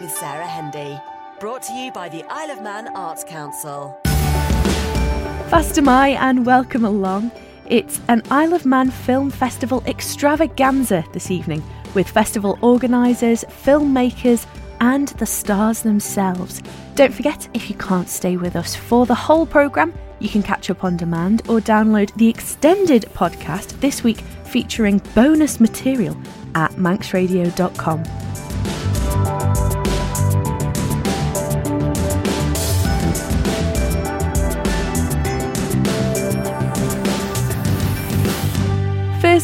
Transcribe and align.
with 0.00 0.10
Sarah 0.10 0.46
Hendy. 0.46 0.98
Brought 1.40 1.62
to 1.64 1.72
you 1.72 1.92
by 1.92 2.08
the 2.08 2.24
Isle 2.28 2.50
of 2.50 2.62
Man 2.62 2.88
Arts 2.96 3.24
Council. 3.24 3.98
Fast 4.04 5.78
am 5.78 5.88
I, 5.88 6.10
and 6.20 6.46
welcome 6.46 6.84
along. 6.84 7.30
It's 7.66 8.00
an 8.08 8.22
Isle 8.30 8.54
of 8.54 8.66
Man 8.66 8.90
Film 8.90 9.30
Festival 9.30 9.82
extravaganza 9.86 11.04
this 11.12 11.30
evening 11.30 11.62
with 11.94 12.08
festival 12.08 12.58
organisers, 12.62 13.44
filmmakers, 13.44 14.46
and 14.80 15.08
the 15.08 15.26
stars 15.26 15.82
themselves. 15.82 16.62
Don't 16.94 17.14
forget, 17.14 17.48
if 17.54 17.68
you 17.70 17.76
can't 17.76 18.08
stay 18.08 18.36
with 18.36 18.56
us 18.56 18.74
for 18.74 19.06
the 19.06 19.14
whole 19.14 19.46
programme, 19.46 19.92
you 20.18 20.28
can 20.28 20.42
catch 20.42 20.70
up 20.70 20.84
on 20.84 20.96
demand 20.96 21.42
or 21.48 21.60
download 21.60 22.14
the 22.14 22.28
extended 22.28 23.02
podcast 23.14 23.78
this 23.80 24.02
week 24.02 24.18
featuring 24.44 25.00
bonus 25.14 25.60
material 25.60 26.16
at 26.54 26.72
manxradio.com. 26.72 28.23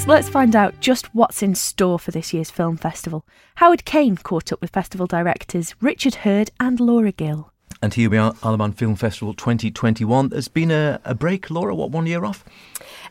First, 0.01 0.09
let's 0.09 0.29
find 0.31 0.57
out 0.57 0.81
just 0.81 1.15
what's 1.15 1.43
in 1.43 1.55
store 1.55 1.99
for 1.99 2.11
this 2.11 2.33
year's 2.33 2.51
film 2.51 2.79
festival. 2.79 3.27
Howard 3.57 3.85
Kane 3.85 4.17
caught 4.17 4.51
up 4.51 4.63
with 4.63 4.71
festival 4.71 5.07
directors 5.07 5.75
Richard 5.83 6.15
Hurd 6.15 6.51
and 6.59 6.81
Laura 6.81 7.13
Gill. 7.13 7.53
And 7.83 7.93
here 7.93 8.09
we 8.09 8.17
are, 8.17 8.35
Isle 8.43 8.55
of 8.55 8.59
Man 8.61 8.73
Film 8.73 8.97
Festival 8.97 9.35
2021. 9.35 10.31
There's 10.31 10.49
been 10.49 10.71
a, 10.71 11.03
a 11.05 11.15
break, 11.15 11.51
Laura, 11.51 11.75
what, 11.75 11.91
one 11.91 12.07
year 12.07 12.25
off? 12.25 12.47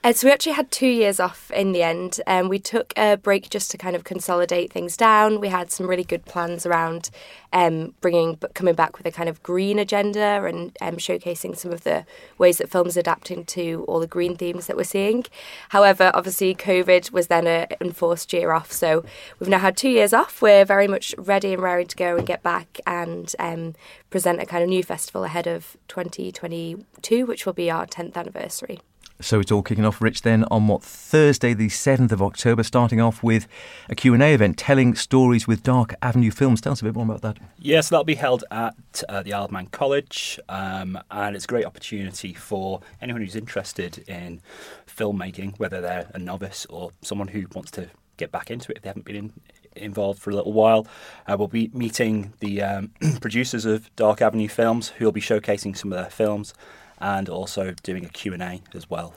Uh, 0.01 0.13
so 0.13 0.27
we 0.27 0.31
actually 0.31 0.53
had 0.53 0.71
two 0.71 0.87
years 0.87 1.19
off 1.19 1.51
in 1.51 1.73
the 1.73 1.83
end. 1.83 2.21
Um, 2.25 2.47
we 2.47 2.57
took 2.57 2.93
a 2.95 3.17
break 3.17 3.49
just 3.49 3.69
to 3.71 3.77
kind 3.77 3.97
of 3.97 4.05
consolidate 4.05 4.71
things 4.71 4.95
down. 4.95 5.41
We 5.41 5.49
had 5.49 5.71
some 5.71 5.87
really 5.87 6.05
good 6.05 6.23
plans 6.23 6.65
around 6.65 7.09
um, 7.51 7.93
bringing, 7.99 8.37
coming 8.53 8.75
back 8.75 8.97
with 8.97 9.05
a 9.07 9.11
kind 9.11 9.27
of 9.27 9.43
green 9.43 9.77
agenda 9.77 10.45
and 10.45 10.77
um, 10.79 10.95
showcasing 10.95 11.57
some 11.57 11.73
of 11.73 11.83
the 11.83 12.05
ways 12.37 12.59
that 12.59 12.69
films 12.69 12.95
adapting 12.95 13.43
to 13.45 13.83
all 13.89 13.99
the 13.99 14.07
green 14.07 14.37
themes 14.37 14.67
that 14.67 14.77
we're 14.77 14.85
seeing. 14.85 15.25
However, 15.69 16.11
obviously, 16.13 16.55
COVID 16.55 17.11
was 17.11 17.27
then 17.27 17.45
an 17.45 17.67
enforced 17.81 18.31
year 18.31 18.53
off. 18.53 18.71
So 18.71 19.03
we've 19.37 19.49
now 19.49 19.59
had 19.59 19.75
two 19.75 19.89
years 19.89 20.13
off. 20.13 20.41
We're 20.41 20.63
very 20.63 20.87
much 20.87 21.13
ready 21.17 21.53
and 21.53 21.61
raring 21.61 21.87
to 21.87 21.97
go 21.97 22.15
and 22.15 22.25
get 22.25 22.41
back 22.41 22.79
and 22.87 23.35
um, 23.37 23.75
present 24.09 24.41
a 24.41 24.45
kind 24.45 24.63
of 24.63 24.69
new 24.69 24.83
festival 24.83 25.25
ahead 25.25 25.45
of 25.45 25.75
2022, 25.89 27.25
which 27.25 27.45
will 27.45 27.53
be 27.53 27.69
our 27.69 27.85
10th 27.85 28.15
anniversary. 28.15 28.79
So 29.21 29.41
it's 29.41 29.51
all 29.51 29.61
kicking 29.61 29.83
off, 29.83 30.01
Rich, 30.01 30.21
then 30.21 30.45
on 30.45 30.67
what, 30.67 30.81
Thursday 30.81 31.53
the 31.53 31.67
7th 31.67 32.13
of 32.13 32.21
October, 32.21 32.63
starting 32.63 33.01
off 33.01 33.21
with 33.21 33.47
a 33.89 33.95
Q&A 33.95 34.33
event, 34.33 34.57
telling 34.57 34.95
stories 34.95 35.45
with 35.45 35.61
Dark 35.61 35.93
Avenue 36.01 36.31
Films. 36.31 36.61
Tell 36.61 36.71
us 36.71 36.79
a 36.79 36.85
bit 36.85 36.95
more 36.95 37.03
about 37.03 37.21
that. 37.21 37.37
Yes, 37.57 37.89
that'll 37.89 38.05
be 38.05 38.15
held 38.15 38.45
at 38.49 39.03
uh, 39.09 39.21
the 39.21 39.33
Isle 39.33 39.45
of 39.45 39.51
Man 39.51 39.67
College, 39.67 40.39
um, 40.47 40.97
and 41.11 41.35
it's 41.35 41.43
a 41.43 41.49
great 41.49 41.65
opportunity 41.65 42.33
for 42.33 42.79
anyone 43.01 43.21
who's 43.21 43.35
interested 43.35 43.97
in 44.07 44.39
filmmaking, 44.87 45.59
whether 45.59 45.81
they're 45.81 46.09
a 46.13 46.19
novice 46.19 46.65
or 46.69 46.91
someone 47.01 47.27
who 47.27 47.45
wants 47.53 47.71
to 47.71 47.89
get 48.15 48.31
back 48.31 48.49
into 48.49 48.71
it 48.71 48.77
if 48.77 48.83
they 48.83 48.89
haven't 48.89 49.05
been 49.05 49.15
in, 49.17 49.33
involved 49.75 50.21
for 50.21 50.29
a 50.29 50.35
little 50.35 50.53
while. 50.53 50.87
Uh, 51.27 51.35
we'll 51.37 51.49
be 51.49 51.69
meeting 51.73 52.33
the 52.39 52.61
um, 52.61 52.91
producers 53.19 53.65
of 53.65 53.93
Dark 53.97 54.21
Avenue 54.21 54.47
Films, 54.47 54.89
who 54.89 55.03
will 55.03 55.11
be 55.11 55.19
showcasing 55.19 55.75
some 55.75 55.91
of 55.91 55.99
their 55.99 56.09
films 56.09 56.53
and 56.99 57.29
also 57.29 57.73
doing 57.83 58.05
a 58.05 58.09
Q&A 58.09 58.61
as 58.73 58.89
well. 58.89 59.15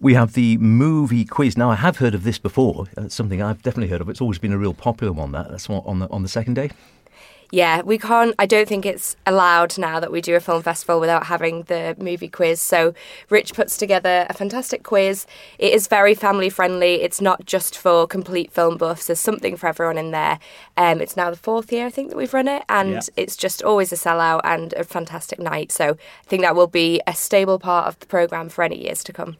We 0.00 0.14
have 0.14 0.32
the 0.32 0.56
movie 0.58 1.24
quiz. 1.24 1.56
Now, 1.56 1.70
I 1.70 1.76
have 1.76 1.98
heard 1.98 2.14
of 2.14 2.24
this 2.24 2.38
before. 2.38 2.86
It's 2.96 3.14
something 3.14 3.40
I've 3.40 3.62
definitely 3.62 3.88
heard 3.88 4.00
of. 4.00 4.08
It's 4.08 4.20
always 4.20 4.38
been 4.38 4.52
a 4.52 4.58
real 4.58 4.74
popular 4.74 5.12
one. 5.12 5.30
That 5.32 5.50
that's 5.50 5.70
on 5.70 6.00
the 6.00 6.08
on 6.08 6.22
the 6.22 6.28
second 6.28 6.54
day 6.54 6.70
yeah, 7.52 7.82
we 7.82 7.98
can't. 7.98 8.34
I 8.38 8.46
don't 8.46 8.66
think 8.66 8.86
it's 8.86 9.14
allowed 9.26 9.76
now 9.76 10.00
that 10.00 10.10
we 10.10 10.22
do 10.22 10.34
a 10.34 10.40
film 10.40 10.62
festival 10.62 10.98
without 10.98 11.26
having 11.26 11.64
the 11.64 11.94
movie 11.98 12.30
quiz. 12.30 12.62
So, 12.62 12.94
Rich 13.28 13.52
puts 13.52 13.76
together 13.76 14.26
a 14.30 14.32
fantastic 14.32 14.82
quiz. 14.82 15.26
It 15.58 15.74
is 15.74 15.86
very 15.86 16.14
family 16.14 16.48
friendly. 16.48 17.02
It's 17.02 17.20
not 17.20 17.44
just 17.44 17.76
for 17.76 18.06
complete 18.06 18.50
film 18.50 18.78
buffs. 18.78 19.06
There's 19.06 19.20
something 19.20 19.56
for 19.56 19.66
everyone 19.66 19.98
in 19.98 20.12
there. 20.12 20.38
Um, 20.78 21.02
it's 21.02 21.14
now 21.14 21.28
the 21.28 21.36
fourth 21.36 21.70
year 21.70 21.84
I 21.84 21.90
think 21.90 22.08
that 22.08 22.16
we've 22.16 22.32
run 22.32 22.48
it, 22.48 22.64
and 22.70 22.92
yeah. 22.92 23.00
it's 23.16 23.36
just 23.36 23.62
always 23.62 23.92
a 23.92 23.96
sellout 23.96 24.40
and 24.44 24.72
a 24.72 24.82
fantastic 24.82 25.38
night. 25.38 25.70
So, 25.72 25.90
I 25.90 26.26
think 26.26 26.40
that 26.44 26.56
will 26.56 26.66
be 26.66 27.02
a 27.06 27.14
stable 27.14 27.58
part 27.58 27.86
of 27.86 27.98
the 27.98 28.06
program 28.06 28.48
for 28.48 28.64
any 28.64 28.82
years 28.82 29.04
to 29.04 29.12
come. 29.12 29.36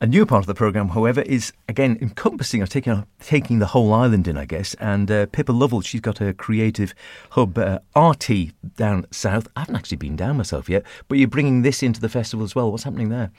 A 0.00 0.06
new 0.06 0.26
part 0.26 0.42
of 0.42 0.46
the 0.46 0.54
programme, 0.54 0.90
however, 0.90 1.22
is 1.22 1.52
again 1.68 1.98
encompassing 2.00 2.62
or 2.62 2.66
taking, 2.66 3.06
taking 3.20 3.58
the 3.58 3.66
whole 3.66 3.92
island 3.92 4.28
in, 4.28 4.36
I 4.36 4.44
guess. 4.44 4.74
And 4.74 5.10
uh, 5.10 5.26
Pippa 5.26 5.52
Lovell, 5.52 5.80
she's 5.80 6.00
got 6.00 6.18
her 6.18 6.32
creative 6.32 6.94
hub, 7.30 7.58
uh, 7.58 7.78
RT, 7.96 8.52
down 8.76 9.06
south. 9.10 9.48
I 9.56 9.60
haven't 9.60 9.76
actually 9.76 9.96
been 9.98 10.16
down 10.16 10.36
myself 10.36 10.68
yet, 10.68 10.84
but 11.08 11.18
you're 11.18 11.28
bringing 11.28 11.62
this 11.62 11.82
into 11.82 12.00
the 12.00 12.08
festival 12.08 12.44
as 12.44 12.54
well. 12.54 12.70
What's 12.70 12.84
happening 12.84 13.08
there? 13.08 13.30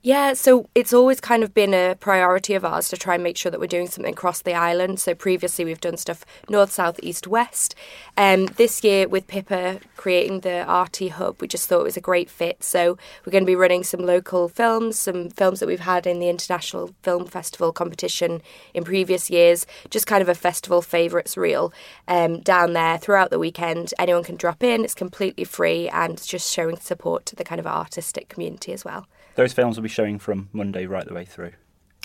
Yeah, 0.00 0.34
so 0.34 0.68
it's 0.76 0.92
always 0.92 1.20
kind 1.20 1.42
of 1.42 1.52
been 1.52 1.74
a 1.74 1.96
priority 1.96 2.54
of 2.54 2.64
ours 2.64 2.88
to 2.90 2.96
try 2.96 3.14
and 3.14 3.22
make 3.22 3.36
sure 3.36 3.50
that 3.50 3.58
we're 3.58 3.66
doing 3.66 3.88
something 3.88 4.12
across 4.12 4.40
the 4.40 4.54
island. 4.54 5.00
So 5.00 5.12
previously 5.12 5.64
we've 5.64 5.80
done 5.80 5.96
stuff 5.96 6.24
north, 6.48 6.70
south, 6.70 7.00
east, 7.02 7.26
west. 7.26 7.74
Um, 8.16 8.46
this 8.46 8.84
year 8.84 9.08
with 9.08 9.26
Pippa 9.26 9.80
creating 9.96 10.40
the 10.40 10.64
RT 10.68 11.10
Hub, 11.14 11.40
we 11.40 11.48
just 11.48 11.68
thought 11.68 11.80
it 11.80 11.84
was 11.84 11.96
a 11.96 12.00
great 12.00 12.30
fit. 12.30 12.62
So 12.62 12.96
we're 13.26 13.32
going 13.32 13.42
to 13.42 13.46
be 13.46 13.56
running 13.56 13.82
some 13.82 14.00
local 14.00 14.48
films, 14.48 14.96
some 14.96 15.30
films 15.30 15.58
that 15.58 15.66
we've 15.66 15.80
had 15.80 16.06
in 16.06 16.20
the 16.20 16.28
International 16.28 16.94
Film 17.02 17.26
Festival 17.26 17.72
competition 17.72 18.40
in 18.74 18.84
previous 18.84 19.28
years, 19.30 19.66
just 19.90 20.06
kind 20.06 20.22
of 20.22 20.28
a 20.28 20.34
festival 20.34 20.80
favourites 20.80 21.36
reel 21.36 21.72
um, 22.06 22.38
down 22.40 22.72
there 22.72 22.98
throughout 22.98 23.30
the 23.30 23.38
weekend. 23.38 23.92
Anyone 23.98 24.22
can 24.22 24.36
drop 24.36 24.62
in, 24.62 24.84
it's 24.84 24.94
completely 24.94 25.42
free 25.42 25.88
and 25.88 26.24
just 26.24 26.52
showing 26.52 26.76
support 26.78 27.26
to 27.26 27.34
the 27.34 27.44
kind 27.44 27.58
of 27.58 27.66
artistic 27.66 28.28
community 28.28 28.72
as 28.72 28.84
well. 28.84 29.08
Those 29.38 29.52
films 29.52 29.76
will 29.76 29.84
be 29.84 29.88
showing 29.88 30.18
from 30.18 30.48
Monday 30.52 30.86
right 30.86 31.06
the 31.06 31.14
way 31.14 31.24
through. 31.24 31.52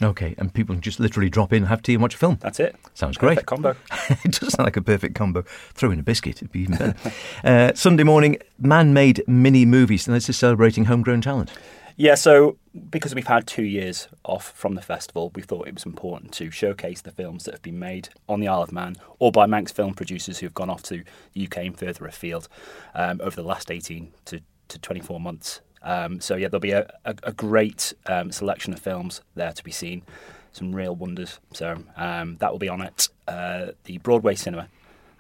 Okay, 0.04 0.36
and 0.38 0.54
people 0.54 0.76
can 0.76 0.84
just 0.84 1.00
literally 1.00 1.32
drop 1.32 1.52
in, 1.52 1.64
have 1.64 1.82
tea, 1.82 1.94
and 1.96 2.02
watch 2.04 2.14
a 2.14 2.18
film. 2.20 2.38
That's 2.40 2.60
it. 2.60 2.76
Sounds 2.94 3.18
perfect 3.18 3.48
great. 3.48 3.48
combo. 3.48 3.76
it 4.24 4.40
does 4.40 4.54
sound 4.54 4.68
like 4.68 4.78
a 4.78 4.84
perfect 4.84 5.16
combo. 5.16 5.44
Throw 5.74 5.90
in 5.90 6.00
a 6.00 6.04
biscuit, 6.04 6.36
it'd 6.36 6.52
be 6.52 6.60
even 6.60 6.78
better. 6.78 7.12
uh, 7.44 7.74
Sunday 7.74 8.04
morning, 8.04 8.38
man-made 8.60 9.24
mini 9.26 9.66
movies, 9.66 10.06
and 10.06 10.16
this 10.16 10.30
is 10.30 10.38
celebrating 10.38 10.86
homegrown 10.86 11.22
talent. 11.22 11.50
Yeah, 11.98 12.14
so 12.14 12.60
because 12.92 13.16
we've 13.16 13.26
had 13.26 13.48
two 13.48 13.64
years 13.64 14.10
off 14.24 14.52
from 14.52 14.76
the 14.76 14.84
festival, 14.84 15.32
we 15.34 15.42
thought 15.42 15.68
it 15.68 15.74
was 15.74 15.88
important 15.88 16.34
to 16.34 16.52
showcase 16.52 17.02
the 17.02 17.10
films 17.10 17.46
that 17.46 17.56
have 17.56 17.64
been 17.64 17.80
made 17.80 18.10
on 18.30 18.42
the 18.42 18.48
Isle 18.48 18.62
of 18.62 18.72
Man 18.72 18.96
or 19.18 19.32
by 19.32 19.48
Manx 19.48 19.72
film 19.72 19.96
producers 19.96 20.38
who 20.38 20.46
have 20.46 20.54
gone 20.54 20.70
off 20.70 20.84
to 20.84 21.04
the 21.34 21.46
UK 21.48 21.58
and 21.58 21.80
further 21.80 22.06
afield 22.06 22.48
um, 22.94 23.20
over 23.24 23.36
the 23.36 23.42
last 23.42 23.72
18 23.72 24.14
to, 24.26 24.42
to 24.68 24.78
24 24.78 25.20
months. 25.20 25.62
Um, 25.84 26.22
so 26.22 26.36
yeah, 26.36 26.48
there'll 26.48 26.62
be 26.62 26.72
a, 26.72 26.90
a, 27.06 27.16
a 27.24 27.32
great 27.34 27.94
um, 28.06 28.32
selection 28.32 28.74
of 28.74 28.80
films 28.80 29.22
there 29.36 29.52
to 29.52 29.64
be 29.64 29.72
seen, 29.72 30.04
some 30.52 30.74
real 30.74 30.96
wonders. 30.96 31.40
So 31.54 31.84
um, 31.98 32.38
that 32.38 32.52
will 32.52 32.60
be 32.60 32.70
on 32.70 32.82
at 32.82 33.08
uh, 33.28 33.68
the 33.84 33.98
Broadway 34.00 34.36
Cinema. 34.36 34.70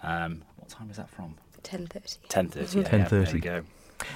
Um, 0.01 0.43
what 0.57 0.69
time 0.69 0.89
is 0.89 0.97
that 0.97 1.09
from? 1.09 1.35
Ten 1.63 1.87
thirty. 1.87 2.17
Ten 2.29 2.49
thirty. 2.49 2.83
Ten 2.83 3.05
thirty. 3.05 3.25
There 3.25 3.33
we 3.33 3.39
go. 3.39 3.63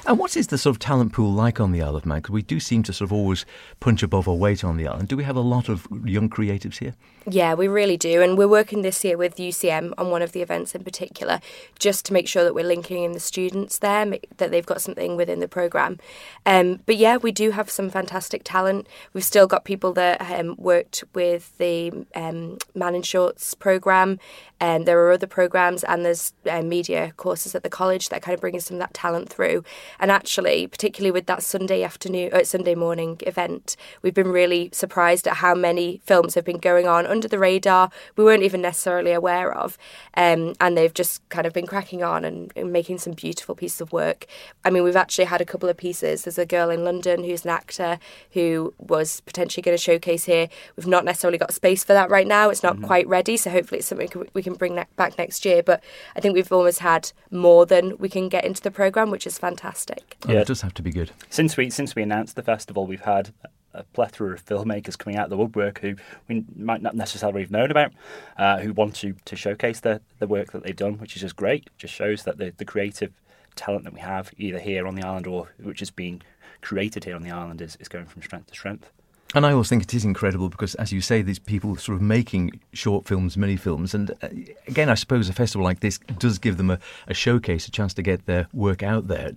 And 0.05 0.17
what 0.17 0.37
is 0.37 0.47
the 0.47 0.57
sort 0.57 0.75
of 0.75 0.79
talent 0.79 1.13
pool 1.13 1.31
like 1.31 1.59
on 1.59 1.71
the 1.71 1.81
Isle 1.81 1.95
of 1.95 2.05
Man? 2.05 2.19
Because 2.19 2.31
we 2.31 2.41
do 2.41 2.59
seem 2.59 2.83
to 2.83 2.93
sort 2.93 3.07
of 3.07 3.13
always 3.13 3.45
punch 3.79 4.03
above 4.03 4.27
our 4.27 4.35
weight 4.35 4.63
on 4.63 4.77
the 4.77 4.87
island. 4.87 5.09
Do 5.09 5.17
we 5.17 5.23
have 5.23 5.35
a 5.35 5.41
lot 5.41 5.69
of 5.69 5.87
young 6.05 6.29
creatives 6.29 6.79
here? 6.79 6.95
Yeah, 7.29 7.55
we 7.55 7.67
really 7.67 7.97
do. 7.97 8.21
And 8.21 8.37
we're 8.37 8.47
working 8.47 8.83
this 8.83 9.03
year 9.03 9.17
with 9.17 9.35
UCM 9.35 9.93
on 9.97 10.09
one 10.09 10.21
of 10.21 10.31
the 10.31 10.41
events 10.41 10.73
in 10.73 10.83
particular, 10.83 11.41
just 11.77 12.05
to 12.05 12.13
make 12.13 12.27
sure 12.27 12.45
that 12.45 12.55
we're 12.55 12.65
linking 12.65 13.03
in 13.03 13.11
the 13.11 13.19
students 13.19 13.79
there, 13.79 14.17
that 14.37 14.51
they've 14.51 14.65
got 14.65 14.81
something 14.81 15.17
within 15.17 15.41
the 15.41 15.47
programme. 15.49 15.99
Um, 16.45 16.79
but 16.85 16.95
yeah, 16.95 17.17
we 17.17 17.33
do 17.33 17.51
have 17.51 17.69
some 17.69 17.89
fantastic 17.89 18.43
talent. 18.45 18.87
We've 19.13 19.25
still 19.25 19.45
got 19.45 19.65
people 19.65 19.91
that 19.93 20.21
um, 20.21 20.55
worked 20.57 21.03
with 21.13 21.57
the 21.57 22.05
um, 22.15 22.59
Man 22.73 22.95
in 22.95 23.01
Shorts 23.01 23.53
programme. 23.53 24.19
And 24.59 24.81
um, 24.81 24.85
there 24.85 24.99
are 25.01 25.11
other 25.11 25.27
programmes, 25.27 25.83
and 25.83 26.03
there's 26.03 26.33
uh, 26.49 26.63
media 26.63 27.13
courses 27.15 27.53
at 27.53 27.61
the 27.61 27.69
college 27.69 28.09
that 28.09 28.23
kind 28.23 28.33
of 28.33 28.41
bring 28.41 28.59
some 28.59 28.77
of 28.77 28.79
that 28.79 28.93
talent 28.93 29.29
through. 29.29 29.63
And 29.99 30.11
actually, 30.11 30.67
particularly 30.67 31.11
with 31.11 31.25
that 31.27 31.43
Sunday 31.43 31.83
afternoon, 31.83 32.31
uh, 32.33 32.43
Sunday 32.43 32.75
morning 32.75 33.17
event, 33.25 33.75
we've 34.01 34.13
been 34.13 34.31
really 34.31 34.69
surprised 34.71 35.27
at 35.27 35.37
how 35.37 35.53
many 35.53 36.01
films 36.05 36.35
have 36.35 36.45
been 36.45 36.57
going 36.57 36.87
on 36.87 37.05
under 37.05 37.27
the 37.27 37.39
radar. 37.39 37.89
We 38.15 38.23
weren't 38.23 38.43
even 38.43 38.61
necessarily 38.61 39.11
aware 39.11 39.53
of, 39.53 39.77
um, 40.15 40.53
and 40.59 40.77
they've 40.77 40.93
just 40.93 41.27
kind 41.29 41.45
of 41.45 41.53
been 41.53 41.67
cracking 41.67 42.03
on 42.03 42.25
and, 42.25 42.51
and, 42.55 42.71
making 42.71 42.97
some 42.97 43.13
beautiful 43.13 43.55
pieces 43.55 43.81
of 43.81 43.91
work. 43.91 44.25
I 44.65 44.69
mean, 44.69 44.83
we've 44.83 44.95
actually 44.95 45.25
had 45.25 45.41
a 45.41 45.45
couple 45.45 45.69
of 45.69 45.77
pieces. 45.77 46.23
There's 46.23 46.37
a 46.37 46.45
girl 46.45 46.69
in 46.69 46.83
London 46.83 47.23
who's 47.23 47.43
an 47.43 47.51
actor 47.51 47.99
who 48.31 48.73
was 48.77 49.21
potentially 49.21 49.61
going 49.61 49.77
to 49.77 49.81
showcase 49.81 50.25
here. 50.25 50.49
We've 50.75 50.87
not 50.87 51.05
necessarily 51.05 51.37
got 51.37 51.53
space 51.53 51.83
for 51.83 51.93
that 51.93 52.09
right 52.09 52.27
now. 52.27 52.49
It's 52.49 52.63
not 52.63 52.75
mm-hmm. 52.75 52.85
quite 52.85 53.07
ready, 53.07 53.37
so 53.37 53.49
hopefully 53.49 53.79
it's 53.79 53.87
something 53.87 54.09
we 54.33 54.43
can 54.43 54.53
bring 54.53 54.83
back 54.95 55.17
next 55.17 55.45
year. 55.45 55.63
But 55.63 55.83
I 56.15 56.19
think 56.19 56.35
we've 56.35 56.51
almost 56.51 56.79
had 56.79 57.11
more 57.31 57.65
than 57.65 57.97
we 57.97 58.09
can 58.09 58.29
get 58.29 58.45
into 58.45 58.61
the 58.61 58.71
program, 58.71 59.11
which 59.11 59.27
is 59.27 59.37
fantastic 59.37 59.56
fantastic. 59.57 60.17
Oh, 60.27 60.31
yeah, 60.31 60.41
it 60.41 60.47
does 60.47 60.61
have 60.61 60.73
to 60.75 60.81
be 60.81 60.91
good. 60.91 61.11
Since 61.29 61.57
we 61.57 61.69
since 61.69 61.95
we 61.95 62.03
announced 62.03 62.35
the 62.35 62.43
festival, 62.43 62.85
we've 62.85 63.01
had 63.01 63.33
a 63.73 63.83
plethora 63.83 64.33
of 64.33 64.45
filmmakers 64.45 64.97
coming 64.97 65.17
out 65.17 65.25
of 65.25 65.29
the 65.29 65.37
woodwork 65.37 65.79
who 65.79 65.95
we 66.27 66.43
might 66.55 66.81
not 66.81 66.95
necessarily 66.95 67.41
have 67.41 67.51
known 67.51 67.69
about, 67.69 67.91
uh, 68.37 68.57
who 68.57 68.73
want 68.73 68.95
to, 68.95 69.13
to 69.25 69.35
showcase 69.35 69.81
the, 69.81 70.01
the 70.17 70.25
work 70.25 70.51
that 70.51 70.63
they've 70.63 70.75
done, 70.75 70.97
which 70.97 71.15
is 71.15 71.21
just 71.21 71.35
great. 71.35 71.67
It 71.67 71.77
just 71.77 71.93
shows 71.93 72.23
that 72.23 72.39
the, 72.39 72.53
the 72.57 72.65
creative 72.65 73.13
talent 73.55 73.83
that 73.83 73.93
we 73.93 73.99
have, 73.99 74.31
either 74.37 74.57
here 74.57 74.87
on 74.87 74.95
the 74.95 75.05
island 75.05 75.27
or 75.27 75.49
which 75.61 75.83
is 75.83 75.91
being 75.91 76.23
created 76.61 77.03
here 77.03 77.15
on 77.15 77.21
the 77.21 77.29
island, 77.29 77.61
is, 77.61 77.75
is 77.79 77.87
going 77.87 78.07
from 78.07 78.23
strength 78.23 78.47
to 78.47 78.53
strength. 78.53 78.89
And 79.35 79.45
I 79.45 79.51
always 79.51 79.67
think 79.67 79.83
it 79.83 79.93
is 79.93 80.05
incredible 80.05 80.47
because, 80.49 80.73
as 80.75 80.93
you 80.93 81.01
say, 81.01 81.21
these 81.21 81.39
people 81.39 81.75
sort 81.75 81.97
of 81.97 82.01
making 82.01 82.59
short 82.71 83.05
films, 83.05 83.35
mini 83.35 83.57
films. 83.57 83.93
And 83.93 84.11
uh, 84.21 84.29
again, 84.67 84.89
I 84.89 84.95
suppose 84.95 85.27
a 85.27 85.33
festival 85.33 85.65
like 85.65 85.81
this 85.81 85.99
does 86.17 86.37
give 86.37 86.57
them 86.57 86.69
a, 86.69 86.79
a 87.07 87.13
showcase, 87.13 87.67
a 87.67 87.71
chance 87.71 87.93
to 87.95 88.01
get 88.01 88.25
their 88.25 88.47
work 88.53 88.83
out 88.83 89.07
there. 89.07 89.33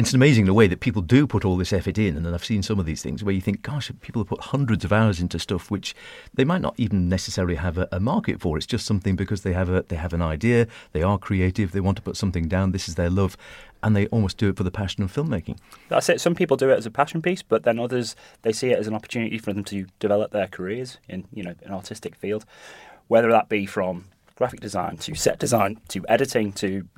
It's 0.00 0.14
amazing 0.14 0.46
the 0.46 0.54
way 0.54 0.66
that 0.66 0.80
people 0.80 1.02
do 1.02 1.26
put 1.26 1.44
all 1.44 1.58
this 1.58 1.74
effort 1.74 1.98
in. 1.98 2.16
And 2.16 2.26
I've 2.26 2.42
seen 2.42 2.62
some 2.62 2.78
of 2.78 2.86
these 2.86 3.02
things 3.02 3.22
where 3.22 3.34
you 3.34 3.42
think, 3.42 3.60
gosh, 3.60 3.92
people 4.00 4.22
have 4.22 4.28
put 4.28 4.40
hundreds 4.40 4.82
of 4.82 4.94
hours 4.94 5.20
into 5.20 5.38
stuff 5.38 5.70
which 5.70 5.94
they 6.32 6.42
might 6.42 6.62
not 6.62 6.72
even 6.78 7.10
necessarily 7.10 7.56
have 7.56 7.76
a, 7.76 7.86
a 7.92 8.00
market 8.00 8.40
for. 8.40 8.56
It's 8.56 8.64
just 8.64 8.86
something 8.86 9.14
because 9.14 9.42
they 9.42 9.52
have 9.52 9.68
a 9.68 9.84
they 9.86 9.96
have 9.96 10.14
an 10.14 10.22
idea, 10.22 10.66
they 10.92 11.02
are 11.02 11.18
creative, 11.18 11.72
they 11.72 11.80
want 11.80 11.98
to 11.98 12.02
put 12.02 12.16
something 12.16 12.48
down. 12.48 12.72
This 12.72 12.88
is 12.88 12.94
their 12.94 13.10
love, 13.10 13.36
and 13.82 13.94
they 13.94 14.06
almost 14.06 14.38
do 14.38 14.48
it 14.48 14.56
for 14.56 14.62
the 14.62 14.70
passion 14.70 15.02
of 15.02 15.12
filmmaking. 15.12 15.58
That's 15.90 16.08
it. 16.08 16.18
Some 16.22 16.34
people 16.34 16.56
do 16.56 16.70
it 16.70 16.78
as 16.78 16.86
a 16.86 16.90
passion 16.90 17.20
piece, 17.20 17.42
but 17.42 17.64
then 17.64 17.78
others 17.78 18.16
they 18.40 18.52
see 18.52 18.70
it 18.70 18.78
as 18.78 18.86
an 18.86 18.94
opportunity 18.94 19.36
for 19.36 19.52
them 19.52 19.64
to 19.64 19.86
develop 19.98 20.30
their 20.30 20.46
careers 20.46 20.96
in 21.10 21.28
you 21.30 21.42
know 21.42 21.54
an 21.62 21.72
artistic 21.72 22.14
field, 22.16 22.46
whether 23.08 23.30
that 23.30 23.50
be 23.50 23.66
from 23.66 24.06
graphic 24.34 24.60
design 24.60 24.96
to 24.96 25.14
set 25.14 25.38
design 25.38 25.78
to 25.88 26.02
editing 26.08 26.52
to 26.52 26.88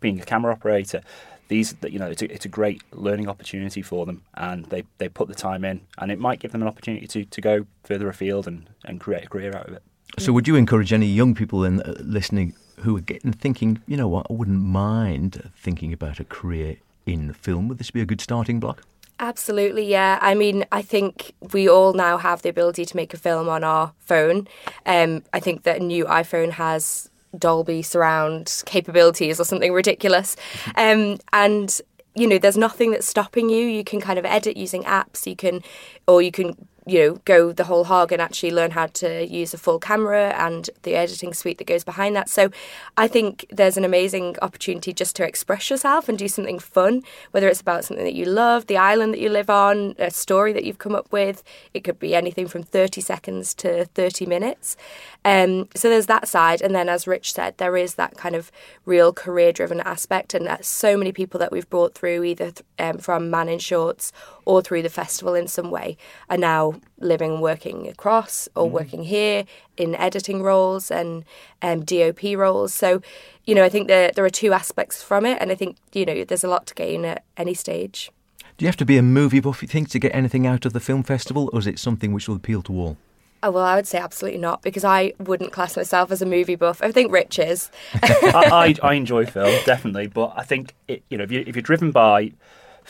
being 0.00 0.18
a 0.18 0.24
camera 0.24 0.52
operator. 0.52 1.02
These, 1.50 1.74
you 1.82 1.98
know, 1.98 2.06
it's 2.06 2.22
a, 2.22 2.32
it's 2.32 2.44
a 2.44 2.48
great 2.48 2.80
learning 2.92 3.28
opportunity 3.28 3.82
for 3.82 4.06
them, 4.06 4.22
and 4.34 4.66
they, 4.66 4.84
they 4.98 5.08
put 5.08 5.26
the 5.26 5.34
time 5.34 5.64
in, 5.64 5.80
and 5.98 6.12
it 6.12 6.20
might 6.20 6.38
give 6.38 6.52
them 6.52 6.62
an 6.62 6.68
opportunity 6.68 7.08
to, 7.08 7.24
to 7.24 7.40
go 7.40 7.66
further 7.82 8.08
afield 8.08 8.46
and, 8.46 8.70
and 8.84 9.00
create 9.00 9.24
a 9.24 9.28
career 9.28 9.56
out 9.56 9.66
of 9.66 9.74
it. 9.74 9.82
So, 10.16 10.32
would 10.32 10.46
you 10.46 10.54
encourage 10.54 10.92
any 10.92 11.06
young 11.06 11.34
people 11.34 11.64
in 11.64 11.82
uh, 11.82 11.94
listening 11.98 12.54
who 12.78 12.96
are 12.96 13.00
getting 13.00 13.32
thinking, 13.32 13.82
you 13.88 13.96
know 13.96 14.06
what, 14.06 14.28
I 14.30 14.34
wouldn't 14.34 14.60
mind 14.60 15.50
thinking 15.56 15.92
about 15.92 16.20
a 16.20 16.24
career 16.24 16.76
in 17.04 17.32
film? 17.32 17.66
Would 17.66 17.78
this 17.78 17.90
be 17.90 18.00
a 18.00 18.06
good 18.06 18.20
starting 18.20 18.60
block? 18.60 18.84
Absolutely, 19.18 19.84
yeah. 19.84 20.20
I 20.22 20.36
mean, 20.36 20.64
I 20.70 20.82
think 20.82 21.34
we 21.52 21.68
all 21.68 21.94
now 21.94 22.16
have 22.16 22.42
the 22.42 22.48
ability 22.48 22.84
to 22.86 22.96
make 22.96 23.12
a 23.12 23.18
film 23.18 23.48
on 23.48 23.64
our 23.64 23.92
phone. 23.98 24.46
Um, 24.86 25.24
I 25.32 25.40
think 25.40 25.64
that 25.64 25.80
a 25.80 25.84
new 25.84 26.04
iPhone 26.04 26.52
has 26.52 27.09
Dolby 27.38 27.82
surround 27.82 28.62
capabilities 28.66 29.40
or 29.40 29.44
something 29.44 29.72
ridiculous. 29.72 30.36
Um, 30.76 31.18
and 31.32 31.80
you 32.14 32.26
know, 32.26 32.38
there's 32.38 32.56
nothing 32.56 32.90
that's 32.90 33.06
stopping 33.06 33.48
you. 33.48 33.64
You 33.66 33.84
can 33.84 34.00
kind 34.00 34.18
of 34.18 34.24
edit 34.24 34.56
using 34.56 34.82
apps. 34.82 35.26
You 35.26 35.36
can, 35.36 35.62
or 36.08 36.20
you 36.20 36.32
can 36.32 36.56
you 36.90 36.98
know, 36.98 37.20
go 37.24 37.52
the 37.52 37.64
whole 37.64 37.84
hog 37.84 38.10
and 38.10 38.20
actually 38.20 38.50
learn 38.50 38.72
how 38.72 38.86
to 38.86 39.24
use 39.24 39.54
a 39.54 39.58
full 39.58 39.78
camera 39.78 40.34
and 40.36 40.68
the 40.82 40.96
editing 40.96 41.32
suite 41.32 41.58
that 41.58 41.66
goes 41.68 41.84
behind 41.84 42.16
that. 42.16 42.28
So 42.28 42.50
I 42.96 43.06
think 43.06 43.46
there's 43.48 43.76
an 43.76 43.84
amazing 43.84 44.36
opportunity 44.42 44.92
just 44.92 45.14
to 45.16 45.24
express 45.24 45.70
yourself 45.70 46.08
and 46.08 46.18
do 46.18 46.26
something 46.26 46.58
fun, 46.58 47.02
whether 47.30 47.48
it's 47.48 47.60
about 47.60 47.84
something 47.84 48.04
that 48.04 48.14
you 48.14 48.24
love, 48.24 48.66
the 48.66 48.76
island 48.76 49.14
that 49.14 49.20
you 49.20 49.28
live 49.28 49.48
on, 49.48 49.94
a 50.00 50.10
story 50.10 50.52
that 50.52 50.64
you've 50.64 50.78
come 50.78 50.96
up 50.96 51.12
with. 51.12 51.44
It 51.74 51.84
could 51.84 52.00
be 52.00 52.16
anything 52.16 52.48
from 52.48 52.64
30 52.64 53.00
seconds 53.00 53.54
to 53.54 53.84
30 53.84 54.26
minutes. 54.26 54.76
Um, 55.24 55.68
so 55.76 55.88
there's 55.88 56.06
that 56.06 56.26
side. 56.26 56.60
And 56.60 56.74
then, 56.74 56.88
as 56.88 57.06
Rich 57.06 57.34
said, 57.34 57.56
there 57.58 57.76
is 57.76 57.94
that 57.94 58.16
kind 58.16 58.34
of 58.34 58.50
real 58.84 59.12
career 59.12 59.52
driven 59.52 59.80
aspect. 59.80 60.34
And 60.34 60.46
that's 60.46 60.66
so 60.66 60.96
many 60.96 61.12
people 61.12 61.38
that 61.38 61.52
we've 61.52 61.70
brought 61.70 61.94
through, 61.94 62.24
either 62.24 62.50
th- 62.50 62.66
um, 62.80 62.98
from 62.98 63.30
Man 63.30 63.48
in 63.48 63.60
Shorts 63.60 64.12
or 64.50 64.60
through 64.60 64.82
the 64.82 64.88
festival 64.88 65.36
in 65.36 65.46
some 65.46 65.70
way, 65.70 65.96
are 66.28 66.36
now 66.36 66.74
living 66.98 67.34
and 67.34 67.40
working 67.40 67.86
across 67.86 68.48
or 68.56 68.66
mm. 68.66 68.72
working 68.72 69.04
here 69.04 69.44
in 69.76 69.94
editing 69.94 70.42
roles 70.42 70.90
and 70.90 71.24
um, 71.62 71.84
DOP 71.84 72.20
roles. 72.36 72.74
So, 72.74 73.00
you 73.44 73.54
know, 73.54 73.62
I 73.62 73.68
think 73.68 73.86
there 73.86 74.10
there 74.12 74.24
are 74.24 74.30
two 74.42 74.52
aspects 74.52 75.04
from 75.04 75.24
it, 75.24 75.38
and 75.40 75.52
I 75.52 75.54
think 75.54 75.76
you 75.92 76.04
know 76.04 76.24
there's 76.24 76.42
a 76.42 76.48
lot 76.48 76.66
to 76.66 76.74
gain 76.74 77.04
at 77.04 77.22
any 77.36 77.54
stage. 77.54 78.10
Do 78.58 78.64
you 78.64 78.66
have 78.66 78.76
to 78.78 78.84
be 78.84 78.98
a 78.98 79.02
movie 79.02 79.38
buff, 79.38 79.62
you 79.62 79.68
think, 79.68 79.88
to 79.90 80.00
get 80.00 80.12
anything 80.12 80.48
out 80.48 80.66
of 80.66 80.72
the 80.72 80.80
film 80.80 81.04
festival, 81.04 81.48
or 81.52 81.60
is 81.60 81.68
it 81.68 81.78
something 81.78 82.12
which 82.12 82.28
will 82.28 82.36
appeal 82.36 82.60
to 82.62 82.72
all? 82.72 82.96
Oh, 83.42 83.52
well, 83.52 83.64
I 83.64 83.76
would 83.76 83.86
say 83.86 83.98
absolutely 83.98 84.40
not 84.40 84.62
because 84.62 84.84
I 84.84 85.12
wouldn't 85.18 85.52
class 85.52 85.76
myself 85.76 86.10
as 86.10 86.20
a 86.20 86.26
movie 86.26 86.56
buff. 86.56 86.82
I 86.82 86.90
think 86.90 87.10
Rich 87.12 87.38
is. 87.38 87.70
I, 88.02 88.74
I, 88.82 88.88
I, 88.88 88.94
enjoy 88.94 89.26
film 89.26 89.54
definitely, 89.64 90.08
but 90.08 90.34
I 90.36 90.42
think 90.42 90.74
it, 90.88 91.02
you 91.08 91.16
know 91.16 91.24
if, 91.24 91.30
you, 91.30 91.44
if 91.46 91.54
you're 91.54 91.62
driven 91.62 91.92
by 91.92 92.32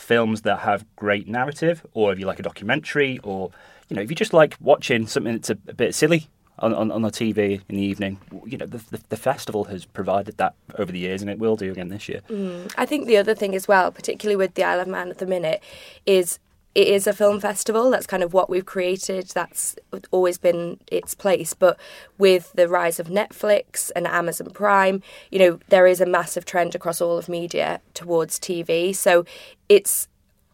films 0.01 0.41
that 0.41 0.59
have 0.59 0.85
great 0.95 1.27
narrative, 1.27 1.85
or 1.93 2.11
if 2.11 2.19
you 2.19 2.25
like 2.25 2.39
a 2.39 2.43
documentary, 2.43 3.19
or 3.23 3.51
you 3.89 3.95
know 3.95 4.01
if 4.01 4.09
you 4.09 4.15
just 4.15 4.33
like 4.33 4.55
watching 4.59 5.07
something 5.07 5.33
that's 5.33 5.49
a, 5.49 5.57
a 5.67 5.73
bit 5.73 5.95
silly 5.95 6.27
on, 6.59 6.73
on, 6.73 6.91
on 6.91 7.01
the 7.01 7.09
TV 7.09 7.61
in 7.69 7.75
the 7.75 7.81
evening, 7.81 8.19
you 8.45 8.57
know 8.57 8.65
the, 8.65 8.79
the, 8.89 9.01
the 9.09 9.17
festival 9.17 9.65
has 9.65 9.85
provided 9.85 10.37
that 10.37 10.53
over 10.77 10.91
the 10.91 10.99
years, 10.99 11.21
and 11.21 11.29
it 11.29 11.39
will 11.39 11.55
do 11.55 11.71
again 11.71 11.89
this 11.89 12.09
year. 12.09 12.21
Mm. 12.29 12.73
I 12.77 12.85
think 12.85 13.07
the 13.07 13.17
other 13.17 13.35
thing 13.35 13.55
as 13.55 13.67
well, 13.67 13.91
particularly 13.91 14.35
with 14.35 14.55
the 14.55 14.63
Isle 14.63 14.81
of 14.81 14.87
Man 14.87 15.09
at 15.09 15.19
the 15.19 15.25
minute, 15.25 15.63
is 16.05 16.39
it 16.73 16.87
is 16.87 17.05
a 17.05 17.13
film 17.13 17.39
festival. 17.39 17.89
That's 17.89 18.07
kind 18.07 18.23
of 18.23 18.33
what 18.33 18.49
we've 18.49 18.65
created. 18.65 19.27
That's 19.29 19.75
always 20.11 20.37
been 20.37 20.79
its 20.91 21.13
place. 21.13 21.53
But 21.53 21.77
with 22.17 22.53
the 22.53 22.67
rise 22.67 22.99
of 22.99 23.07
Netflix 23.07 23.91
and 23.95 24.07
Amazon 24.07 24.51
Prime, 24.51 25.01
you 25.29 25.39
know, 25.39 25.59
there 25.67 25.85
is 25.85 25.99
a 25.99 26.05
massive 26.05 26.45
trend 26.45 26.73
across 26.73 27.01
all 27.01 27.17
of 27.17 27.27
media 27.27 27.81
towards 27.93 28.39
TV. 28.39 28.95
So 28.95 29.25
it's 29.67 30.07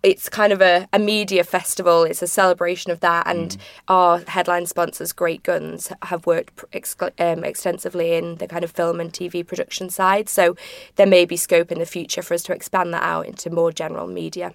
it's 0.04 0.30
kind 0.30 0.54
of 0.54 0.62
a, 0.62 0.88
a 0.94 1.00
media 1.00 1.44
festival. 1.44 2.04
It's 2.04 2.22
a 2.22 2.28
celebration 2.28 2.92
of 2.92 3.00
that, 3.02 3.28
and 3.28 3.50
mm. 3.50 3.58
our 3.88 4.19
headline 4.19 4.68
sponsors, 4.68 5.12
Great 5.12 5.44
Guns, 5.44 5.92
have 6.04 6.25
worked 6.25 6.64
ex- 6.72 6.96
um, 7.19 7.44
extensively 7.44 8.14
in 8.14 8.36
the 8.36 8.48
kind 8.48 8.64
of 8.64 8.72
film 8.72 9.02
and 9.02 9.12
TV 9.12 9.46
production 9.46 9.90
side. 9.90 10.30
So 10.30 10.56
there 10.96 11.08
may 11.08 11.25
be 11.25 11.36
scope 11.36 11.72
in 11.72 11.80
the 11.80 11.86
future 11.86 12.22
for 12.22 12.36
us 12.36 12.44
to 12.44 12.54
expand 12.54 12.94
that 12.94 13.04
out 13.04 13.25
into 13.25 13.50
more 13.50 13.72
general 13.72 14.08
media 14.08 14.54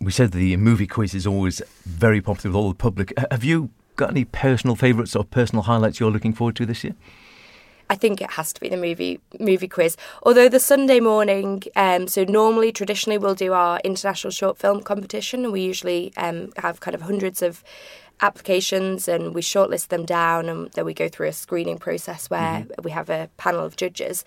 we 0.00 0.12
said 0.12 0.32
the 0.32 0.56
movie 0.56 0.86
quiz 0.86 1.14
is 1.14 1.26
always 1.26 1.62
very 1.84 2.20
popular 2.20 2.52
with 2.52 2.62
all 2.62 2.68
the 2.68 2.74
public. 2.74 3.12
Have 3.30 3.44
you 3.44 3.70
got 3.96 4.10
any 4.10 4.24
personal 4.24 4.76
favourites 4.76 5.14
or 5.14 5.24
personal 5.24 5.62
highlights 5.62 6.00
you're 6.00 6.10
looking 6.10 6.34
forward 6.34 6.56
to 6.56 6.66
this 6.66 6.84
year? 6.84 6.94
I 7.90 7.96
think 7.96 8.20
it 8.20 8.32
has 8.32 8.52
to 8.54 8.60
be 8.60 8.68
the 8.68 8.76
movie 8.76 9.20
movie 9.38 9.68
quiz. 9.68 9.96
Although 10.22 10.48
the 10.48 10.60
Sunday 10.60 11.00
morning, 11.00 11.62
um, 11.76 12.08
so 12.08 12.24
normally 12.24 12.72
traditionally 12.72 13.18
we'll 13.18 13.34
do 13.34 13.52
our 13.52 13.78
international 13.84 14.30
short 14.30 14.58
film 14.58 14.82
competition, 14.82 15.44
and 15.44 15.52
we 15.52 15.60
usually 15.60 16.12
um, 16.16 16.50
have 16.56 16.80
kind 16.80 16.94
of 16.94 17.02
hundreds 17.02 17.42
of 17.42 17.62
applications 18.20 19.08
and 19.08 19.34
we 19.34 19.40
shortlist 19.40 19.88
them 19.88 20.04
down 20.04 20.48
and 20.48 20.70
then 20.72 20.84
we 20.84 20.94
go 20.94 21.08
through 21.08 21.28
a 21.28 21.32
screening 21.32 21.78
process 21.78 22.30
where 22.30 22.60
mm-hmm. 22.60 22.82
we 22.82 22.90
have 22.90 23.10
a 23.10 23.28
panel 23.36 23.64
of 23.64 23.76
judges 23.76 24.24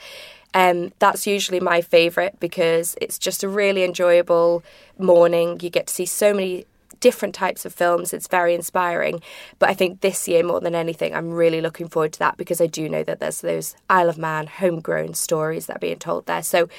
um, 0.54 0.92
that's 1.00 1.28
usually 1.28 1.60
my 1.60 1.82
favourite 1.82 2.40
because 2.40 2.96
it's 3.02 3.20
just 3.20 3.44
a 3.44 3.50
really 3.50 3.84
enjoyable 3.84 4.64
morning. 4.98 5.60
You 5.62 5.70
get 5.70 5.88
to 5.88 5.94
see 5.94 6.06
so 6.06 6.34
many 6.34 6.66
different 7.00 7.36
types 7.36 7.66
of 7.66 7.74
films. 7.74 8.14
It's 8.14 8.28
very 8.28 8.54
inspiring. 8.54 9.22
But 9.60 9.70
I 9.70 9.74
think 9.74 10.02
this 10.02 10.28
year, 10.28 10.44
more 10.44 10.60
than 10.60 10.76
anything, 10.76 11.16
I'm 11.16 11.32
really 11.32 11.62
looking 11.62 11.88
forward 11.88 12.14
to 12.14 12.20
that 12.20 12.38
because 12.38 12.62
I 12.62 12.68
do 12.68 12.90
know 12.90 13.04
that 13.04 13.20
there's 13.20 13.42
those 13.42 13.76
Isle 13.90 14.10
of 14.10 14.18
Man 14.18 14.48
homegrown 14.48 15.14
stories 15.14 15.66
that 15.68 15.78
are 15.78 15.80
being 15.80 16.00
told 16.00 16.26
there. 16.26 16.44
So 16.44 16.70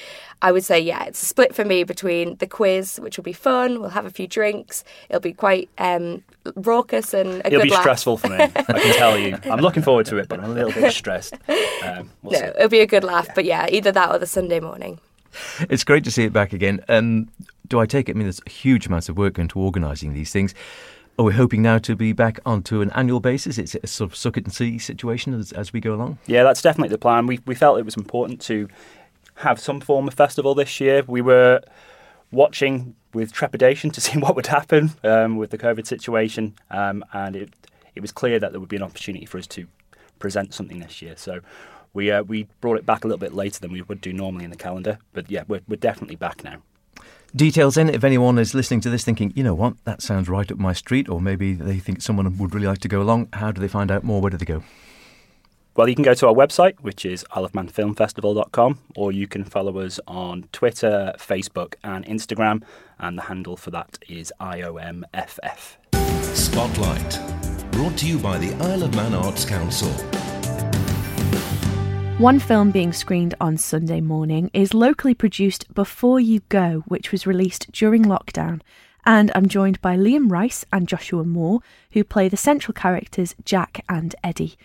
I 0.41 0.51
would 0.51 0.63
say, 0.63 0.79
yeah, 0.79 1.03
it's 1.05 1.21
a 1.21 1.25
split 1.25 1.53
for 1.53 1.65
me 1.65 1.83
between 1.83 2.35
the 2.37 2.47
quiz, 2.47 2.99
which 3.01 3.17
will 3.17 3.23
be 3.23 3.33
fun. 3.33 3.81
We'll 3.81 3.89
have 3.89 4.05
a 4.05 4.11
few 4.11 4.27
drinks. 4.27 4.83
It'll 5.09 5.19
be 5.19 5.33
quite 5.33 5.69
um, 5.77 6.23
raucous 6.55 7.13
and 7.13 7.41
it'll 7.45 7.61
be 7.61 7.69
laugh. 7.69 7.81
stressful 7.81 8.17
for 8.17 8.29
me. 8.29 8.37
I 8.37 8.47
can 8.47 8.93
tell 8.97 9.17
you. 9.17 9.37
I'm 9.43 9.59
looking 9.59 9.83
forward 9.83 10.05
to 10.07 10.17
it, 10.17 10.27
but 10.29 10.39
I'm 10.39 10.51
a 10.51 10.53
little 10.53 10.71
bit 10.71 10.93
stressed. 10.93 11.33
Um, 11.83 12.09
we'll 12.23 12.33
no, 12.33 12.39
see. 12.39 12.45
it'll 12.45 12.69
be 12.69 12.79
a 12.81 12.87
good 12.87 13.03
laugh. 13.03 13.27
Yeah. 13.27 13.33
But 13.35 13.45
yeah, 13.45 13.67
either 13.69 13.91
that 13.91 14.11
or 14.11 14.17
the 14.19 14.27
Sunday 14.27 14.59
morning. 14.59 14.99
It's 15.69 15.83
great 15.83 16.03
to 16.05 16.11
see 16.11 16.23
it 16.23 16.33
back 16.33 16.53
again. 16.53 16.83
Um, 16.89 17.29
do 17.69 17.79
I 17.79 17.85
take 17.85 18.09
it? 18.09 18.13
I 18.13 18.15
mean, 18.15 18.25
there's 18.25 18.41
huge 18.47 18.87
amounts 18.87 19.09
of 19.09 19.17
work 19.17 19.39
into 19.39 19.59
organising 19.59 20.13
these 20.13 20.31
things. 20.31 20.53
Are 21.17 21.25
we 21.25 21.33
hoping 21.33 21.61
now 21.61 21.77
to 21.79 21.95
be 21.95 22.13
back 22.13 22.39
onto 22.45 22.81
an 22.81 22.91
annual 22.91 23.19
basis? 23.19 23.57
It's 23.57 23.75
a 23.75 23.87
sort 23.87 24.11
of 24.11 24.15
suck 24.15 24.37
it 24.37 24.45
and 24.45 24.53
see 24.53 24.77
situation 24.77 25.33
as, 25.33 25.51
as 25.51 25.73
we 25.73 25.81
go 25.81 25.93
along? 25.93 26.17
Yeah, 26.27 26.43
that's 26.43 26.61
definitely 26.61 26.89
the 26.89 26.97
plan. 26.97 27.27
We, 27.27 27.39
we 27.45 27.55
felt 27.55 27.77
it 27.77 27.85
was 27.85 27.97
important 27.97 28.41
to 28.41 28.67
have 29.35 29.59
some 29.59 29.81
form 29.81 30.07
of 30.07 30.13
festival 30.13 30.55
this 30.55 30.79
year. 30.79 31.03
We 31.05 31.21
were 31.21 31.61
watching 32.31 32.95
with 33.13 33.33
trepidation 33.33 33.91
to 33.91 34.01
see 34.05 34.17
what 34.17 34.35
would 34.35 34.47
happen 34.47 34.91
um, 35.03 35.37
with 35.37 35.49
the 35.51 35.57
COVID 35.57 35.85
situation, 35.85 36.55
um, 36.71 37.03
and 37.13 37.35
it, 37.35 37.53
it 37.95 38.01
was 38.01 38.11
clear 38.11 38.39
that 38.39 38.51
there 38.51 38.59
would 38.59 38.69
be 38.69 38.77
an 38.77 38.83
opportunity 38.83 39.25
for 39.25 39.37
us 39.37 39.47
to 39.47 39.67
present 40.19 40.53
something 40.53 40.79
this 40.79 41.01
year. 41.01 41.15
So 41.17 41.41
we 41.93 42.11
uh, 42.11 42.23
we 42.23 42.47
brought 42.61 42.77
it 42.77 42.85
back 42.85 43.03
a 43.03 43.07
little 43.07 43.19
bit 43.19 43.33
later 43.33 43.59
than 43.59 43.71
we 43.71 43.81
would 43.81 44.01
do 44.01 44.13
normally 44.13 44.45
in 44.45 44.51
the 44.51 44.57
calendar, 44.57 44.99
but 45.13 45.29
yeah, 45.29 45.43
we're, 45.47 45.61
we're 45.67 45.75
definitely 45.75 46.15
back 46.15 46.43
now. 46.43 46.61
Details 47.35 47.77
in 47.77 47.89
if 47.89 48.03
anyone 48.03 48.39
is 48.39 48.55
listening 48.55 48.81
to 48.81 48.89
this 48.89 49.03
thinking, 49.03 49.31
you 49.35 49.43
know 49.43 49.53
what, 49.53 49.75
that 49.83 50.01
sounds 50.01 50.27
right 50.27 50.51
up 50.51 50.57
my 50.57 50.73
street, 50.73 51.07
or 51.07 51.21
maybe 51.21 51.53
they 51.53 51.77
think 51.77 52.01
someone 52.01 52.37
would 52.37 52.55
really 52.55 52.65
like 52.65 52.79
to 52.79 52.87
go 52.87 53.01
along. 53.01 53.29
How 53.33 53.51
do 53.51 53.61
they 53.61 53.67
find 53.67 53.91
out 53.91 54.03
more? 54.03 54.19
Where 54.19 54.31
do 54.31 54.37
they 54.37 54.45
go? 54.45 54.63
Well, 55.75 55.87
you 55.87 55.95
can 55.95 56.03
go 56.03 56.15
to 56.15 56.27
our 56.27 56.33
website, 56.33 56.79
which 56.81 57.05
is 57.05 57.23
isleofmanfilmfestival.com, 57.31 58.79
or 58.95 59.11
you 59.11 59.27
can 59.27 59.43
follow 59.43 59.79
us 59.79 59.99
on 60.07 60.49
Twitter, 60.51 61.13
Facebook, 61.17 61.75
and 61.83 62.03
Instagram, 62.05 62.63
and 62.97 63.17
the 63.17 63.23
handle 63.23 63.55
for 63.55 63.69
that 63.71 63.99
is 64.09 64.33
IOMFF. 64.41 65.77
Spotlight. 66.35 67.71
Brought 67.71 67.97
to 67.99 68.07
you 68.07 68.17
by 68.17 68.39
the 68.39 68.53
Isle 68.55 68.83
of 68.83 68.95
Man 68.95 69.13
Arts 69.13 69.45
Council. 69.45 69.89
One 72.19 72.39
film 72.39 72.71
being 72.71 72.91
screened 72.91 73.33
on 73.39 73.55
Sunday 73.55 74.01
morning 74.01 74.51
is 74.53 74.73
locally 74.73 75.13
produced 75.13 75.73
Before 75.73 76.19
You 76.19 76.41
Go, 76.49 76.83
which 76.85 77.13
was 77.13 77.25
released 77.25 77.71
during 77.71 78.03
lockdown. 78.03 78.59
And 79.05 79.31
I'm 79.33 79.47
joined 79.47 79.81
by 79.81 79.95
Liam 79.95 80.29
Rice 80.29 80.65
and 80.73 80.85
Joshua 80.85 81.23
Moore, 81.23 81.61
who 81.91 82.03
play 82.03 82.27
the 82.27 82.35
central 82.35 82.73
characters 82.73 83.35
Jack 83.45 83.85
and 83.87 84.13
Eddie. 84.21 84.57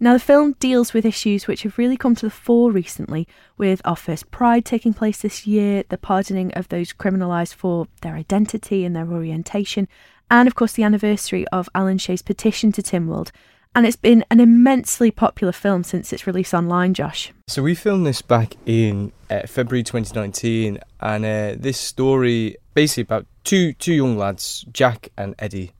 Now, 0.00 0.14
the 0.14 0.20
film 0.20 0.56
deals 0.58 0.94
with 0.94 1.04
issues 1.04 1.46
which 1.46 1.64
have 1.64 1.76
really 1.76 1.98
come 1.98 2.14
to 2.14 2.24
the 2.24 2.30
fore 2.30 2.70
recently, 2.72 3.28
with 3.58 3.82
our 3.84 3.94
first 3.94 4.30
Pride 4.30 4.64
taking 4.64 4.94
place 4.94 5.20
this 5.20 5.46
year, 5.46 5.84
the 5.90 5.98
pardoning 5.98 6.50
of 6.54 6.70
those 6.70 6.94
criminalised 6.94 7.52
for 7.52 7.88
their 8.00 8.14
identity 8.14 8.86
and 8.86 8.96
their 8.96 9.12
orientation, 9.12 9.86
and 10.30 10.48
of 10.48 10.54
course 10.54 10.72
the 10.72 10.82
anniversary 10.82 11.46
of 11.48 11.68
Alan 11.74 11.98
Shea's 11.98 12.22
petition 12.22 12.72
to 12.72 12.82
Tynwald, 12.82 13.32
and 13.74 13.86
it's 13.86 13.96
been 13.96 14.24
an 14.30 14.40
immensely 14.40 15.10
popular 15.10 15.52
film 15.52 15.82
since 15.84 16.12
its 16.12 16.26
release 16.26 16.52
online, 16.54 16.94
Josh. 16.94 17.32
So 17.46 17.62
we 17.62 17.74
filmed 17.74 18.06
this 18.06 18.22
back 18.22 18.54
in 18.66 19.12
uh, 19.30 19.46
February 19.46 19.82
2019, 19.82 20.78
and 21.00 21.24
uh, 21.24 21.54
this 21.58 21.78
story 21.78 22.56
basically 22.74 23.02
about 23.02 23.26
two 23.44 23.72
two 23.74 23.92
young 23.94 24.16
lads, 24.16 24.64
Jack 24.72 25.08
and 25.16 25.34
Eddie, 25.38 25.72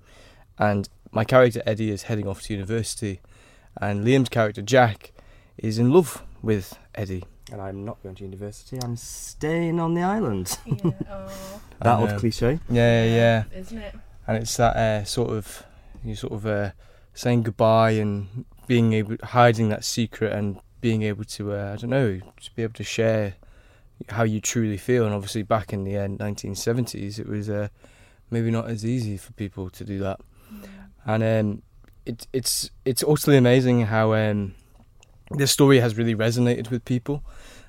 and 0.59 0.89
my 1.13 1.25
character 1.25 1.63
Eddie 1.67 1.91
is 1.91 2.05
heading 2.05 2.27
off 2.27 2.43
to 2.43 2.53
university, 2.55 3.21
and 3.81 4.05
Liam's 4.05 4.29
character 4.29 4.63
Jack 4.63 5.13
is 5.59 5.79
in 5.79 5.93
love 5.93 6.23
with 6.43 6.79
Eddie. 6.95 7.25
And 7.51 7.61
I'm 7.61 7.85
not 7.85 8.03
going 8.03 8.15
to 8.15 8.25
university. 8.25 8.79
I'm 8.83 8.97
staying 8.97 9.79
on 9.79 9.95
the 9.95 10.03
island. 10.03 10.57
Yeah, 10.67 11.89
that 11.89 11.95
And, 11.99 12.01
old 12.03 12.11
uh, 12.11 12.19
cliche. 12.21 12.61
Yeah, 12.71 13.05
yeah, 13.05 13.15
yeah. 13.53 13.59
isn't 13.59 13.79
it? 13.79 13.95
and 14.27 14.37
it's 14.39 14.57
that 14.57 14.77
uh, 14.77 15.05
sort 15.05 15.31
of 15.31 15.65
you 16.05 16.15
sort 16.15 16.33
of 16.33 16.47
uh, 16.47 16.71
saying 17.15 17.43
goodbye 17.43 17.93
and 17.93 18.45
being 18.67 18.93
able 18.93 19.17
hiding 19.23 19.69
that 19.69 19.85
secret 19.85 20.33
and 20.33 20.59
being 20.81 21.03
able 21.03 21.25
to 21.25 21.53
uh, 21.53 21.73
I 21.75 21.77
don't 21.77 21.91
know 21.91 22.19
to 22.19 22.55
be 22.55 22.63
able 22.63 22.75
to 22.75 22.85
share 22.85 23.35
how 24.09 24.25
you 24.25 24.41
truly 24.41 24.77
feel. 24.77 25.05
And 25.05 25.15
obviously 25.15 25.43
back 25.43 25.73
in 25.73 25.85
the 25.85 25.97
uh, 25.97 26.09
1970s 26.09 27.19
it 27.19 27.29
was 27.29 27.49
uh, 27.49 27.69
maybe 28.31 28.51
not 28.51 28.69
as 28.69 28.85
easy 28.85 29.17
for 29.17 29.33
people 29.33 29.71
to 29.71 29.85
do 29.85 29.99
that. 30.01 30.21
And 31.05 31.23
um, 31.23 31.63
it, 32.07 32.27
it's 32.33 32.71
it's 32.85 33.05
utterly 33.07 33.37
amazing 33.37 33.87
how 33.87 34.15
um, 34.15 34.55
this 35.31 35.51
story 35.51 35.81
has 35.81 35.97
really 35.97 36.15
resonated 36.15 36.71
with 36.71 36.85
people. 36.85 37.23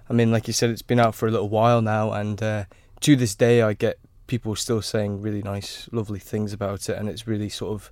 I 0.09 0.13
mean 0.13 0.31
like 0.31 0.47
you 0.47 0.53
said 0.53 0.69
it's 0.69 0.81
been 0.81 0.99
out 0.99 1.15
for 1.15 1.27
a 1.27 1.31
little 1.31 1.49
while 1.49 1.81
now 1.81 2.11
and 2.11 2.41
uh, 2.41 2.65
to 3.01 3.15
this 3.15 3.35
day 3.35 3.61
I 3.61 3.73
get 3.73 3.99
people 4.27 4.55
still 4.55 4.81
saying 4.81 5.21
really 5.21 5.41
nice, 5.41 5.89
lovely 5.91 6.19
things 6.19 6.53
about 6.53 6.89
it, 6.89 6.97
and 6.97 7.09
it's 7.09 7.27
really 7.27 7.49
sort 7.49 7.73
of 7.73 7.91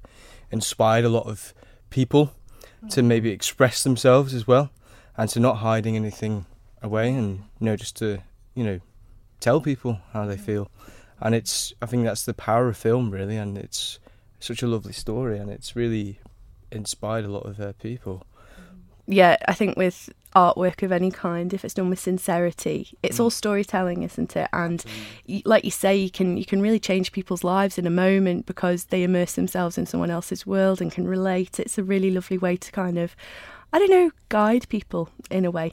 inspired 0.52 1.06
a 1.06 1.10
lot 1.10 1.28
of 1.28 1.54
people 1.90 2.34
to 2.90 3.04
maybe 3.04 3.30
express 3.30 3.84
themselves 3.84 4.34
as 4.34 4.48
well, 4.48 4.72
and 5.18 5.30
to 5.30 5.40
not 5.40 5.58
hiding 5.58 5.96
anything 5.96 6.46
away, 6.82 7.14
and 7.14 7.44
you 7.60 7.66
know 7.66 7.76
just 7.76 7.96
to 7.98 8.20
you 8.56 8.64
know 8.64 8.80
tell 9.40 9.62
people 9.62 10.00
how 10.14 10.26
they 10.26 10.38
feel, 10.38 10.70
and 11.20 11.36
it's 11.36 11.74
I 11.82 11.86
think 11.86 12.04
that's 12.04 12.26
the 12.26 12.34
power 12.34 12.68
of 12.70 12.78
film 12.78 13.12
really, 13.12 13.38
and 13.38 13.58
it's 13.58 14.00
such 14.40 14.64
a 14.64 14.68
lovely 14.68 14.94
story, 14.94 15.38
and 15.38 15.50
it's 15.50 15.76
really 15.76 16.20
inspired 16.72 17.26
a 17.26 17.30
lot 17.30 17.46
of 17.46 17.60
uh, 17.60 17.74
people. 17.74 18.26
Yeah, 19.08 19.38
I 19.48 19.54
think 19.54 19.78
with 19.78 20.10
artwork 20.36 20.84
of 20.84 20.92
any 20.92 21.12
kind, 21.12 21.54
if 21.54 21.64
it's 21.64 21.74
done 21.74 21.90
with 21.90 22.00
sincerity, 22.00 22.98
it's 23.04 23.20
all 23.20 23.30
mm. 23.30 23.34
storytelling, 23.34 24.04
isn't 24.04 24.36
it? 24.36 24.50
And 24.54 24.80
mm. 24.80 24.90
y 25.28 25.42
like 25.46 25.64
you 25.64 25.72
say, 25.72 25.96
you 25.96 26.10
can 26.10 26.38
you 26.38 26.46
can 26.46 26.62
really 26.62 26.80
change 26.80 27.12
people's 27.12 27.44
lives 27.44 27.78
in 27.78 27.86
a 27.86 27.92
moment 27.92 28.46
because 28.46 28.86
they 28.86 29.04
immerse 29.04 29.34
themselves 29.34 29.78
in 29.78 29.86
someone 29.86 30.12
else's 30.12 30.46
world 30.46 30.82
and 30.82 30.92
can 30.92 31.08
relate. 31.08 31.60
It's 31.60 31.78
a 31.78 31.84
really 31.84 32.12
lovely 32.12 32.38
way 32.38 32.58
to 32.58 32.72
kind 32.72 32.98
of 32.98 33.16
I 33.74 33.80
don't 33.80 33.90
know, 33.90 34.12
guide 34.30 34.68
people 34.70 35.10
in 35.30 35.46
a 35.46 35.52
way. 35.52 35.72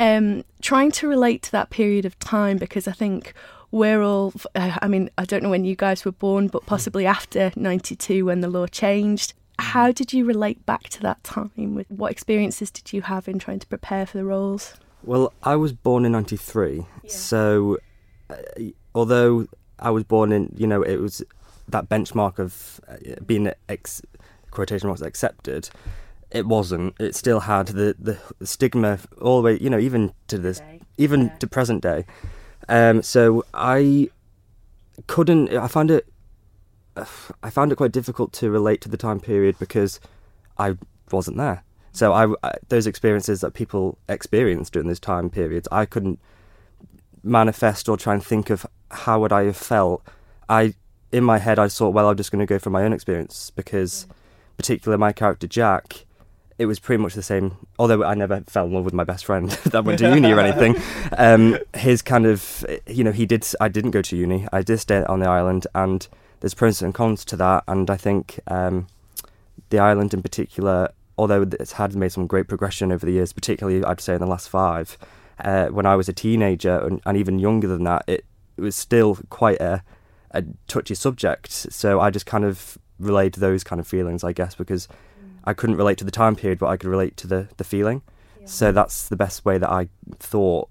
Mm-hmm. 0.00 0.38
Um, 0.38 0.44
trying 0.60 0.92
to 0.92 1.08
relate 1.08 1.42
to 1.44 1.52
that 1.52 1.70
period 1.70 2.04
of 2.04 2.18
time 2.18 2.58
because 2.58 2.86
I 2.86 2.92
think 2.92 3.32
we're 3.70 4.02
all, 4.02 4.34
uh, 4.54 4.76
I 4.82 4.88
mean, 4.88 5.10
I 5.18 5.24
don't 5.24 5.42
know 5.42 5.50
when 5.50 5.64
you 5.64 5.76
guys 5.76 6.04
were 6.04 6.12
born, 6.12 6.48
but 6.48 6.62
mm. 6.62 6.66
possibly 6.66 7.06
after 7.06 7.52
92 7.56 8.24
when 8.24 8.40
the 8.40 8.48
law 8.48 8.66
changed. 8.66 9.32
How 9.58 9.92
did 9.92 10.12
you 10.12 10.24
relate 10.24 10.64
back 10.66 10.88
to 10.90 11.00
that 11.00 11.22
time? 11.24 11.74
With 11.74 11.90
What 11.90 12.12
experiences 12.12 12.70
did 12.70 12.92
you 12.92 13.02
have 13.02 13.28
in 13.28 13.38
trying 13.38 13.58
to 13.58 13.66
prepare 13.66 14.06
for 14.06 14.18
the 14.18 14.24
roles? 14.24 14.74
Well, 15.02 15.32
I 15.42 15.56
was 15.56 15.72
born 15.72 16.04
in 16.04 16.12
'93, 16.12 16.86
so 17.06 17.78
uh, 18.30 18.36
although 18.94 19.46
I 19.78 19.90
was 19.90 20.04
born 20.04 20.32
in, 20.32 20.52
you 20.56 20.66
know, 20.66 20.82
it 20.82 20.96
was 20.96 21.22
that 21.68 21.88
benchmark 21.88 22.38
of 22.38 22.80
uh, 22.88 22.96
being 23.26 23.52
ex- 23.68 24.02
quotation 24.50 24.88
marks 24.88 25.02
accepted. 25.02 25.70
It 26.30 26.46
wasn't. 26.46 26.94
It 27.00 27.14
still 27.14 27.40
had 27.40 27.68
the 27.68 27.94
the 27.98 28.46
stigma 28.46 28.98
all 29.20 29.40
the 29.40 29.44
way, 29.44 29.58
you 29.60 29.70
know, 29.70 29.78
even 29.78 30.12
to 30.28 30.38
this, 30.38 30.60
even 30.98 31.30
to 31.38 31.46
present 31.46 31.82
day. 31.82 32.04
Um, 32.68 33.02
so 33.02 33.44
I 33.54 34.08
couldn't. 35.06 35.52
I 35.54 35.68
found 35.68 35.90
it. 35.90 36.06
I 37.42 37.50
found 37.50 37.72
it 37.72 37.76
quite 37.76 37.92
difficult 37.92 38.32
to 38.34 38.50
relate 38.50 38.80
to 38.82 38.88
the 38.88 38.96
time 38.96 39.20
period 39.20 39.58
because 39.58 40.00
I 40.58 40.76
wasn't 41.10 41.36
there. 41.36 41.62
So 41.92 42.12
I, 42.12 42.34
I 42.42 42.54
those 42.68 42.86
experiences 42.86 43.40
that 43.40 43.54
people 43.54 43.98
experienced 44.08 44.72
during 44.72 44.88
those 44.88 45.00
time 45.00 45.30
periods, 45.30 45.68
I 45.72 45.84
couldn't 45.84 46.20
manifest 47.22 47.88
or 47.88 47.96
try 47.96 48.14
and 48.14 48.24
think 48.24 48.50
of 48.50 48.66
how 48.90 49.20
would 49.20 49.32
I 49.32 49.44
have 49.44 49.56
felt. 49.56 50.02
I 50.48 50.74
in 51.10 51.24
my 51.24 51.38
head 51.38 51.58
I 51.58 51.68
thought, 51.68 51.90
well, 51.90 52.08
I'm 52.08 52.16
just 52.16 52.30
going 52.30 52.40
to 52.40 52.46
go 52.46 52.58
from 52.58 52.72
my 52.72 52.84
own 52.84 52.92
experience 52.92 53.50
because, 53.50 54.06
particularly 54.56 55.00
my 55.00 55.12
character 55.12 55.46
Jack, 55.46 56.04
it 56.58 56.66
was 56.66 56.78
pretty 56.78 57.02
much 57.02 57.14
the 57.14 57.22
same. 57.22 57.56
Although 57.78 58.04
I 58.04 58.14
never 58.14 58.42
fell 58.42 58.66
in 58.66 58.72
love 58.72 58.84
with 58.84 58.94
my 58.94 59.04
best 59.04 59.24
friend 59.24 59.50
that 59.66 59.84
went 59.84 60.00
to 60.00 60.14
uni 60.14 60.32
or 60.32 60.40
anything, 60.40 60.76
um, 61.18 61.58
his 61.74 62.02
kind 62.02 62.26
of, 62.26 62.66
you 62.86 63.04
know, 63.04 63.12
he 63.12 63.26
did. 63.26 63.46
I 63.60 63.68
didn't 63.68 63.92
go 63.92 64.02
to 64.02 64.16
uni. 64.16 64.46
I 64.52 64.62
did 64.62 64.78
stay 64.78 65.02
on 65.04 65.20
the 65.20 65.28
island, 65.28 65.66
and 65.74 66.06
there's 66.40 66.54
pros 66.54 66.82
and 66.82 66.94
cons 66.94 67.24
to 67.26 67.36
that. 67.36 67.64
And 67.66 67.90
I 67.90 67.96
think 67.96 68.40
um, 68.46 68.86
the 69.70 69.78
island 69.78 70.14
in 70.14 70.22
particular, 70.22 70.92
although 71.16 71.42
it's 71.42 71.72
had 71.72 71.94
made 71.96 72.12
some 72.12 72.26
great 72.26 72.48
progression 72.48 72.92
over 72.92 73.04
the 73.04 73.12
years, 73.12 73.32
particularly 73.32 73.84
I'd 73.84 74.00
say 74.00 74.14
in 74.14 74.20
the 74.20 74.26
last 74.26 74.48
five. 74.48 74.96
Uh, 75.38 75.66
when 75.68 75.86
I 75.86 75.94
was 75.94 76.08
a 76.08 76.12
teenager 76.12 76.78
and, 76.78 77.00
and 77.06 77.16
even 77.16 77.38
younger 77.38 77.68
than 77.68 77.84
that, 77.84 78.04
it, 78.06 78.24
it 78.56 78.60
was 78.60 78.74
still 78.74 79.18
quite 79.30 79.60
a, 79.60 79.82
a 80.32 80.44
touchy 80.66 80.94
subject. 80.94 81.52
So 81.52 82.00
I 82.00 82.10
just 82.10 82.26
kind 82.26 82.44
of 82.44 82.78
relayed 82.98 83.34
those 83.34 83.62
kind 83.62 83.80
of 83.80 83.86
feelings, 83.86 84.24
I 84.24 84.32
guess, 84.32 84.54
because 84.56 84.88
I 85.44 85.54
couldn't 85.54 85.76
relate 85.76 85.98
to 85.98 86.04
the 86.04 86.10
time 86.10 86.34
period, 86.34 86.58
but 86.58 86.66
I 86.66 86.76
could 86.76 86.90
relate 86.90 87.16
to 87.18 87.26
the, 87.26 87.48
the 87.56 87.64
feeling. 87.64 88.02
So 88.44 88.72
that's 88.72 89.08
the 89.08 89.16
best 89.16 89.44
way 89.44 89.58
that 89.58 89.70
I 89.70 89.88
thought, 90.18 90.70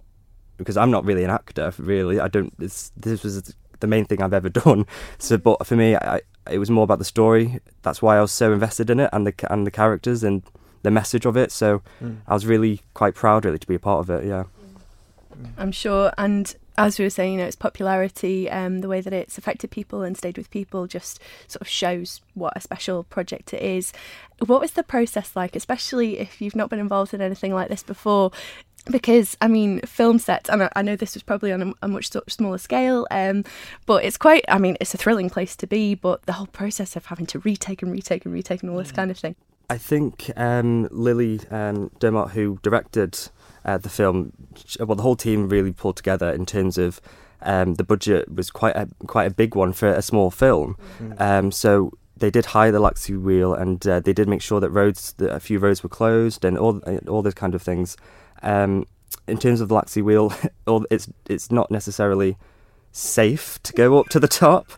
because 0.57 0.77
I'm 0.77 0.89
not 0.89 1.05
really 1.05 1.23
an 1.23 1.29
actor, 1.29 1.71
really. 1.77 2.19
I 2.19 2.27
don't. 2.27 2.51
It's, 2.59 2.91
this 2.97 3.23
was 3.23 3.55
the 3.79 3.87
main 3.87 4.05
thing 4.05 4.21
I've 4.21 4.33
ever 4.33 4.49
done. 4.63 4.85
So, 5.17 5.37
but 5.37 5.65
for 5.65 5.75
me, 5.75 5.95
I, 5.95 6.21
it 6.49 6.59
was 6.59 6.69
more 6.69 6.83
about 6.83 6.99
the 6.99 7.05
story. 7.05 7.59
That's 7.81 8.01
why 8.01 8.17
I 8.17 8.21
was 8.21 8.31
so 8.31 8.53
invested 8.53 8.89
in 8.89 8.99
it, 8.99 9.09
and 9.13 9.27
the 9.27 9.33
and 9.51 9.65
the 9.65 9.71
characters 9.71 10.23
and 10.23 10.43
the 10.83 10.91
message 10.91 11.25
of 11.25 11.35
it. 11.35 11.51
So, 11.51 11.81
I 12.27 12.33
was 12.33 12.45
really 12.45 12.81
quite 12.93 13.15
proud, 13.15 13.45
really, 13.45 13.59
to 13.59 13.67
be 13.67 13.75
a 13.75 13.79
part 13.79 13.99
of 13.99 14.09
it. 14.09 14.27
Yeah. 14.27 14.43
I'm 15.57 15.71
sure. 15.71 16.11
And 16.17 16.55
as 16.77 16.99
we 16.99 17.05
were 17.05 17.09
saying, 17.09 17.33
you 17.33 17.39
know, 17.39 17.45
its 17.45 17.55
popularity, 17.55 18.49
um, 18.49 18.81
the 18.81 18.87
way 18.87 19.01
that 19.01 19.13
it's 19.13 19.37
affected 19.37 19.71
people 19.71 20.03
and 20.03 20.15
stayed 20.15 20.37
with 20.37 20.49
people 20.51 20.85
just 20.85 21.19
sort 21.47 21.61
of 21.61 21.67
shows 21.67 22.21
what 22.35 22.53
a 22.55 22.61
special 22.61 23.03
project 23.03 23.53
it 23.53 23.61
is. 23.61 23.91
What 24.45 24.61
was 24.61 24.71
the 24.71 24.83
process 24.83 25.35
like, 25.35 25.55
especially 25.55 26.19
if 26.19 26.39
you've 26.39 26.55
not 26.55 26.69
been 26.69 26.79
involved 26.79 27.13
in 27.13 27.21
anything 27.21 27.53
like 27.53 27.69
this 27.69 27.83
before? 27.83 28.31
Because 28.89 29.37
I 29.41 29.47
mean, 29.47 29.81
film 29.81 30.19
sets, 30.19 30.49
and 30.49 30.63
I, 30.63 30.69
I 30.75 30.81
know 30.81 30.95
this 30.95 31.13
was 31.13 31.23
probably 31.23 31.51
on 31.51 31.61
a, 31.61 31.73
a 31.83 31.87
much 31.87 32.11
smaller 32.27 32.57
scale, 32.57 33.07
um, 33.11 33.43
but 33.85 34.03
it's 34.03 34.17
quite. 34.17 34.45
I 34.47 34.57
mean, 34.57 34.77
it's 34.79 34.93
a 34.93 34.97
thrilling 34.97 35.29
place 35.29 35.55
to 35.57 35.67
be, 35.67 35.95
but 35.95 36.25
the 36.25 36.33
whole 36.33 36.47
process 36.47 36.95
of 36.95 37.05
having 37.07 37.25
to 37.27 37.39
retake 37.39 37.81
and 37.81 37.91
retake 37.91 38.25
and 38.25 38.33
retake 38.33 38.61
and 38.61 38.71
all 38.71 38.77
this 38.77 38.91
kind 38.91 39.11
of 39.11 39.17
thing. 39.17 39.35
I 39.69 39.77
think 39.77 40.31
um, 40.37 40.87
Lily 40.91 41.41
um, 41.51 41.91
Dermott, 41.99 42.29
who 42.31 42.59
directed 42.61 43.19
uh, 43.65 43.77
the 43.77 43.89
film, 43.89 44.31
well, 44.79 44.95
the 44.95 45.03
whole 45.03 45.17
team 45.17 45.49
really 45.49 45.73
pulled 45.73 45.97
together 45.97 46.31
in 46.31 46.45
terms 46.45 46.77
of 46.77 47.01
um, 47.41 47.75
the 47.75 47.83
budget 47.83 48.33
was 48.33 48.49
quite 48.49 48.75
a 48.75 48.87
quite 49.05 49.25
a 49.25 49.33
big 49.33 49.55
one 49.55 49.73
for 49.73 49.89
a 49.89 50.01
small 50.01 50.31
film. 50.31 50.77
Um, 51.17 51.51
so 51.51 51.91
they 52.15 52.31
did 52.31 52.47
hire 52.47 52.71
the 52.71 52.79
Laxey 52.79 53.19
wheel, 53.19 53.53
and 53.53 53.85
uh, 53.87 53.99
they 53.99 54.13
did 54.13 54.27
make 54.27 54.41
sure 54.41 54.59
that 54.59 54.69
roads, 54.69 55.13
that 55.13 55.31
a 55.31 55.39
few 55.39 55.59
roads 55.59 55.83
were 55.83 55.89
closed, 55.89 56.45
and 56.45 56.57
all 56.57 56.79
all 57.07 57.21
those 57.21 57.33
kind 57.33 57.53
of 57.55 57.61
things. 57.61 57.97
Um, 58.41 58.85
in 59.27 59.37
terms 59.37 59.61
of 59.61 59.69
the 59.69 59.75
Laxey 59.75 60.01
wheel, 60.01 60.33
it's 60.91 61.09
it's 61.29 61.51
not 61.51 61.69
necessarily 61.71 62.37
safe 62.91 63.61
to 63.63 63.73
go 63.73 63.99
up 63.99 64.07
to 64.09 64.19
the 64.19 64.27
top. 64.27 64.71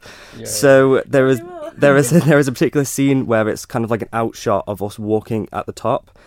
So 0.45 1.01
there 1.05 1.27
is 1.27 1.41
there 1.75 1.95
is 1.95 2.09
there 2.09 2.39
is 2.39 2.47
a 2.47 2.51
particular 2.51 2.83
scene 2.85 3.25
where 3.27 3.47
it's 3.47 3.65
kind 3.65 3.85
of 3.85 3.91
like 3.91 4.01
an 4.01 4.09
outshot 4.13 4.63
of 4.67 4.81
us 4.81 4.97
walking 4.99 5.47
at 5.53 5.65
the 5.65 5.71
top. 5.73 6.17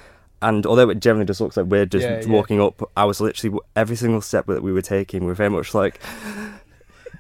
And 0.40 0.66
although 0.66 0.90
it 0.90 0.98
generally 0.98 1.24
just 1.26 1.40
looks 1.40 1.56
like 1.56 1.66
we're 1.66 1.86
just 1.86 2.04
Yeah, 2.04 2.20
yeah. 2.20 2.26
walking 2.26 2.60
up, 2.60 2.82
I 2.96 3.04
was 3.04 3.20
literally 3.20 3.60
every 3.76 3.94
single 3.94 4.20
step 4.20 4.46
that 4.46 4.60
we 4.62 4.72
were 4.72 4.82
taking. 4.82 5.20
We 5.20 5.28
were 5.28 5.34
very 5.34 5.50
much 5.50 5.72
like 5.72 6.00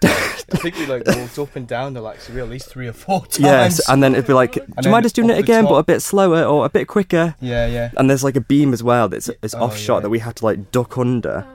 I 0.04 0.56
think 0.58 0.76
we 0.76 0.86
like 0.86 1.06
walked 1.06 1.38
up 1.38 1.56
and 1.56 1.66
down 1.66 1.94
the 1.94 2.00
Laxey 2.00 2.34
Wheel 2.34 2.44
at 2.44 2.50
least 2.50 2.68
three 2.68 2.86
or 2.88 2.92
four 2.92 3.20
times. 3.26 3.38
Yes, 3.40 3.88
and 3.88 4.02
then 4.02 4.14
it'd 4.14 4.26
be 4.26 4.32
like, 4.32 4.52
do 4.54 4.62
you 4.84 4.90
mind 4.90 5.06
us 5.06 5.12
doing 5.12 5.30
it 5.30 5.34
the 5.34 5.38
again, 5.40 5.64
but 5.64 5.74
a 5.74 5.82
bit 5.82 6.00
slower 6.00 6.42
or 6.44 6.66
a 6.66 6.68
bit 6.70 6.88
quicker? 6.88 7.34
yeah, 7.40 7.66
yeah, 7.66 7.90
And 7.96 8.08
there's 8.10 8.22
like 8.24 8.36
a 8.36 8.40
beam 8.40 8.72
as 8.72 8.82
well 8.82 9.08
that's 9.08 9.28
it's 9.42 9.54
Oh, 9.54 9.64
off 9.64 9.76
shot 9.78 9.96
yeah. 9.96 10.00
that 10.00 10.10
we 10.10 10.18
had 10.18 10.36
to 10.36 10.44
like 10.44 10.70
duck 10.70 10.98
under. 10.98 11.46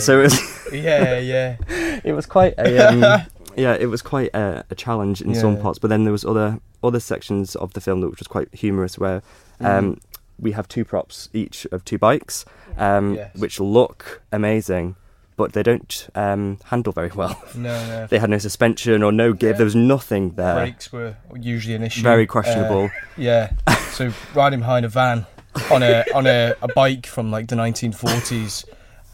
So 0.00 0.18
it 0.20 0.22
was, 0.24 0.72
yeah, 0.72 1.18
yeah. 1.18 1.56
it 2.04 2.12
was 2.12 2.26
quite 2.26 2.54
a 2.58 2.88
um, 2.88 3.00
yeah, 3.56 3.74
it 3.78 3.86
was 3.86 4.02
quite 4.02 4.34
a, 4.34 4.64
a 4.70 4.74
challenge 4.74 5.22
in 5.22 5.34
some 5.34 5.56
parts. 5.56 5.78
But 5.78 5.88
then 5.88 6.02
there 6.04 6.12
was 6.12 6.24
other 6.24 6.58
other 6.82 7.00
sections 7.00 7.54
of 7.56 7.72
the 7.74 7.80
film 7.80 8.00
that 8.00 8.08
which 8.10 8.18
was 8.18 8.26
quite 8.28 8.52
humorous 8.54 8.98
where 8.98 9.22
um, 9.60 10.00
we 10.40 10.52
have 10.52 10.66
two 10.68 10.84
props 10.84 11.28
each 11.32 11.64
of 11.72 11.84
two 11.84 11.98
bikes, 11.98 12.44
um, 12.76 13.14
Yes. 13.14 13.34
which 13.36 13.58
look 13.60 14.20
amazing, 14.32 14.96
but 15.38 15.54
they 15.54 15.62
don't 15.62 16.08
um, 16.14 16.58
handle 16.66 16.92
very 16.92 17.10
well. 17.14 17.34
No, 17.54 17.72
no. 17.88 18.06
they 18.08 18.18
had 18.18 18.28
no 18.28 18.38
suspension 18.38 19.02
or 19.02 19.10
no 19.12 19.32
give. 19.32 19.56
There 19.56 19.64
was 19.64 19.74
nothing 19.94 20.32
there. 20.34 20.54
Brakes 20.56 20.92
were 20.92 21.16
usually 21.34 21.74
an 21.74 21.82
issue. 21.82 22.02
Very 22.02 22.24
Uh, 22.28 22.32
questionable. 22.36 22.90
yeah. 23.16 23.52
So 23.92 24.12
riding 24.34 24.60
behind 24.60 24.84
a 24.84 24.88
van 24.90 25.24
on 25.72 25.82
a 25.82 26.04
on 26.14 26.26
a, 26.26 26.54
a 26.60 26.68
bike 26.68 27.06
from 27.06 27.30
like 27.30 27.46
the 27.48 27.56
1940s. 27.56 28.64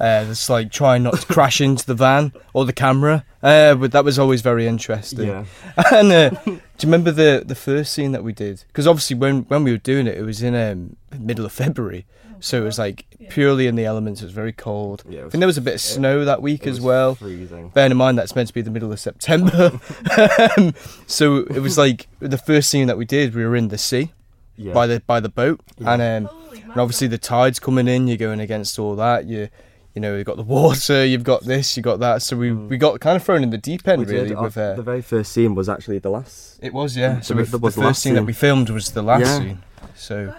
Uh, 0.00 0.24
that's 0.24 0.50
like 0.50 0.72
trying 0.72 1.04
not 1.04 1.14
to 1.20 1.26
crash 1.32 1.60
into 1.60 1.86
the 1.86 1.94
van 1.94 2.32
or 2.52 2.64
the 2.66 2.72
camera, 2.72 3.24
uh, 3.44 3.76
but 3.76 3.92
that 3.92 4.04
was 4.04 4.18
always 4.18 4.42
very 4.42 4.66
interesting. 4.66 5.28
yeah. 5.28 5.44
And 5.92 6.10
uh, 6.10 6.30
do 6.44 6.50
you 6.50 6.60
remember 6.82 7.12
the 7.12 7.44
the 7.46 7.54
first 7.54 7.92
scene 7.92 8.10
that 8.12 8.24
we 8.24 8.32
did? 8.32 8.64
Because 8.66 8.88
obviously, 8.88 9.16
when 9.16 9.42
when 9.44 9.62
we 9.62 9.70
were 9.70 9.78
doing 9.92 10.08
it, 10.08 10.18
it 10.18 10.24
was 10.24 10.42
in 10.42 10.54
um, 10.56 10.96
middle 11.16 11.46
of 11.46 11.52
February, 11.52 12.06
so 12.44 12.60
it 12.60 12.64
was 12.64 12.78
like 12.78 13.06
purely 13.30 13.66
in 13.66 13.74
the 13.74 13.84
elements. 13.86 14.20
It 14.20 14.26
was 14.26 14.34
very 14.34 14.52
cold. 14.52 15.02
Yeah, 15.08 15.20
it 15.20 15.26
I 15.26 15.28
think 15.30 15.40
there 15.40 15.46
was 15.46 15.56
a 15.58 15.62
bit 15.62 15.74
of 15.74 15.80
snow 15.80 16.24
that 16.26 16.42
week 16.42 16.66
It 16.66 16.70
as 16.70 16.76
was 16.80 16.84
well. 16.86 17.14
Freezing. 17.14 17.68
Bearing 17.70 17.92
in 17.92 17.96
mind 17.96 18.18
that's 18.18 18.34
meant 18.36 18.48
to 18.48 18.54
be 18.54 18.60
the 18.62 18.70
middle 18.70 18.92
of 18.92 19.00
September, 19.00 19.80
um, 20.58 20.74
so 21.06 21.38
it 21.38 21.60
was 21.60 21.78
like 21.78 22.06
the 22.20 22.38
first 22.38 22.70
scene 22.70 22.86
that 22.88 22.98
we 22.98 23.04
did. 23.04 23.34
We 23.34 23.44
were 23.44 23.56
in 23.56 23.68
the 23.68 23.78
sea 23.78 24.12
Yeah. 24.56 24.72
by 24.72 24.86
the 24.86 25.00
by 25.06 25.20
the 25.20 25.28
boat, 25.28 25.60
Yeah. 25.78 25.94
and 25.94 26.26
um, 26.26 26.30
and 26.52 26.80
obviously 26.80 27.08
the 27.08 27.18
tide's 27.18 27.58
coming 27.58 27.88
in. 27.88 28.08
You're 28.08 28.16
going 28.16 28.40
against 28.40 28.78
all 28.78 28.94
that. 28.96 29.26
You 29.26 29.48
you 29.94 30.00
know 30.00 30.16
you've 30.16 30.26
got 30.26 30.36
the 30.36 30.42
water, 30.42 31.04
you've 31.06 31.22
got 31.24 31.44
this, 31.44 31.76
You've 31.76 31.84
got 31.84 32.00
that. 32.00 32.20
So 32.22 32.36
we 32.36 32.52
we 32.52 32.76
got 32.76 32.98
kind 33.00 33.16
of 33.16 33.22
thrown 33.22 33.42
in 33.42 33.50
the 33.50 33.58
deep 33.58 33.86
end 33.86 34.04
We 34.04 34.12
really 34.12 34.34
Our- 34.34 34.42
with 34.44 34.58
uh, 34.58 34.74
the 34.74 34.82
very 34.82 35.02
first 35.02 35.30
scene 35.32 35.54
was 35.54 35.68
actually 35.68 35.98
the 36.00 36.10
last. 36.10 36.58
it 36.60 36.72
was, 36.74 36.96
yeah. 36.96 37.20
So 37.20 37.28
So 37.28 37.34
we, 37.36 37.42
that 37.44 37.50
the 37.52 37.58
was 37.58 37.74
first 37.74 37.80
the 37.80 37.86
last 37.86 38.02
scene 38.02 38.14
that 38.14 38.24
we 38.24 38.32
filmed 38.32 38.70
was 38.70 38.90
the 38.90 39.02
last 39.02 39.20
Yeah. 39.20 39.38
scene. 39.38 39.58
So 39.94 40.34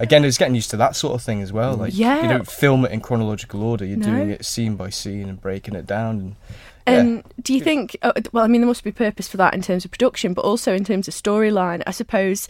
again, 0.00 0.24
it's 0.24 0.38
getting 0.38 0.56
used 0.56 0.70
to 0.70 0.76
that 0.78 0.96
sort 0.96 1.14
of 1.14 1.22
thing 1.22 1.40
as 1.42 1.52
well. 1.52 1.74
Like 1.76 1.92
Yeah. 1.96 2.22
you 2.22 2.28
don't 2.28 2.50
film 2.50 2.84
it 2.84 2.90
in 2.90 3.00
chronological 3.00 3.62
order. 3.62 3.84
You're 3.84 3.98
No. 3.98 4.06
doing 4.06 4.30
it 4.30 4.44
scene 4.44 4.74
by 4.74 4.90
scene 4.90 5.28
and 5.28 5.40
breaking 5.40 5.74
it 5.74 5.86
down. 5.86 6.34
And 6.86 7.18
Um, 7.18 7.24
do 7.42 7.54
you 7.54 7.60
think? 7.60 7.96
Uh, 8.02 8.12
well, 8.32 8.42
I 8.42 8.48
mean, 8.48 8.60
there 8.62 8.66
must 8.68 8.82
be 8.82 8.90
purpose 8.90 9.28
for 9.28 9.36
that 9.36 9.54
in 9.54 9.62
terms 9.62 9.84
of 9.84 9.90
production, 9.92 10.32
but 10.34 10.44
also 10.44 10.74
in 10.74 10.82
terms 10.84 11.06
of 11.06 11.14
storyline. 11.14 11.82
I 11.86 11.92
suppose. 11.92 12.48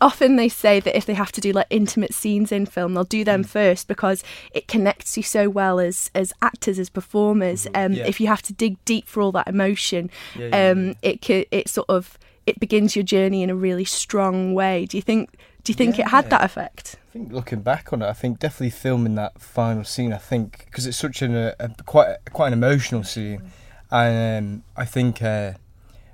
Often 0.00 0.36
they 0.36 0.48
say 0.48 0.78
that 0.78 0.96
if 0.96 1.06
they 1.06 1.14
have 1.14 1.32
to 1.32 1.40
do 1.40 1.50
like 1.50 1.66
intimate 1.68 2.14
scenes 2.14 2.52
in 2.52 2.66
film, 2.66 2.94
they'll 2.94 3.02
do 3.02 3.22
Mm. 3.22 3.24
them 3.24 3.42
first 3.42 3.88
because 3.88 4.22
it 4.54 4.68
connects 4.68 5.16
you 5.16 5.24
so 5.24 5.50
well 5.50 5.80
as 5.80 6.08
as 6.14 6.32
actors, 6.40 6.78
as 6.78 6.88
performers. 6.88 7.66
Um, 7.66 7.72
Mm-hmm. 7.72 7.94
Yeah. 7.94 8.06
If 8.06 8.20
you 8.20 8.28
have 8.28 8.42
to 8.42 8.52
dig 8.52 8.76
deep 8.84 9.08
for 9.08 9.20
all 9.20 9.32
that 9.32 9.48
emotion, 9.48 10.08
Yeah, 10.38 10.46
yeah, 10.52 10.70
um, 10.70 10.94
it 11.02 11.28
it 11.50 11.68
sort 11.68 11.90
of 11.90 12.16
it 12.46 12.60
begins 12.60 12.94
your 12.94 13.02
journey 13.02 13.42
in 13.42 13.50
a 13.50 13.56
really 13.56 13.84
strong 13.84 14.54
way. 14.54 14.86
Do 14.86 14.96
you 14.96 15.02
think? 15.02 15.30
Do 15.64 15.70
you 15.72 15.76
think 15.76 15.98
it 15.98 16.08
had 16.08 16.24
Yeah. 16.24 16.30
that 16.30 16.44
effect? 16.44 16.96
I 17.10 17.12
think 17.12 17.32
looking 17.32 17.60
back 17.60 17.92
on 17.92 18.02
it, 18.02 18.06
I 18.08 18.12
think 18.14 18.38
definitely 18.40 18.70
filming 18.70 19.14
that 19.16 19.40
final 19.40 19.84
scene. 19.84 20.12
I 20.12 20.18
think 20.18 20.64
because 20.66 20.86
it's 20.86 20.96
such 20.98 21.22
an, 21.22 21.36
a, 21.36 21.54
a 21.60 21.68
quite 21.86 22.16
quite 22.32 22.48
an 22.48 22.52
emotional 22.54 23.04
scene, 23.04 23.52
and 23.90 24.44
um, 24.60 24.62
I 24.76 24.84
think 24.84 25.22
uh, 25.22 25.52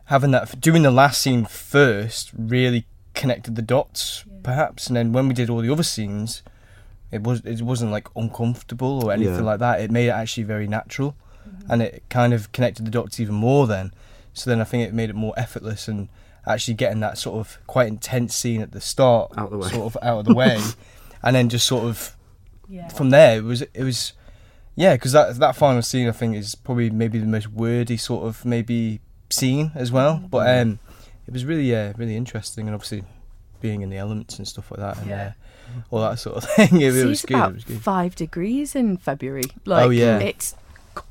having 0.06 0.32
that 0.32 0.60
doing 0.60 0.82
the 0.82 0.90
last 0.90 1.22
scene 1.22 1.44
first 1.44 2.30
really 2.36 2.84
connected 3.14 3.54
the 3.56 3.62
dots, 3.62 4.24
perhaps. 4.42 4.88
And 4.88 4.96
then 4.96 5.12
when 5.12 5.28
we 5.28 5.34
did 5.34 5.48
all 5.48 5.60
the 5.62 5.70
other 5.72 5.82
scenes, 5.84 6.42
it 7.10 7.22
was 7.22 7.40
it 7.44 7.62
wasn't 7.62 7.90
like 7.92 8.08
uncomfortable 8.16 9.04
or 9.06 9.12
anything 9.12 9.36
Yeah. 9.36 9.40
like 9.42 9.60
that. 9.60 9.80
It 9.80 9.90
made 9.90 10.08
it 10.08 10.12
actually 10.22 10.42
very 10.44 10.66
natural, 10.66 11.14
and 11.70 11.80
it 11.80 12.02
kind 12.10 12.34
of 12.34 12.52
connected 12.52 12.84
the 12.84 12.90
dots 12.90 13.18
even 13.20 13.36
more. 13.36 13.66
Then, 13.66 13.92
so 14.34 14.50
then 14.50 14.60
I 14.60 14.64
think 14.64 14.86
it 14.86 14.92
made 14.92 15.10
it 15.10 15.16
more 15.16 15.32
effortless 15.38 15.88
and 15.88 16.08
actually 16.48 16.74
getting 16.74 17.00
that 17.00 17.18
sort 17.18 17.38
of 17.38 17.58
quite 17.66 17.88
intense 17.88 18.34
scene 18.34 18.60
at 18.62 18.72
the 18.72 18.80
start 18.80 19.32
Out 19.36 19.50
the 19.50 19.58
way. 19.58 19.68
sort 19.68 19.94
of 19.94 19.98
out 20.02 20.20
of 20.20 20.24
the 20.24 20.34
way, 20.34 20.58
and 21.22 21.36
then 21.36 21.48
just 21.48 21.66
sort 21.66 21.84
of 21.84 22.16
from 22.94 23.10
there 23.10 23.38
it 23.38 23.44
was 23.44 23.62
it 23.62 23.82
was 23.82 24.12
yeah 24.76 24.94
because 24.94 25.12
that 25.12 25.36
that 25.38 25.56
final 25.56 25.80
scene 25.82 26.08
I 26.08 26.12
think 26.12 26.36
is 26.36 26.54
probably 26.54 26.90
maybe 26.90 27.18
the 27.18 27.26
most 27.26 27.48
wordy 27.48 27.96
sort 27.96 28.24
of 28.26 28.44
maybe 28.44 29.00
scene 29.30 29.72
as 29.74 29.90
well. 29.92 30.22
But 30.30 30.58
um, 30.60 30.78
it 31.26 31.32
was 31.32 31.44
really 31.44 31.70
yeah 31.70 31.92
really 31.96 32.16
interesting 32.16 32.66
and 32.66 32.74
obviously 32.74 33.04
being 33.60 33.80
in 33.82 33.90
the 33.90 33.96
elements 33.96 34.38
and 34.38 34.46
stuff 34.46 34.70
like 34.70 34.80
that 34.80 34.98
and 35.02 35.10
uh, 35.12 35.30
all 35.90 36.00
that 36.00 36.18
sort 36.18 36.36
of 36.36 36.44
thing. 36.50 36.80
It, 36.80 36.92
See, 36.92 37.00
it 37.00 37.04
was 37.06 37.18
it's 37.18 37.22
good. 37.24 37.34
about 37.36 37.50
It 37.50 37.54
was 37.54 37.64
good. 37.64 37.82
five 37.82 38.14
degrees 38.14 38.74
in 38.76 38.96
February. 38.98 39.42
Like, 39.64 39.86
Oh, 39.86 39.90
yeah. 39.90 40.18
it's 40.18 40.54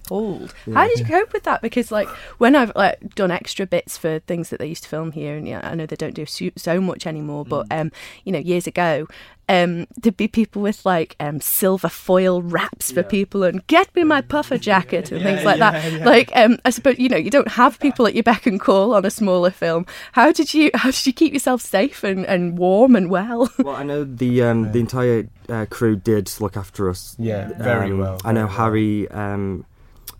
cold. 0.07 0.53
How 0.73 0.87
did 0.87 0.99
you 0.99 1.05
cope 1.05 1.33
with 1.33 1.43
that? 1.43 1.61
Because 1.61 1.91
like 1.91 2.07
when 2.37 2.55
I've 2.55 2.71
like 2.75 3.15
done 3.15 3.31
extra 3.31 3.65
bits 3.65 3.97
for 3.97 4.19
things 4.19 4.49
that 4.49 4.59
they 4.59 4.67
used 4.67 4.83
to 4.83 4.89
film 4.89 5.11
here, 5.11 5.35
and 5.37 5.47
yeah, 5.47 5.61
I 5.63 5.75
know 5.75 5.85
they 5.85 5.95
don't 5.95 6.13
do 6.15 6.25
so, 6.25 6.49
so 6.55 6.79
much 6.81 7.05
anymore, 7.07 7.45
but 7.45 7.67
Mm. 7.69 7.81
um, 7.81 7.91
you 8.25 8.31
know, 8.31 8.39
years 8.39 8.67
ago. 8.67 9.07
Um, 9.49 9.87
there'd 9.95 10.17
be 10.17 10.27
people 10.27 10.61
with 10.61 10.85
like 10.85 11.15
um, 11.21 11.39
silver 11.39 11.87
foil 11.87 12.41
wraps 12.41 12.91
for 12.91 13.01
people 13.01 13.43
and 13.45 13.65
get 13.67 13.95
me 13.95 14.03
my 14.03 14.19
puffer 14.19 14.57
jacket 14.57 15.09
and 15.09 15.23
things 15.23 15.45
like 15.45 15.59
that. 15.59 16.01
Like 16.05 16.33
um, 16.35 16.59
I 16.65 16.69
suppose 16.69 16.99
you 16.99 17.07
know 17.07 17.15
you 17.15 17.29
don't 17.29 17.47
have 17.47 17.79
people 17.79 18.05
at 18.07 18.13
your 18.13 18.23
beck 18.23 18.45
and 18.45 18.59
call 18.59 18.93
on 18.93 19.05
a 19.05 19.09
smaller 19.09 19.49
film. 19.51 19.85
How 20.11 20.33
did 20.33 20.53
you 20.53 20.69
how 20.73 20.91
did 20.91 21.07
you 21.07 21.13
keep 21.13 21.31
yourself 21.31 21.61
safe 21.61 22.03
and, 22.03 22.25
and 22.25 22.57
warm 22.57 22.93
and 22.97 23.09
well? 23.09 23.49
Well, 23.59 23.73
I 23.77 23.83
know 23.83 24.03
the 24.03 24.43
um, 24.43 24.73
the 24.73 24.81
entire 24.81 25.29
uh, 25.47 25.65
crew 25.69 25.95
did 25.95 26.29
look 26.41 26.57
after 26.57 26.89
us. 26.89 27.15
Yeah, 27.17 27.47
very 27.57 27.91
Um, 27.91 27.99
well. 27.99 28.19
I 28.25 28.33
know 28.33 28.47
very 28.47 28.49
well. 28.49 28.57
Harry, 28.57 29.07
um, 29.11 29.65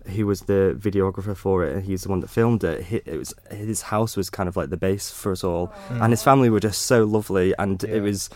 who 0.08 0.26
was 0.26 0.42
the 0.42 0.76
videographer 0.78 1.36
for 1.36 1.64
it, 1.64 1.74
and 1.74 1.84
he's 1.84 2.02
the 2.02 2.08
one 2.08 2.20
that 2.20 2.28
filmed 2.30 2.64
it. 2.64 2.84
He, 2.84 2.96
it 3.04 3.16
was 3.18 3.34
his 3.50 3.82
house 3.82 4.16
was 4.16 4.30
kind 4.30 4.48
of 4.48 4.56
like 4.56 4.70
the 4.70 4.76
base 4.76 5.10
for 5.10 5.32
us 5.32 5.44
all, 5.44 5.72
and 5.90 6.12
his 6.12 6.22
family 6.22 6.50
were 6.50 6.60
just 6.60 6.82
so 6.82 7.04
lovely, 7.04 7.54
and 7.58 7.82
Yeah. 7.82 7.96
it 7.96 8.00
was. 8.00 8.30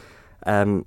Um, 0.46 0.86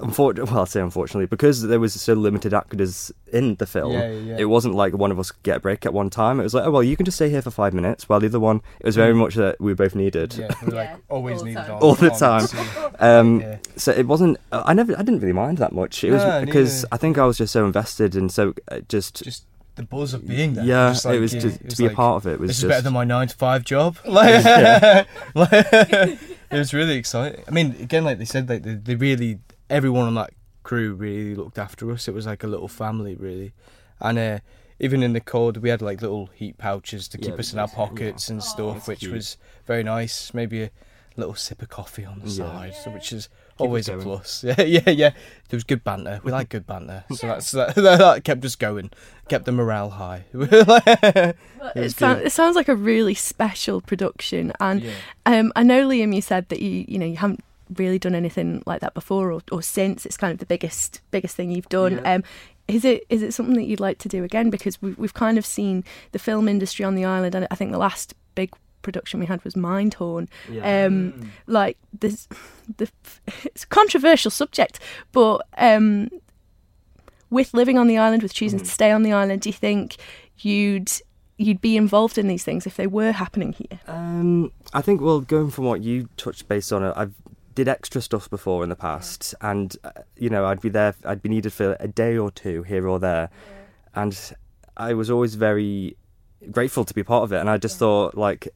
Unfortunately, 0.00 0.52
well, 0.52 0.62
I 0.62 0.66
say 0.66 0.82
unfortunately, 0.82 1.26
because 1.26 1.62
there 1.62 1.80
was 1.80 1.94
so 1.98 2.12
limited 2.12 2.52
actors 2.52 3.10
in 3.32 3.54
the 3.54 3.64
film, 3.66 3.92
Yeah, 3.92 4.10
yeah, 4.10 4.18
yeah. 4.20 4.36
it 4.38 4.44
wasn't 4.44 4.74
like 4.74 4.92
one 4.92 5.10
of 5.10 5.18
us 5.18 5.30
could 5.30 5.42
get 5.42 5.56
a 5.56 5.60
break 5.60 5.86
at 5.86 5.94
one 5.94 6.10
time. 6.10 6.38
It 6.40 6.42
was 6.42 6.52
like, 6.52 6.66
oh 6.66 6.70
well, 6.70 6.82
you 6.82 6.94
can 6.94 7.06
just 7.06 7.16
stay 7.16 7.30
here 7.30 7.40
for 7.40 7.50
five 7.50 7.72
minutes, 7.72 8.06
while 8.06 8.20
the 8.20 8.26
other 8.26 8.38
one, 8.38 8.60
it 8.80 8.84
was 8.86 8.96
very 8.96 9.14
much 9.14 9.34
that 9.36 9.58
we 9.60 9.72
both 9.72 9.94
needed. 9.94 10.30
Mm. 10.32 10.38
Yeah, 10.40 10.54
we 10.66 10.72
like 10.72 10.90
always 11.08 11.38
all 11.38 11.44
the 11.44 11.50
needed 11.52 11.64
time. 11.64 11.78
All 11.82 11.94
the 11.94 12.10
time. 12.10 12.46
Um, 13.00 13.40
Yeah. 13.40 13.56
so 13.76 13.92
it 13.92 14.06
wasn't. 14.06 14.36
I 14.52 14.74
never. 14.74 14.92
I 14.92 15.02
didn't 15.02 15.20
really 15.20 15.32
mind 15.32 15.56
that 15.58 15.72
much. 15.72 16.04
It 16.04 16.10
was 16.10 16.22
because 16.44 16.82
neither. 16.82 16.88
I 16.92 16.96
think 16.98 17.16
I 17.16 17.24
was 17.24 17.38
just 17.38 17.52
so 17.54 17.64
invested 17.64 18.14
and 18.14 18.30
so 18.30 18.52
uh, 18.70 18.80
just. 18.88 19.22
Just 19.24 19.44
the 19.78 19.82
buzz 19.84 20.12
of 20.12 20.26
being 20.28 20.52
there. 20.54 20.64
yeah, 20.64 20.90
Just 20.90 21.06
like, 21.06 21.16
it 21.16 21.20
was 21.20 21.32
yeah, 21.34 21.40
just 21.40 21.56
it 21.56 21.58
to 21.60 21.64
was 21.66 21.74
be 21.76 21.86
a 21.86 21.90
part 21.90 22.16
of 22.24 22.30
it 22.30 22.38
was 22.38 22.48
this 22.48 22.56
just 22.56 22.64
is 22.64 22.68
better 22.68 22.82
than 22.82 22.92
my 22.92 23.04
nine 23.04 23.28
to 23.28 23.34
five 23.36 23.64
job. 23.64 23.96
Like, 24.04 24.44
like, 25.34 25.52
it 25.52 26.18
was 26.50 26.74
really 26.74 26.96
exciting. 26.96 27.42
I 27.48 27.50
mean, 27.50 27.76
again, 27.80 28.04
like 28.04 28.18
they 28.18 28.24
said, 28.24 28.48
like 28.48 28.62
they, 28.62 28.74
they 28.74 28.94
really 28.94 29.38
everyone 29.70 30.06
on 30.06 30.14
that 30.16 30.30
crew 30.62 30.94
really 30.94 31.34
looked 31.34 31.58
after 31.58 31.90
us. 31.90 32.08
It 32.08 32.14
was 32.14 32.26
like 32.26 32.42
a 32.44 32.46
little 32.46 32.68
family, 32.68 33.14
really, 33.16 33.52
and 34.00 34.18
uh, 34.18 34.38
even 34.80 35.02
in 35.02 35.12
the 35.12 35.20
cold, 35.20 35.56
we 35.58 35.68
had 35.70 35.82
like 35.82 36.02
little 36.02 36.26
heat 36.34 36.58
pouches 36.58 37.08
to 37.08 37.18
Yeah, 37.18 37.30
keep 37.30 37.38
us 37.40 37.52
in 37.52 37.58
our 37.58 37.68
yeah. 37.68 37.74
pockets 37.74 38.28
and 38.28 38.42
stuff, 38.42 38.74
that's 38.76 38.88
which 38.88 39.00
cute. 39.00 39.12
was 39.12 39.36
very 39.66 39.82
nice. 39.82 40.32
Maybe 40.34 40.62
a 40.64 40.70
little 41.16 41.34
sip 41.34 41.62
of 41.62 41.68
coffee 41.68 42.04
on 42.04 42.20
the 42.20 42.28
Yeah. 42.28 42.46
side, 42.46 42.74
so 42.74 42.90
which 42.90 43.12
is 43.12 43.28
Keep 43.28 43.32
it 43.32 43.47
always 43.66 43.88
a 43.88 43.92
going. 43.92 44.02
plus. 44.04 44.44
Yeah, 44.44 44.60
yeah, 44.62 44.90
yeah. 44.90 45.10
There 45.48 45.56
was 45.56 45.64
good 45.64 45.82
banter. 45.84 46.20
We 46.24 46.32
like 46.32 46.48
good 46.48 46.66
banter, 46.66 47.04
so 47.14 47.26
that's 47.26 47.50
that, 47.52 47.74
that 47.74 48.24
kept 48.24 48.44
us 48.44 48.56
going, 48.56 48.90
kept 49.28 49.44
the 49.44 49.52
morale 49.52 49.90
high. 49.90 50.24
It, 50.32 51.36
was 51.74 51.96
sound, 51.96 52.22
it 52.22 52.30
sounds 52.32 52.56
like 52.56 52.68
a 52.68 52.76
really 52.76 53.14
special 53.14 53.80
production, 53.80 54.52
and 54.60 54.82
Yeah. 54.82 54.92
um, 55.26 55.52
I 55.56 55.62
know 55.62 55.86
Liam, 55.86 56.14
you 56.14 56.20
said 56.22 56.48
that 56.48 56.60
you 56.62 56.84
you 56.88 56.98
know 56.98 57.06
you 57.06 57.16
haven't 57.16 57.42
really 57.76 57.98
done 57.98 58.14
anything 58.14 58.62
like 58.66 58.80
that 58.80 58.94
before 58.94 59.30
or, 59.32 59.42
or 59.52 59.60
since. 59.62 60.06
It's 60.06 60.16
kind 60.16 60.32
of 60.32 60.38
the 60.38 60.46
biggest 60.46 61.00
biggest 61.10 61.36
thing 61.36 61.50
you've 61.50 61.68
done. 61.68 61.96
Yeah. 62.04 62.14
Um, 62.14 62.24
is 62.66 62.84
it 62.84 63.04
is 63.08 63.22
it 63.22 63.32
something 63.32 63.54
that 63.56 63.64
you'd 63.64 63.80
like 63.80 63.98
to 63.98 64.08
do 64.08 64.24
again? 64.24 64.50
Because 64.50 64.80
we've 64.82 64.98
we've 64.98 65.14
kind 65.14 65.38
of 65.38 65.44
seen 65.46 65.84
the 66.12 66.18
film 66.18 66.48
industry 66.48 66.84
on 66.84 66.94
the 66.94 67.04
island, 67.04 67.34
and 67.34 67.46
I 67.50 67.54
think 67.54 67.72
the 67.72 67.78
last 67.78 68.14
big 68.34 68.50
production 68.82 69.20
we 69.20 69.26
had 69.26 69.42
was 69.44 69.54
Mindhorn. 69.54 70.28
Yeah. 70.50 70.86
Um, 70.86 71.30
like 71.46 71.78
this, 71.98 72.28
the 72.76 72.88
it's 73.44 73.64
a 73.64 73.66
controversial 73.66 74.30
subject, 74.30 74.80
but 75.12 75.46
um, 75.56 76.10
with 77.30 77.54
living 77.54 77.78
on 77.78 77.86
the 77.86 77.98
island, 77.98 78.22
with 78.22 78.34
choosing 78.34 78.58
to 78.58 78.64
stay 78.64 78.90
on 78.90 79.02
the 79.02 79.12
island, 79.12 79.42
do 79.42 79.48
you 79.48 79.54
think 79.54 79.96
you'd 80.38 80.90
you'd 81.36 81.60
be 81.60 81.76
involved 81.76 82.18
in 82.18 82.26
these 82.26 82.42
things 82.42 82.66
if 82.66 82.76
they 82.76 82.86
were 82.86 83.12
happening 83.12 83.52
here? 83.52 83.80
Um, 83.86 84.52
I 84.72 84.82
think 84.82 85.00
well, 85.00 85.20
going 85.20 85.50
from 85.50 85.64
what 85.64 85.82
you 85.82 86.08
touched 86.16 86.48
based 86.48 86.72
on 86.72 86.82
I've 86.82 87.14
did 87.54 87.66
extra 87.66 88.00
stuff 88.00 88.30
before 88.30 88.62
in 88.62 88.68
the 88.68 88.76
past, 88.76 89.34
and 89.40 89.76
uh, 89.82 89.90
you 90.16 90.30
know, 90.30 90.46
I'd 90.46 90.60
be 90.60 90.68
there. 90.68 90.94
I'd 91.04 91.22
be 91.22 91.28
needed 91.28 91.52
for 91.52 91.76
a 91.80 91.88
day 91.88 92.16
or 92.16 92.30
two 92.30 92.62
here 92.62 92.86
or 92.86 93.00
there, 93.00 93.30
and 93.94 94.16
I 94.76 94.94
was 94.94 95.10
always 95.10 95.34
very 95.34 95.96
grateful 96.52 96.84
to 96.84 96.94
be 96.94 97.02
part 97.02 97.24
of 97.24 97.32
it. 97.32 97.38
And 97.38 97.50
I 97.50 97.58
just 97.58 97.76
thought 97.78 98.16
like 98.16 98.48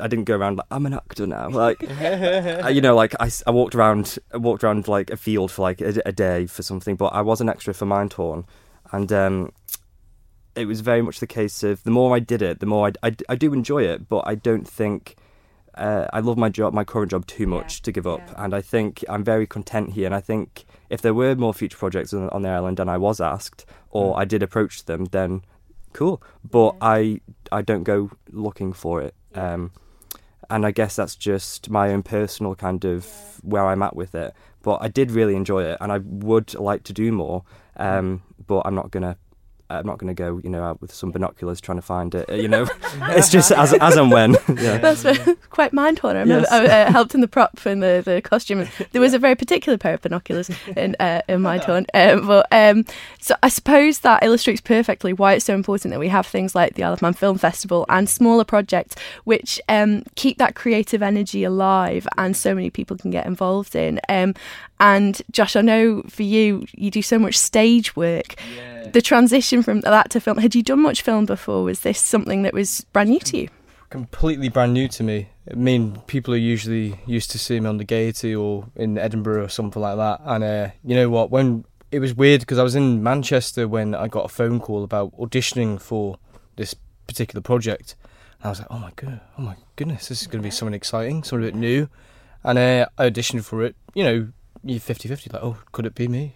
I 0.00 0.06
didn't 0.08 0.24
go 0.24 0.36
around 0.36 0.56
like 0.56 0.66
I'm 0.70 0.86
an 0.86 0.94
actor 0.94 1.26
now. 1.26 1.48
Like 1.64 1.82
I- 1.88 2.68
you 2.70 2.80
know, 2.80 2.94
like 2.94 3.14
I, 3.20 3.30
I 3.46 3.50
walked 3.50 3.74
around 3.74 4.18
I 4.32 4.36
walked 4.38 4.62
around 4.64 4.88
like 4.88 5.10
a 5.10 5.16
field 5.16 5.50
for 5.50 5.62
like 5.62 5.80
a, 5.80 6.00
a 6.06 6.12
day 6.12 6.46
for 6.46 6.62
something, 6.62 6.96
but 6.96 7.06
I 7.08 7.20
was 7.22 7.40
an 7.40 7.48
extra 7.48 7.74
for 7.74 7.86
Mindhorn, 7.86 8.44
and 8.92 9.12
um, 9.12 9.52
it 10.54 10.66
was 10.66 10.80
very 10.80 11.02
much 11.02 11.20
the 11.20 11.26
case 11.26 11.62
of 11.62 11.82
the 11.84 11.90
more 11.90 12.14
I 12.14 12.20
did 12.20 12.40
it, 12.42 12.60
the 12.60 12.66
more 12.66 12.88
I, 13.02 13.08
I, 13.08 13.16
I 13.30 13.34
do 13.36 13.52
enjoy 13.52 13.82
it, 13.82 14.08
but 14.08 14.22
I 14.26 14.34
don't 14.34 14.66
think. 14.68 15.16
Uh, 15.76 16.06
I 16.12 16.20
love 16.20 16.38
my 16.38 16.48
job, 16.50 16.72
my 16.72 16.84
current 16.84 17.10
job, 17.10 17.26
too 17.26 17.48
much 17.48 17.82
to 17.82 17.90
give 17.90 18.06
up, 18.06 18.20
and 18.36 18.54
I 18.54 18.60
think 18.60 19.04
I'm 19.08 19.24
very 19.24 19.44
content 19.44 19.94
here. 19.94 20.06
And 20.06 20.14
I 20.14 20.20
think 20.20 20.64
if 20.88 21.02
there 21.02 21.12
were 21.12 21.34
more 21.34 21.52
future 21.52 21.76
projects 21.76 22.14
on, 22.14 22.28
on 22.28 22.42
the 22.42 22.48
island, 22.48 22.78
and 22.78 22.88
I 22.88 22.96
was 22.96 23.20
asked, 23.20 23.66
or 23.90 24.16
I 24.16 24.24
did 24.24 24.40
approach 24.40 24.84
them, 24.84 25.06
then 25.06 25.42
cool. 25.94 26.22
But 26.48 26.76
I 26.82 27.20
I 27.50 27.62
don't 27.62 27.84
go 27.84 28.10
looking 28.30 28.74
for 28.74 29.00
it. 29.00 29.14
Um, 29.34 29.72
and 30.50 30.66
I 30.66 30.70
guess 30.70 30.96
that's 30.96 31.16
just 31.16 31.70
my 31.70 31.90
own 31.90 32.02
personal 32.02 32.54
kind 32.54 32.84
of 32.84 33.40
where 33.42 33.66
I'm 33.66 33.82
at 33.82 33.96
with 33.96 34.14
it. 34.14 34.34
But 34.62 34.82
I 34.82 34.88
did 34.88 35.10
really 35.10 35.34
enjoy 35.34 35.64
it, 35.64 35.78
and 35.80 35.90
I 35.90 35.98
would 35.98 36.54
like 36.54 36.84
to 36.84 36.92
do 36.92 37.12
more. 37.12 37.44
Um, 37.76 38.22
but 38.46 38.62
I'm 38.66 38.74
not 38.74 38.90
gonna. 38.90 39.16
I'm 39.70 39.86
not 39.86 39.98
going 39.98 40.14
to 40.14 40.20
go, 40.22 40.40
you 40.44 40.50
know, 40.50 40.62
out 40.62 40.80
with 40.80 40.92
some 40.92 41.10
binoculars 41.10 41.60
trying 41.60 41.78
to 41.78 41.82
find 41.82 42.14
it. 42.14 42.28
You 42.30 42.48
know, 42.48 42.66
it's 43.02 43.30
just 43.30 43.50
as 43.52 43.72
as 43.74 43.96
and 43.96 44.10
when. 44.10 44.36
Yeah. 44.64 44.78
That's 44.78 45.02
very- 45.02 45.36
quite 45.50 45.72
Mindhorn. 45.72 46.16
I 46.16 46.20
remember 46.20 46.46
Yes. 46.50 46.52
I 46.52 46.66
uh, 46.82 46.92
helped 46.92 47.14
in 47.14 47.20
the 47.20 47.28
prop 47.28 47.64
and 47.66 47.82
the, 47.82 48.02
the 48.04 48.22
costume. 48.22 48.66
There 48.92 49.00
was 49.00 49.14
a 49.14 49.18
very 49.18 49.34
particular 49.34 49.76
pair 49.78 49.94
of 49.94 50.02
binoculars 50.02 50.50
in 50.76 50.96
uh, 51.00 51.22
in 51.28 51.40
Mindhorn. 51.40 51.86
Um, 51.94 52.26
but 52.26 52.46
um, 52.52 52.84
so 53.20 53.34
I 53.42 53.48
suppose 53.48 54.00
that 54.00 54.22
illustrates 54.22 54.60
perfectly 54.60 55.12
why 55.12 55.34
it's 55.34 55.44
so 55.44 55.54
important 55.54 55.92
that 55.92 56.00
we 56.00 56.08
have 56.08 56.26
things 56.26 56.54
like 56.54 56.74
the 56.74 56.84
Isle 56.84 56.92
of 56.94 57.02
Man 57.02 57.12
Film 57.14 57.38
Festival 57.38 57.84
and 57.88 58.08
smaller 58.08 58.44
projects 58.44 58.94
which 59.24 59.60
um, 59.68 60.02
keep 60.14 60.38
that 60.38 60.54
creative 60.54 61.02
energy 61.02 61.42
alive 61.44 62.06
and 62.18 62.36
so 62.36 62.54
many 62.54 62.70
people 62.70 62.96
can 62.96 63.10
get 63.10 63.26
involved 63.26 63.74
in. 63.74 64.00
Um, 64.08 64.34
and 64.80 65.20
Josh, 65.30 65.56
I 65.56 65.60
know 65.62 66.02
for 66.08 66.22
you, 66.24 66.66
you 66.72 66.90
do 66.90 67.00
so 67.02 67.18
much 67.18 67.38
stage 67.38 67.94
work. 67.96 68.34
The 68.92 69.00
transition 69.00 69.53
from 69.62 69.80
that 69.82 70.10
to 70.10 70.20
film, 70.20 70.38
had 70.38 70.54
you 70.54 70.62
done 70.62 70.80
much 70.80 71.02
film 71.02 71.26
before? 71.26 71.64
Was 71.64 71.80
this 71.80 72.00
something 72.00 72.42
that 72.42 72.54
was 72.54 72.86
brand 72.92 73.10
new 73.10 73.20
to 73.20 73.36
you? 73.38 73.48
completely 73.94 74.48
brand 74.48 74.74
new 74.74 74.88
to 74.88 75.04
me. 75.04 75.28
I 75.48 75.54
mean, 75.54 76.02
people 76.08 76.34
are 76.34 76.48
usually 76.54 76.98
used 77.06 77.30
to 77.30 77.38
seeing 77.38 77.62
me 77.62 77.68
on 77.68 77.76
the 77.76 77.84
Gaiety 77.84 78.34
or 78.34 78.66
in 78.74 78.98
Edinburgh 78.98 79.44
or 79.44 79.48
something 79.48 79.80
like 79.80 79.96
that. 79.96 80.20
And 80.24 80.42
uh, 80.42 80.70
you 80.82 80.96
know 80.96 81.08
what? 81.08 81.30
When 81.30 81.64
it 81.92 82.00
was 82.00 82.12
weird 82.12 82.40
because 82.40 82.58
I 82.58 82.64
was 82.64 82.74
in 82.74 83.04
Manchester 83.04 83.68
when 83.68 83.94
I 83.94 84.08
got 84.08 84.24
a 84.24 84.28
phone 84.28 84.58
call 84.58 84.82
about 84.82 85.16
auditioning 85.16 85.80
for 85.80 86.18
this 86.56 86.74
particular 87.06 87.40
project. 87.40 87.94
And 88.40 88.46
I 88.46 88.48
was 88.48 88.58
like, 88.58 88.68
oh 88.68 88.80
my 88.80 88.90
god, 88.96 89.20
oh 89.38 89.42
my 89.42 89.54
goodness, 89.76 90.08
this 90.08 90.22
is 90.22 90.26
going 90.26 90.42
to 90.42 90.46
be 90.46 90.50
something 90.50 90.74
exciting, 90.74 91.22
something 91.22 91.46
a 91.46 91.52
bit 91.52 91.54
new. 91.54 91.88
And 92.42 92.58
uh, 92.58 92.86
I 92.98 93.10
auditioned 93.10 93.44
for 93.44 93.62
it. 93.62 93.76
You 93.94 94.02
know, 94.02 94.28
you're 94.64 94.80
50-50, 94.80 95.32
like, 95.32 95.42
oh, 95.44 95.58
could 95.70 95.86
it 95.86 95.94
be 95.94 96.08
me? 96.08 96.34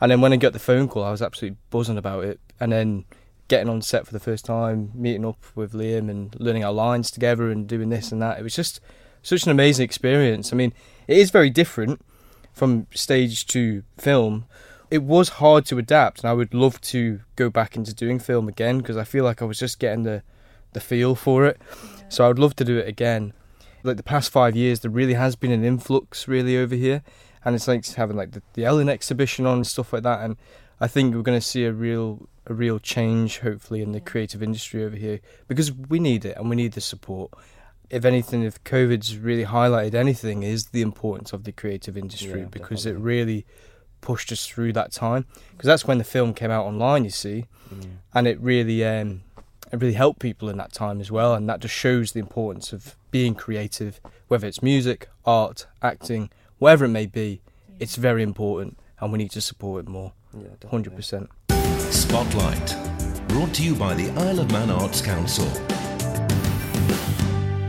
And 0.00 0.10
then 0.10 0.20
when 0.20 0.32
I 0.32 0.36
got 0.36 0.52
the 0.52 0.58
phone 0.58 0.88
call, 0.88 1.04
I 1.04 1.10
was 1.10 1.22
absolutely 1.22 1.58
buzzing 1.70 1.98
about 1.98 2.24
it. 2.24 2.40
And 2.60 2.72
then 2.72 3.04
getting 3.48 3.68
on 3.68 3.82
set 3.82 4.06
for 4.06 4.12
the 4.12 4.20
first 4.20 4.44
time, 4.44 4.90
meeting 4.94 5.24
up 5.24 5.38
with 5.54 5.72
Liam 5.72 6.10
and 6.10 6.34
learning 6.40 6.64
our 6.64 6.72
lines 6.72 7.10
together 7.10 7.50
and 7.50 7.68
doing 7.68 7.90
this 7.90 8.10
and 8.12 8.20
that. 8.20 8.38
It 8.38 8.42
was 8.42 8.56
just 8.56 8.80
such 9.22 9.44
an 9.44 9.50
amazing 9.50 9.84
experience. 9.84 10.52
I 10.52 10.56
mean, 10.56 10.72
it 11.06 11.16
is 11.18 11.30
very 11.30 11.50
different 11.50 12.00
from 12.52 12.86
stage 12.92 13.46
to 13.48 13.82
film. 13.98 14.46
It 14.90 15.02
was 15.02 15.28
hard 15.28 15.66
to 15.66 15.78
adapt, 15.78 16.20
and 16.20 16.30
I 16.30 16.32
would 16.32 16.54
love 16.54 16.80
to 16.82 17.20
go 17.34 17.50
back 17.50 17.76
into 17.76 17.94
doing 17.94 18.18
film 18.18 18.48
again 18.48 18.78
because 18.78 18.96
I 18.96 19.04
feel 19.04 19.24
like 19.24 19.42
I 19.42 19.44
was 19.44 19.58
just 19.58 19.78
getting 19.78 20.04
the 20.04 20.22
the 20.72 20.80
feel 20.80 21.14
for 21.14 21.46
it. 21.46 21.60
So 22.08 22.24
I 22.24 22.28
would 22.28 22.38
love 22.38 22.54
to 22.56 22.64
do 22.64 22.78
it 22.78 22.86
again. 22.86 23.32
Like 23.82 23.96
the 23.96 24.02
past 24.02 24.30
five 24.30 24.54
years, 24.54 24.80
there 24.80 24.90
really 24.90 25.14
has 25.14 25.36
been 25.36 25.52
an 25.52 25.64
influx 25.64 26.28
really 26.28 26.56
over 26.56 26.74
here, 26.74 27.02
and 27.46 27.54
it's 27.54 27.68
like 27.68 27.86
having 27.94 28.16
like 28.16 28.32
the, 28.32 28.42
the 28.54 28.64
Ellen 28.64 28.88
exhibition 28.88 29.46
on 29.46 29.58
and 29.58 29.66
stuff 29.66 29.92
like 29.92 30.02
that. 30.02 30.20
And 30.20 30.36
I 30.80 30.88
think 30.88 31.14
we're 31.14 31.22
going 31.22 31.38
to 31.38 31.46
see 31.46 31.64
a 31.64 31.72
real 31.72 32.28
a 32.44 32.52
real 32.52 32.80
change, 32.80 33.38
hopefully, 33.38 33.82
in 33.82 33.92
the 33.92 34.00
creative 34.00 34.42
industry 34.42 34.84
over 34.84 34.96
here 34.96 35.20
because 35.46 35.72
we 35.72 36.00
need 36.00 36.24
it 36.24 36.36
and 36.36 36.50
we 36.50 36.56
need 36.56 36.72
the 36.72 36.80
support. 36.80 37.32
If 37.88 38.04
anything, 38.04 38.42
if 38.42 38.62
COVID's 38.64 39.16
really 39.16 39.44
highlighted 39.44 39.94
anything, 39.94 40.42
is 40.42 40.66
the 40.66 40.82
importance 40.82 41.32
of 41.32 41.44
the 41.44 41.52
creative 41.52 41.96
industry 41.96 42.40
Yeah, 42.40 42.46
because 42.50 42.84
it 42.84 42.96
really 42.96 43.46
pushed 44.00 44.32
us 44.32 44.44
through 44.44 44.72
that 44.72 44.90
time. 44.90 45.24
Because 45.52 45.68
that's 45.68 45.86
when 45.86 45.98
the 45.98 46.04
film 46.04 46.34
came 46.34 46.50
out 46.50 46.66
online, 46.66 47.04
you 47.04 47.10
see, 47.10 47.46
and 48.12 48.26
it 48.26 48.40
really 48.40 48.84
um, 48.84 49.22
it 49.72 49.80
really 49.80 49.94
helped 49.94 50.18
people 50.18 50.48
in 50.48 50.56
that 50.56 50.72
time 50.72 51.00
as 51.00 51.12
well. 51.12 51.32
And 51.34 51.48
that 51.48 51.60
just 51.60 51.74
shows 51.74 52.10
the 52.10 52.20
importance 52.20 52.72
of 52.72 52.96
being 53.12 53.36
creative, 53.36 54.00
whether 54.26 54.48
it's 54.48 54.62
music, 54.64 55.08
art, 55.24 55.66
acting, 55.80 56.28
whatever 56.58 56.84
it 56.84 56.88
may 56.88 57.06
be. 57.06 57.40
It's 57.78 57.96
very 57.96 58.22
important, 58.22 58.78
and 59.00 59.12
we 59.12 59.18
need 59.18 59.30
to 59.32 59.40
support 59.40 59.84
it 59.84 59.88
more. 59.88 60.12
Yeah, 60.32 60.42
definitely. 60.44 60.70
Hundred 60.70 60.96
percent. 60.96 61.30
Spotlight. 61.92 62.76
Brought 63.28 63.52
to 63.54 63.62
you 63.62 63.74
by 63.74 63.94
the 63.94 64.10
Isle 64.20 64.40
of 64.40 64.50
Man 64.50 64.70
Arts 64.70 65.00
Council. 65.02 65.46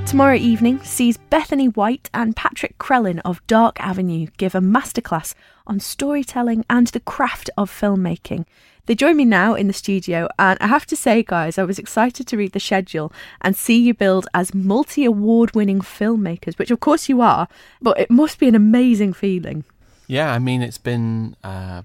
Tomorrow 0.08 0.36
evening 0.36 0.82
sees 0.84 1.18
Bethany 1.18 1.68
White 1.68 2.10
and 2.14 2.34
Patrick 2.34 2.78
Krellin 2.78 3.20
of 3.26 3.46
Dark 3.46 3.78
Avenue 3.82 4.28
give 4.38 4.56
a 4.56 4.62
masterclass 4.62 5.36
on 5.68 5.82
storytelling 5.82 6.64
and 6.70 6.88
the 6.88 7.02
craft 7.02 7.50
of 7.58 7.70
filmmaking. 7.70 8.46
They 8.86 8.96
join 8.96 9.18
me 9.18 9.26
now 9.26 9.54
in 9.54 9.68
the 9.68 9.74
studio, 9.74 10.30
and 10.40 10.58
I 10.62 10.68
have 10.68 10.86
to 10.86 10.96
say, 10.96 11.24
guys, 11.24 11.58
I 11.58 11.66
was 11.66 11.78
excited 11.78 12.26
to 12.26 12.38
read 12.38 12.54
the 12.54 12.60
schedule 12.62 13.12
and 13.42 13.54
see 13.54 13.78
you 13.78 13.94
build 13.94 14.30
as 14.34 14.54
multi 14.54 15.04
award 15.04 15.54
winning 15.54 15.82
filmmakers, 15.82 16.58
which 16.58 16.72
of 16.72 16.80
course 16.80 17.10
you 17.10 17.20
are, 17.20 17.50
but 17.82 18.00
it 18.00 18.10
must 18.10 18.40
be 18.40 18.48
an 18.48 18.56
amazing 18.56 19.12
feeling. 19.12 19.66
Yeah, 20.08 20.32
I 20.32 20.40
mean 20.40 20.62
it's 20.62 20.78
been 20.78 21.36
uh, 21.44 21.82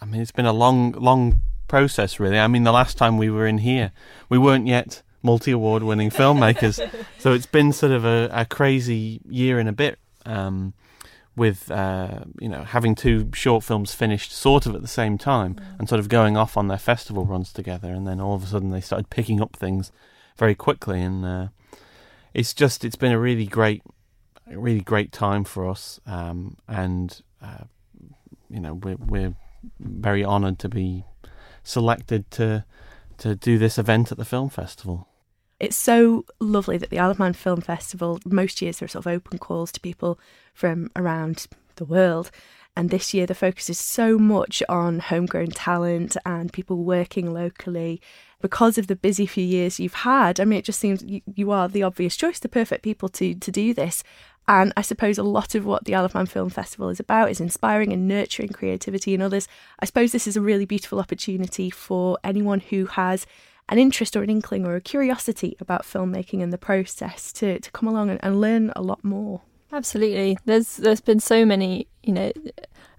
I 0.00 0.04
mean 0.04 0.20
it's 0.20 0.30
been 0.30 0.46
a 0.46 0.52
long 0.52 0.92
long 0.92 1.40
process 1.66 2.20
really. 2.20 2.38
I 2.38 2.46
mean 2.46 2.62
the 2.62 2.70
last 2.70 2.96
time 2.96 3.18
we 3.18 3.28
were 3.28 3.48
in 3.48 3.58
here, 3.58 3.90
we 4.28 4.38
weren't 4.38 4.68
yet 4.68 5.02
multi 5.22 5.50
award 5.50 5.82
winning 5.82 6.10
filmmakers. 6.10 6.80
so 7.18 7.32
it's 7.32 7.46
been 7.46 7.72
sort 7.72 7.92
of 7.92 8.04
a, 8.04 8.28
a 8.32 8.44
crazy 8.44 9.20
year 9.28 9.58
and 9.58 9.68
a 9.68 9.72
bit. 9.72 9.98
Um, 10.26 10.74
with 11.36 11.70
uh, 11.70 12.24
you 12.38 12.48
know 12.48 12.64
having 12.64 12.94
two 12.94 13.30
short 13.32 13.64
films 13.64 13.94
finished 13.94 14.32
sort 14.32 14.66
of 14.66 14.74
at 14.74 14.82
the 14.82 14.88
same 14.88 15.16
time 15.16 15.58
and 15.78 15.88
sort 15.88 15.98
of 15.98 16.08
going 16.08 16.36
off 16.36 16.56
on 16.56 16.68
their 16.68 16.78
festival 16.78 17.24
runs 17.24 17.52
together, 17.52 17.92
and 17.92 18.06
then 18.06 18.20
all 18.20 18.34
of 18.34 18.42
a 18.42 18.46
sudden 18.46 18.70
they 18.70 18.80
started 18.80 19.08
picking 19.10 19.40
up 19.40 19.56
things 19.56 19.90
very 20.36 20.54
quickly, 20.54 21.00
and 21.00 21.24
uh, 21.24 21.48
it's 22.34 22.52
just 22.52 22.84
it's 22.84 22.96
been 22.96 23.12
a 23.12 23.18
really 23.18 23.46
great, 23.46 23.82
really 24.46 24.80
great 24.80 25.12
time 25.12 25.44
for 25.44 25.68
us, 25.68 26.00
um, 26.06 26.56
and 26.68 27.22
uh, 27.42 27.64
you 28.50 28.60
know 28.60 28.74
we're 28.74 28.96
we're 28.96 29.34
very 29.78 30.24
honoured 30.24 30.58
to 30.58 30.68
be 30.68 31.04
selected 31.62 32.30
to 32.32 32.64
to 33.18 33.34
do 33.36 33.58
this 33.58 33.78
event 33.78 34.10
at 34.10 34.18
the 34.18 34.24
film 34.24 34.48
festival. 34.48 35.08
It's 35.60 35.76
so 35.76 36.24
lovely 36.40 36.78
that 36.78 36.88
the 36.88 36.98
Isle 36.98 37.10
of 37.10 37.18
Man 37.18 37.34
Film 37.34 37.60
Festival, 37.60 38.18
most 38.24 38.62
years 38.62 38.78
there 38.78 38.86
are 38.86 38.88
sort 38.88 39.04
of 39.04 39.12
open 39.12 39.38
calls 39.38 39.70
to 39.72 39.80
people 39.80 40.18
from 40.54 40.90
around 40.96 41.46
the 41.76 41.84
world. 41.84 42.30
And 42.74 42.88
this 42.88 43.12
year 43.12 43.26
the 43.26 43.34
focus 43.34 43.68
is 43.68 43.78
so 43.78 44.18
much 44.18 44.62
on 44.70 45.00
homegrown 45.00 45.48
talent 45.50 46.16
and 46.24 46.50
people 46.50 46.82
working 46.82 47.34
locally. 47.34 48.00
Because 48.40 48.78
of 48.78 48.86
the 48.86 48.96
busy 48.96 49.26
few 49.26 49.44
years 49.44 49.78
you've 49.78 49.92
had, 49.92 50.40
I 50.40 50.46
mean, 50.46 50.60
it 50.60 50.64
just 50.64 50.80
seems 50.80 51.04
you, 51.04 51.50
are 51.50 51.68
the 51.68 51.82
obvious 51.82 52.16
choice, 52.16 52.38
the 52.38 52.48
perfect 52.48 52.82
people 52.82 53.10
to, 53.10 53.34
to 53.34 53.50
do 53.50 53.74
this. 53.74 54.02
And 54.48 54.72
I 54.78 54.82
suppose 54.82 55.18
a 55.18 55.22
lot 55.22 55.54
of 55.54 55.66
what 55.66 55.84
the 55.84 55.94
Isle 55.94 56.06
of 56.06 56.14
Man 56.14 56.24
Film 56.24 56.48
Festival 56.48 56.88
is 56.88 56.98
about 56.98 57.30
is 57.30 57.38
inspiring 57.38 57.92
and 57.92 58.08
nurturing 58.08 58.48
creativity 58.48 59.12
in 59.12 59.20
others. 59.20 59.46
I 59.78 59.84
suppose 59.84 60.12
this 60.12 60.26
is 60.26 60.38
a 60.38 60.40
really 60.40 60.64
beautiful 60.64 61.00
opportunity 61.00 61.68
for 61.68 62.18
anyone 62.24 62.60
who 62.60 62.86
has 62.86 63.26
an 63.70 63.78
interest 63.78 64.16
or 64.16 64.22
an 64.22 64.30
inkling 64.30 64.66
or 64.66 64.74
a 64.74 64.80
curiosity 64.80 65.56
about 65.60 65.82
filmmaking 65.82 66.42
and 66.42 66.52
the 66.52 66.58
process 66.58 67.32
to, 67.32 67.58
to 67.60 67.70
come 67.70 67.88
along 67.88 68.10
and, 68.10 68.20
and 68.22 68.40
learn 68.40 68.72
a 68.76 68.82
lot 68.82 69.02
more. 69.02 69.40
Absolutely. 69.72 70.36
There's 70.44 70.76
there's 70.76 71.00
been 71.00 71.20
so 71.20 71.46
many, 71.46 71.86
you 72.02 72.12
know, 72.12 72.32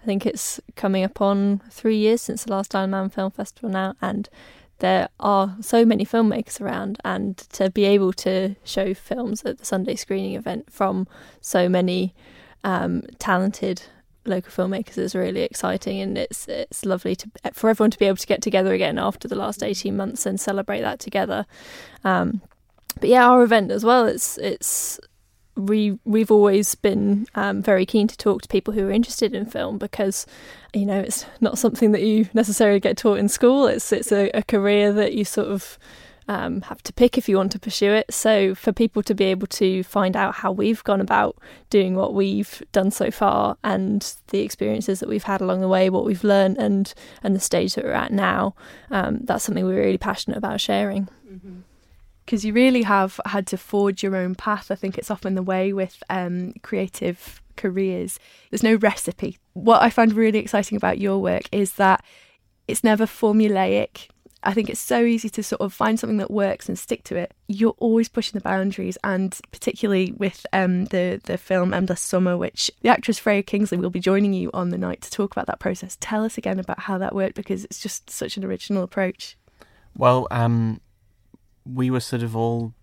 I 0.02 0.06
think 0.06 0.26
it's 0.26 0.60
coming 0.76 1.04
up 1.04 1.22
on 1.22 1.62
three 1.70 1.98
years 1.98 2.22
since 2.22 2.46
the 2.46 2.52
last 2.52 2.74
Isle 2.74 2.86
of 2.86 2.90
Man 2.90 3.10
Film 3.10 3.32
Festival 3.32 3.70
now, 3.70 3.96
and 4.02 4.30
there 4.80 5.10
are 5.20 5.58
so 5.60 5.86
many 5.86 6.06
filmmakers 6.06 6.62
around, 6.62 6.98
and 7.04 7.38
to 7.38 7.70
be 7.70 7.84
able 7.84 8.14
to 8.14 8.56
show 8.64 8.94
films 8.94 9.44
at 9.44 9.58
the 9.60 9.66
Sunday 9.66 9.96
screening 9.96 10.36
event 10.36 10.72
from 10.72 11.08
so 11.42 11.68
many 11.68 12.16
um, 12.64 13.04
talented 13.20 13.84
local 14.26 14.52
filmmakers 14.52 14.98
is 14.98 15.16
really 15.16 15.42
exciting, 15.42 16.00
and 16.00 16.18
it's 16.18 16.48
it's 16.48 16.86
lovely 16.86 17.16
to 17.16 17.30
for 17.54 17.70
everyone 17.70 17.92
to 17.92 18.00
be 18.00 18.06
able 18.06 18.18
to 18.18 18.28
get 18.28 18.42
together 18.42 18.74
again 18.74 18.98
after 18.98 19.28
the 19.28 19.36
last 19.36 19.64
eighteen 19.64 19.98
months 19.98 20.26
and 20.26 20.40
celebrate 20.40 20.82
that 20.82 21.00
together. 21.00 21.46
Um, 22.04 22.42
but 23.00 23.10
yeah, 23.10 23.28
our 23.28 23.44
event 23.44 23.72
as 23.72 23.84
well. 23.84 24.06
It's 24.06 24.38
it's 24.38 25.00
we 25.56 26.00
we've 26.06 26.32
always 26.32 26.76
been 26.76 27.28
um, 27.36 27.62
very 27.62 27.86
keen 27.86 28.08
to 28.08 28.18
talk 28.18 28.42
to 28.42 28.48
people 28.48 28.74
who 28.74 28.88
are 28.88 28.92
interested 28.92 29.34
in 29.34 29.46
film 29.46 29.78
because 29.78 30.26
you 30.74 30.86
know 30.86 31.00
it's 31.00 31.26
not 31.40 31.58
something 31.58 31.92
that 31.92 32.02
you 32.02 32.28
necessarily 32.34 32.80
get 32.80 32.98
taught 32.98 33.20
in 33.20 33.30
school. 33.30 33.68
It's 33.68 33.92
it's 33.92 34.12
a, 34.12 34.30
a 34.32 34.44
career 34.44 34.94
that 34.94 35.14
you 35.14 35.26
sort 35.26 35.48
of 35.48 35.78
um, 36.32 36.62
have 36.62 36.82
to 36.84 36.94
pick 36.94 37.18
if 37.18 37.28
you 37.28 37.36
want 37.36 37.52
to 37.52 37.60
pursue 37.60 37.92
it. 37.92 38.14
So 38.14 38.56
for 38.56 38.72
people 38.72 39.04
to 39.04 39.14
be 39.14 39.26
able 39.26 39.48
to 39.48 39.84
find 39.84 40.16
out 40.16 40.36
how 40.36 40.54
we've 40.54 40.82
gone 40.86 41.02
about 41.02 41.38
doing 41.70 41.96
what 41.96 42.14
we've 42.14 42.64
done 42.72 42.90
so 42.90 43.12
far 43.12 43.58
and 43.66 44.16
the 44.28 44.40
experiences 44.40 45.02
that 45.02 45.10
we've 45.10 45.24
had 45.24 45.42
along 45.42 45.60
the 45.60 45.68
way, 45.68 45.90
what 45.90 46.06
we've 46.06 46.24
learned, 46.24 46.58
and 46.58 46.94
and 47.22 47.36
the 47.36 47.40
stage 47.42 47.76
that 47.76 47.84
we're 47.84 47.92
at 47.92 48.14
now, 48.14 48.56
um, 48.92 49.20
that's 49.24 49.44
something 49.44 49.66
we're 49.66 49.84
really 49.84 49.98
passionate 49.98 50.38
about 50.38 50.62
sharing. 50.62 51.10
Because 52.26 52.46
you 52.46 52.54
really 52.54 52.84
have 52.84 53.20
had 53.26 53.46
to 53.48 53.58
forge 53.58 54.02
your 54.02 54.16
own 54.16 54.34
path. 54.36 54.72
I 54.72 54.76
think 54.76 54.98
it's 54.98 55.12
often 55.12 55.36
the 55.36 55.44
way 55.44 55.74
with 55.74 56.02
um, 56.10 56.54
creative 56.62 57.42
careers. 57.58 58.20
There's 58.50 58.64
no 58.64 58.76
recipe. 58.76 59.38
What 59.52 59.82
I 59.82 59.90
find 59.90 60.14
really 60.14 60.40
exciting 60.40 60.78
about 60.78 60.98
your 60.98 61.18
work 61.18 61.44
is 61.52 61.74
that 61.74 62.06
it's 62.70 62.86
never 62.86 63.06
formulaic. 63.06 64.08
I 64.44 64.54
think 64.54 64.70
it's 64.70 64.80
so 64.80 65.04
easy 65.04 65.30
to 65.30 65.44
sort 65.44 65.62
of 65.62 65.72
find 65.72 66.00
something 66.00 66.18
that 66.18 66.32
works 66.32 66.68
and 66.68 66.78
stick 66.78 67.04
to 67.06 67.16
it. 67.16 67.34
You're 67.48 67.76
always 67.78 68.10
pushing 68.10 68.38
the 68.38 68.44
boundaries, 68.44 68.98
and 69.04 69.38
particularly 69.52 70.14
with 70.18 70.46
um, 70.52 70.86
the 70.86 71.22
the 71.24 71.38
film 71.38 71.74
Endless 71.74 72.02
Summer, 72.02 72.36
which 72.38 72.72
the 72.82 72.90
actress 72.90 73.20
Freya 73.20 73.44
Kingsley 73.44 73.78
will 73.78 73.92
be 73.92 74.00
joining 74.00 74.34
you 74.34 74.50
on 74.54 74.70
the 74.70 74.78
night 74.78 75.02
to 75.02 75.12
talk 75.12 75.32
about 75.32 75.46
that 75.46 75.60
process. 75.60 75.98
Tell 76.00 76.26
us 76.26 76.38
again 76.38 76.60
about 76.60 76.80
how 76.80 76.98
that 76.98 77.14
worked 77.14 77.36
because 77.36 77.64
it's 77.64 77.80
just 77.80 78.10
such 78.10 78.36
an 78.38 78.44
original 78.44 78.84
approach. 78.84 79.38
Well, 79.96 80.28
um, 80.32 80.82
we 81.66 81.92
were 81.92 82.00
sort 82.00 82.24
of 82.24 82.36
all 82.36 82.74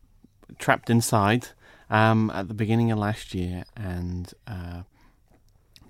trapped 0.58 0.90
inside 0.90 1.48
um, 1.90 2.30
at 2.34 2.48
the 2.48 2.54
beginning 2.54 2.92
of 2.92 2.98
last 2.98 3.34
year, 3.34 3.64
and 3.76 4.32
uh, 4.46 4.82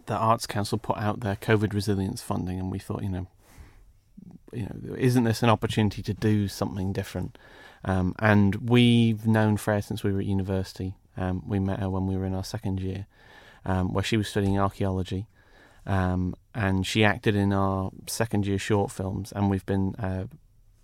the 0.07 0.17
Arts 0.17 0.47
Council 0.47 0.79
put 0.79 0.97
out 0.97 1.21
their 1.21 1.37
COVID 1.37 1.75
resilience 1.75 2.23
funding, 2.23 2.59
and 2.59 2.73
we 2.73 2.79
thought, 2.79 3.03
you 3.03 3.11
know, 3.11 3.27
you 4.53 4.63
know, 4.63 4.95
isn't 4.97 5.25
this 5.25 5.43
an 5.43 5.51
opportunity 5.51 6.03
to 6.03 6.15
do 6.15 6.49
something 6.49 6.93
different? 6.93 7.39
Um, 7.85 8.15
and 8.19 8.69
we've 8.69 9.27
known 9.27 9.57
Freya 9.57 9.83
since 9.83 10.03
we 10.03 10.13
were 10.13 10.21
at 10.21 10.27
university. 10.27 10.95
Um, 11.17 11.43
we 11.47 11.59
met 11.59 11.81
her 11.81 11.91
when 11.91 12.07
we 12.07 12.17
were 12.17 12.27
in 12.27 12.35
our 12.35 12.45
second 12.45 12.81
year, 12.81 13.07
um, 13.65 13.93
where 13.93 14.05
she 14.05 14.17
was 14.17 14.29
studying 14.29 14.59
archaeology, 14.59 15.27
um, 15.87 16.35
and 16.55 16.87
she 16.87 17.05
acted 17.05 17.35
in 17.35 17.53
our 17.53 17.91
second 18.07 18.47
year 18.47 18.59
short 18.59 18.91
films, 18.91 19.33
and 19.33 19.51
we've 19.51 19.67
been 19.67 19.95
uh, 19.97 20.25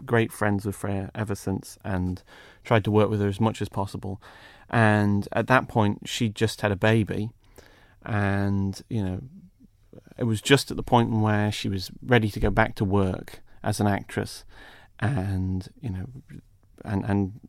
great 0.05 0.33
friends 0.33 0.65
with 0.65 0.77
Freya 0.77 1.11
ever 1.15 1.35
since, 1.35 1.79
and 1.85 2.23
tried 2.65 2.85
to 2.85 2.91
work 2.91 3.11
with 3.11 3.21
her 3.21 3.29
as 3.29 3.41
much 3.41 3.63
as 3.63 3.69
possible. 3.69 4.21
And 4.71 5.29
at 5.33 5.47
that 5.49 5.69
point, 5.69 6.09
she 6.09 6.29
just 6.29 6.63
had 6.63 6.73
a 6.73 6.77
baby, 6.77 7.31
and 8.05 8.81
you 8.89 9.05
know, 9.05 9.21
it 10.19 10.25
was 10.25 10.41
just 10.41 10.71
at 10.71 10.77
the 10.77 10.83
point 10.83 11.11
where 11.11 11.51
she 11.51 11.69
was 11.69 11.91
ready 12.05 12.31
to 12.31 12.41
go 12.41 12.51
back 12.51 12.75
to 12.77 12.85
work 12.85 13.41
as 13.63 13.81
an 13.81 13.87
actress, 13.87 14.45
and 15.01 15.69
you 15.81 15.91
know, 15.91 16.07
and 16.85 17.05
and 17.05 17.41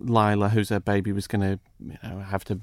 Lila, 0.00 0.50
who's 0.50 0.68
her 0.68 0.80
baby, 0.80 1.12
was 1.12 1.26
going 1.26 1.42
to 1.42 1.60
you 1.80 1.98
know 2.02 2.20
have 2.20 2.44
to 2.44 2.60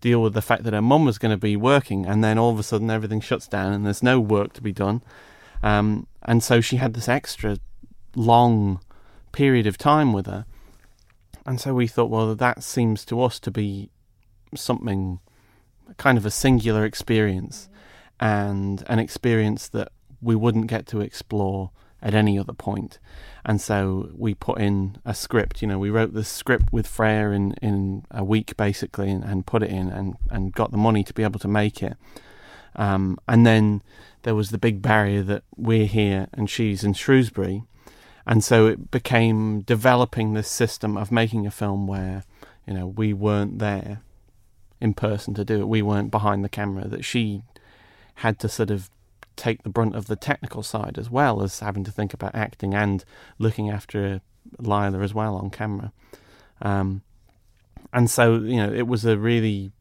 deal 0.00 0.20
with 0.20 0.34
the 0.34 0.42
fact 0.42 0.64
that 0.64 0.72
her 0.72 0.82
mum 0.82 1.04
was 1.04 1.18
going 1.18 1.30
to 1.30 1.36
be 1.36 1.56
working, 1.56 2.06
and 2.06 2.22
then 2.22 2.38
all 2.38 2.50
of 2.50 2.58
a 2.58 2.62
sudden 2.62 2.90
everything 2.90 3.20
shuts 3.20 3.46
down 3.46 3.72
and 3.72 3.86
there's 3.86 4.02
no 4.02 4.18
work 4.18 4.52
to 4.54 4.62
be 4.62 4.72
done, 4.72 5.02
um, 5.62 6.06
and 6.22 6.42
so 6.42 6.60
she 6.60 6.76
had 6.76 6.94
this 6.94 7.08
extra 7.08 7.58
long 8.14 8.80
period 9.32 9.66
of 9.66 9.78
time 9.78 10.12
with 10.12 10.26
her, 10.26 10.44
and 11.46 11.60
so 11.60 11.74
we 11.74 11.86
thought, 11.86 12.10
well, 12.10 12.34
that 12.34 12.62
seems 12.62 13.04
to 13.04 13.22
us 13.22 13.38
to 13.40 13.50
be 13.50 13.90
something 14.54 15.18
kind 15.96 16.18
of 16.18 16.26
a 16.26 16.30
singular 16.30 16.84
experience, 16.84 17.68
and 18.22 18.84
an 18.86 19.00
experience 19.00 19.66
that 19.66 19.90
we 20.20 20.36
wouldn't 20.36 20.68
get 20.68 20.86
to 20.86 21.00
explore 21.00 21.72
at 22.00 22.14
any 22.14 22.38
other 22.38 22.52
point. 22.52 23.00
And 23.44 23.60
so 23.60 24.10
we 24.14 24.32
put 24.32 24.60
in 24.60 24.96
a 25.04 25.12
script. 25.12 25.60
You 25.60 25.66
know, 25.66 25.78
we 25.80 25.90
wrote 25.90 26.14
the 26.14 26.22
script 26.22 26.72
with 26.72 26.86
Freya 26.86 27.30
in, 27.30 27.54
in 27.54 28.04
a 28.12 28.22
week 28.22 28.56
basically, 28.56 29.10
and, 29.10 29.24
and 29.24 29.44
put 29.44 29.64
it 29.64 29.70
in, 29.70 29.88
and, 29.90 30.14
and 30.30 30.52
got 30.52 30.70
the 30.70 30.76
money 30.76 31.02
to 31.02 31.12
be 31.12 31.24
able 31.24 31.40
to 31.40 31.48
make 31.48 31.82
it. 31.82 31.96
Um, 32.76 33.18
and 33.26 33.44
then 33.44 33.82
there 34.22 34.36
was 34.36 34.50
the 34.50 34.58
big 34.58 34.80
barrier 34.80 35.24
that 35.24 35.42
we're 35.56 35.86
here 35.86 36.28
and 36.32 36.48
she's 36.48 36.84
in 36.84 36.94
Shrewsbury, 36.94 37.64
and 38.24 38.44
so 38.44 38.68
it 38.68 38.92
became 38.92 39.62
developing 39.62 40.32
this 40.32 40.48
system 40.48 40.96
of 40.96 41.10
making 41.10 41.44
a 41.44 41.50
film 41.50 41.88
where 41.88 42.22
you 42.68 42.72
know 42.72 42.86
we 42.86 43.12
weren't 43.12 43.58
there 43.58 44.00
in 44.80 44.94
person 44.94 45.34
to 45.34 45.44
do 45.44 45.60
it. 45.60 45.68
We 45.68 45.82
weren't 45.82 46.12
behind 46.12 46.44
the 46.44 46.48
camera. 46.48 46.86
That 46.86 47.04
she 47.04 47.42
had 48.16 48.38
to 48.40 48.48
sort 48.48 48.70
of 48.70 48.90
take 49.36 49.62
the 49.62 49.70
brunt 49.70 49.94
of 49.94 50.06
the 50.06 50.16
technical 50.16 50.62
side 50.62 50.98
as 50.98 51.10
well 51.10 51.42
as 51.42 51.60
having 51.60 51.84
to 51.84 51.90
think 51.90 52.12
about 52.12 52.34
acting 52.34 52.74
and 52.74 53.04
looking 53.38 53.70
after 53.70 54.20
Lila 54.58 55.00
as 55.00 55.14
well 55.14 55.36
on 55.36 55.50
camera. 55.50 55.92
Um, 56.60 57.02
and 57.92 58.10
so, 58.10 58.34
you 58.34 58.56
know, 58.56 58.72
it 58.72 58.86
was 58.86 59.04
a 59.04 59.16
really 59.16 59.72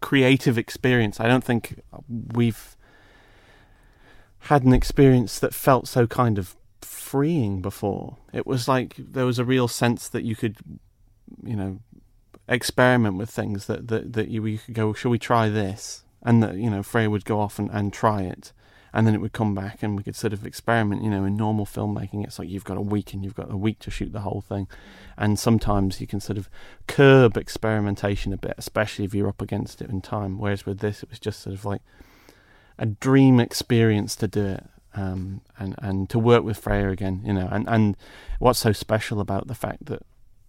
creative 0.00 0.58
experience. 0.58 1.20
I 1.20 1.26
don't 1.26 1.44
think 1.44 1.80
we've 2.08 2.76
had 4.40 4.62
an 4.62 4.72
experience 4.72 5.38
that 5.38 5.54
felt 5.54 5.88
so 5.88 6.06
kind 6.06 6.38
of 6.38 6.56
freeing 6.82 7.62
before. 7.62 8.18
It 8.32 8.46
was 8.46 8.68
like 8.68 8.94
there 8.98 9.26
was 9.26 9.38
a 9.38 9.44
real 9.44 9.68
sense 9.68 10.08
that 10.08 10.24
you 10.24 10.36
could, 10.36 10.58
you 11.42 11.56
know, 11.56 11.80
experiment 12.46 13.16
with 13.16 13.30
things 13.30 13.66
that 13.66 13.88
that, 13.88 14.12
that 14.12 14.28
you, 14.28 14.44
you 14.44 14.58
could 14.58 14.74
go, 14.74 14.92
shall 14.92 15.10
we 15.10 15.18
try 15.18 15.48
this? 15.48 16.03
And 16.24 16.42
that 16.42 16.56
you 16.56 16.70
know 16.70 16.82
Freya 16.82 17.10
would 17.10 17.24
go 17.24 17.40
off 17.40 17.58
and, 17.58 17.70
and 17.70 17.92
try 17.92 18.22
it, 18.22 18.52
and 18.92 19.06
then 19.06 19.14
it 19.14 19.20
would 19.20 19.32
come 19.32 19.54
back, 19.54 19.82
and 19.82 19.96
we 19.96 20.02
could 20.02 20.16
sort 20.16 20.32
of 20.32 20.46
experiment. 20.46 21.02
You 21.02 21.10
know, 21.10 21.24
in 21.24 21.36
normal 21.36 21.66
filmmaking, 21.66 22.24
it's 22.24 22.38
like 22.38 22.48
you've 22.48 22.64
got 22.64 22.76
a 22.76 22.82
week 22.82 23.12
and 23.12 23.24
you've 23.24 23.34
got 23.34 23.52
a 23.52 23.56
week 23.56 23.78
to 23.80 23.90
shoot 23.90 24.12
the 24.12 24.20
whole 24.20 24.40
thing, 24.40 24.66
and 25.18 25.38
sometimes 25.38 26.00
you 26.00 26.06
can 26.06 26.20
sort 26.20 26.38
of 26.38 26.48
curb 26.86 27.36
experimentation 27.36 28.32
a 28.32 28.36
bit, 28.38 28.54
especially 28.56 29.04
if 29.04 29.14
you're 29.14 29.28
up 29.28 29.42
against 29.42 29.82
it 29.82 29.90
in 29.90 30.00
time. 30.00 30.38
Whereas 30.38 30.64
with 30.64 30.78
this, 30.78 31.02
it 31.02 31.10
was 31.10 31.18
just 31.18 31.40
sort 31.40 31.54
of 31.54 31.64
like 31.64 31.82
a 32.78 32.86
dream 32.86 33.40
experience 33.40 34.16
to 34.16 34.28
do 34.28 34.46
it. 34.46 34.64
Um, 34.96 35.40
and 35.58 35.74
and 35.78 36.08
to 36.10 36.20
work 36.20 36.44
with 36.44 36.56
Freya 36.56 36.90
again, 36.90 37.22
you 37.24 37.32
know, 37.32 37.48
and, 37.50 37.68
and 37.68 37.96
what's 38.38 38.60
so 38.60 38.70
special 38.70 39.20
about 39.20 39.48
the 39.48 39.54
fact 39.54 39.86
that 39.86 40.02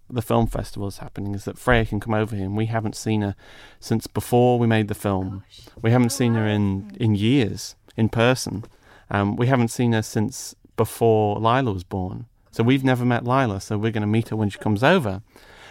the 0.09 0.21
film 0.21 0.47
festival 0.47 0.87
is 0.87 0.99
happening 0.99 1.33
is 1.33 1.45
that 1.45 1.57
Freya 1.57 1.85
can 1.85 1.99
come 1.99 2.13
over 2.13 2.35
here 2.35 2.45
and 2.45 2.57
we 2.57 2.67
haven't 2.67 2.95
seen 2.95 3.21
her 3.21 3.35
since 3.79 4.07
before 4.07 4.59
we 4.59 4.67
made 4.67 4.87
the 4.87 4.95
film. 4.95 5.43
We 5.81 5.91
haven't 5.91 6.11
seen 6.11 6.35
her 6.35 6.47
in, 6.47 6.95
in 6.99 7.15
years 7.15 7.75
in 7.97 8.09
person. 8.09 8.65
Um, 9.09 9.35
we 9.35 9.47
haven't 9.47 9.69
seen 9.69 9.93
her 9.93 10.01
since 10.01 10.55
before 10.75 11.39
Lila 11.39 11.71
was 11.71 11.83
born. 11.83 12.27
So 12.51 12.63
we've 12.63 12.83
never 12.83 13.03
met 13.03 13.25
Lila, 13.25 13.59
so 13.59 13.77
we're 13.77 13.91
going 13.91 14.01
to 14.01 14.07
meet 14.07 14.29
her 14.29 14.35
when 14.35 14.49
she 14.49 14.59
comes 14.59 14.83
over. 14.83 15.21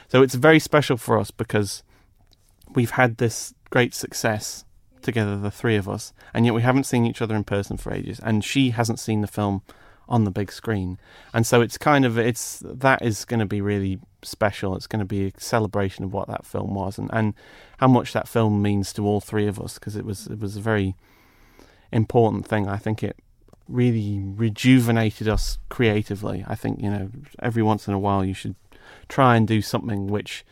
So 0.09 0.23
it's 0.23 0.35
very 0.35 0.59
special 0.59 0.97
for 0.97 1.19
us 1.19 1.31
because 1.31 1.83
we've 2.75 2.91
had 2.91 3.17
this 3.17 3.55
great 3.71 3.95
success 3.95 4.65
together, 5.01 5.37
the 5.37 5.51
three 5.51 5.77
of 5.77 5.89
us, 5.89 6.13
and 6.33 6.45
yet 6.45 6.55
we 6.55 6.63
haven't 6.63 6.85
seen 6.85 7.07
each 7.07 7.23
other 7.23 7.35
in 7.35 7.45
person 7.45 7.77
for 7.77 7.93
ages. 7.93 8.21
And 8.23 8.45
she 8.45 8.71
hasn't 8.71 8.99
seen 8.99 9.21
the 9.21 9.27
film 9.27 9.63
on 10.09 10.25
the 10.25 10.31
big 10.31 10.53
screen. 10.53 10.99
And 11.33 11.47
so 11.47 11.61
it's 11.61 11.79
kind 11.79 12.05
of 12.05 12.19
it's 12.19 12.63
that 12.65 13.03
is 13.03 13.25
going 13.25 13.41
to 13.41 13.47
be 13.47 13.61
really 13.61 13.99
special. 14.23 14.77
It's 14.77 14.87
going 14.87 15.01
to 15.01 15.07
be 15.07 15.27
a 15.27 15.33
celebration 15.39 16.05
of 16.05 16.13
what 16.13 16.29
that 16.29 16.45
film 16.47 16.75
was 16.75 16.99
and, 16.99 17.11
and 17.13 17.35
how 17.79 17.89
much 17.89 18.13
that 18.13 18.29
film 18.29 18.63
means 18.63 18.93
to 18.95 19.07
all 19.07 19.21
three 19.21 19.47
of 19.47 19.61
us 19.61 19.75
because 19.75 19.97
it 19.97 20.05
was 20.05 20.27
it 20.27 20.39
was 20.39 20.57
a 20.57 20.61
very 20.61 20.95
important 21.93 22.47
thing. 22.47 22.69
I 22.69 22.77
think 22.77 23.03
it 23.03 23.17
really 23.69 24.21
rejuvenated 24.23 25.29
us 25.29 25.59
creatively. 25.69 26.45
I 26.47 26.55
think 26.55 26.81
you 26.83 26.91
know 26.91 27.11
every 27.41 27.63
once 27.63 27.89
in 27.89 27.95
a 27.95 27.99
while 27.99 28.25
you 28.25 28.35
should 28.35 28.57
try 29.09 29.37
and 29.37 29.49
do 29.49 29.63
something 29.63 30.07
which 30.07 30.45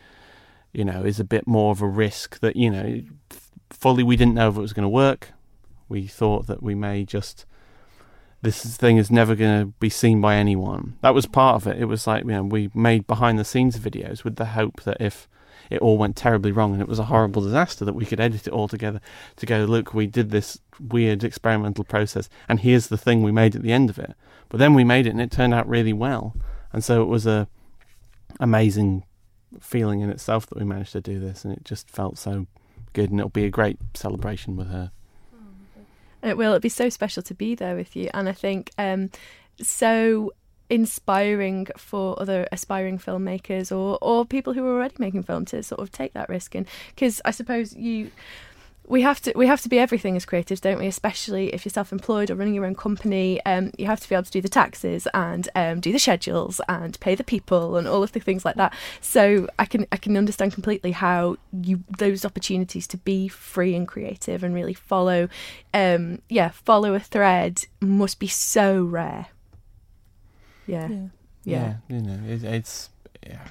you 0.71 0.83
know 0.83 1.03
is 1.03 1.19
a 1.19 1.23
bit 1.23 1.45
more 1.45 1.71
of 1.71 1.81
a 1.81 1.87
risk 1.87 2.39
that 2.39 2.55
you 2.55 2.69
know 2.69 3.01
fully 3.69 4.03
we 4.03 4.15
didn't 4.15 4.33
know 4.35 4.49
if 4.49 4.57
it 4.57 4.61
was 4.61 4.73
going 4.73 4.83
to 4.83 4.89
work. 4.89 5.31
We 5.89 6.07
thought 6.07 6.47
that 6.47 6.63
we 6.63 6.73
may 6.73 7.03
just 7.05 7.45
this 8.43 8.75
thing 8.75 8.97
is 8.97 9.09
never 9.09 9.35
going 9.35 9.61
to 9.61 9.73
be 9.79 9.89
seen 9.89 10.19
by 10.19 10.35
anyone. 10.35 10.97
That 11.01 11.13
was 11.13 11.25
part 11.25 11.55
of 11.55 11.65
it. 11.65 11.81
It 11.81 11.85
was 11.85 12.05
like, 12.05 12.25
you 12.25 12.31
know, 12.31 12.43
we 12.43 12.69
made 12.73 13.07
behind 13.07 13.39
the 13.39 13.45
scenes 13.45 13.79
videos 13.79 14.25
with 14.25 14.35
the 14.35 14.47
hope 14.47 14.83
that 14.83 14.97
if 14.99 15.29
it 15.69 15.81
all 15.81 15.97
went 15.97 16.17
terribly 16.17 16.51
wrong 16.51 16.73
and 16.73 16.81
it 16.81 16.89
was 16.89 16.99
a 16.99 17.05
horrible 17.05 17.41
disaster, 17.41 17.85
that 17.85 17.95
we 17.95 18.05
could 18.05 18.19
edit 18.19 18.45
it 18.45 18.51
all 18.51 18.67
together 18.67 18.99
to 19.37 19.45
go, 19.45 19.63
look, 19.63 19.93
we 19.93 20.07
did 20.07 20.29
this 20.29 20.59
weird 20.77 21.23
experimental 21.23 21.85
process 21.85 22.27
and 22.49 22.59
here's 22.59 22.87
the 22.87 22.97
thing 22.97 23.23
we 23.23 23.31
made 23.31 23.55
at 23.55 23.61
the 23.61 23.71
end 23.71 23.89
of 23.89 23.97
it. 23.97 24.13
But 24.49 24.57
then 24.57 24.73
we 24.73 24.83
made 24.83 25.07
it 25.07 25.11
and 25.11 25.21
it 25.21 25.31
turned 25.31 25.53
out 25.53 25.67
really 25.67 25.93
well. 25.93 26.35
And 26.73 26.83
so 26.83 27.01
it 27.01 27.07
was 27.07 27.25
a 27.25 27.47
amazing 28.41 29.05
feeling 29.61 30.01
in 30.01 30.09
itself 30.09 30.47
that 30.47 30.57
we 30.57 30.65
managed 30.65 30.91
to 30.91 31.01
do 31.01 31.17
this 31.17 31.45
and 31.45 31.53
it 31.53 31.63
just 31.63 31.89
felt 31.89 32.17
so 32.17 32.47
good 32.91 33.09
and 33.09 33.21
it'll 33.21 33.29
be 33.29 33.45
a 33.45 33.49
great 33.49 33.77
celebration 33.93 34.57
with 34.57 34.67
her. 34.67 34.91
It 36.23 36.37
will. 36.37 36.51
It'd 36.51 36.61
be 36.61 36.69
so 36.69 36.89
special 36.89 37.21
to 37.23 37.33
be 37.33 37.53
there 37.55 37.75
with 37.75 37.95
you, 37.95 38.09
and 38.13 38.29
I 38.29 38.31
think 38.31 38.71
um, 38.77 39.09
so 39.61 40.31
inspiring 40.69 41.67
for 41.77 42.19
other 42.19 42.47
aspiring 42.51 42.97
filmmakers 42.97 43.75
or 43.75 43.97
or 44.01 44.25
people 44.25 44.53
who 44.53 44.65
are 44.65 44.73
already 44.73 44.95
making 44.97 45.21
film 45.21 45.45
to 45.45 45.61
sort 45.61 45.81
of 45.81 45.91
take 45.91 46.13
that 46.13 46.29
risk 46.29 46.55
and 46.55 46.65
because 46.95 47.21
I 47.25 47.31
suppose 47.31 47.75
you 47.75 48.09
we 48.85 49.01
have 49.01 49.21
to 49.21 49.31
we 49.35 49.47
have 49.47 49.61
to 49.61 49.69
be 49.69 49.79
everything 49.79 50.17
as 50.17 50.25
creatives, 50.25 50.59
don't 50.59 50.77
we? 50.77 50.87
Especially 50.87 51.53
if 51.53 51.63
you're 51.63 51.71
self-employed 51.71 52.29
or 52.29 52.35
running 52.35 52.53
your 52.53 52.65
own 52.65 52.75
company, 52.75 53.43
um, 53.45 53.71
you 53.77 53.85
have 53.85 54.01
to 54.01 54.09
be 54.09 54.15
able 54.15 54.25
to 54.25 54.31
do 54.31 54.41
the 54.41 54.49
taxes 54.49 55.07
and 55.13 55.47
um, 55.55 55.79
do 55.79 55.91
the 55.93 55.99
schedules 55.99 56.59
and 56.67 56.99
pay 56.99 57.15
the 57.15 57.23
people 57.23 57.77
and 57.77 57.87
all 57.87 58.03
of 58.03 58.11
the 58.11 58.19
things 58.19 58.43
like 58.43 58.55
that. 58.55 58.73
So 58.99 59.47
I 59.57 59.65
can 59.65 59.87
I 59.91 59.97
can 59.97 60.17
understand 60.17 60.53
completely 60.53 60.91
how 60.91 61.37
you 61.53 61.83
those 61.97 62.25
opportunities 62.25 62.85
to 62.87 62.97
be 62.97 63.29
free 63.29 63.73
and 63.73 63.87
creative 63.87 64.43
and 64.43 64.53
really 64.53 64.73
follow, 64.73 65.29
um, 65.73 66.21
yeah, 66.27 66.49
follow 66.49 66.93
a 66.93 66.99
thread 66.99 67.65
must 67.79 68.19
be 68.19 68.27
so 68.27 68.83
rare. 68.83 69.27
Yeah, 70.67 70.89
yeah, 70.89 71.05
yeah 71.45 71.73
you 71.87 72.01
know, 72.01 72.19
it, 72.27 72.43
it's 72.43 72.89
yeah. 73.25 73.47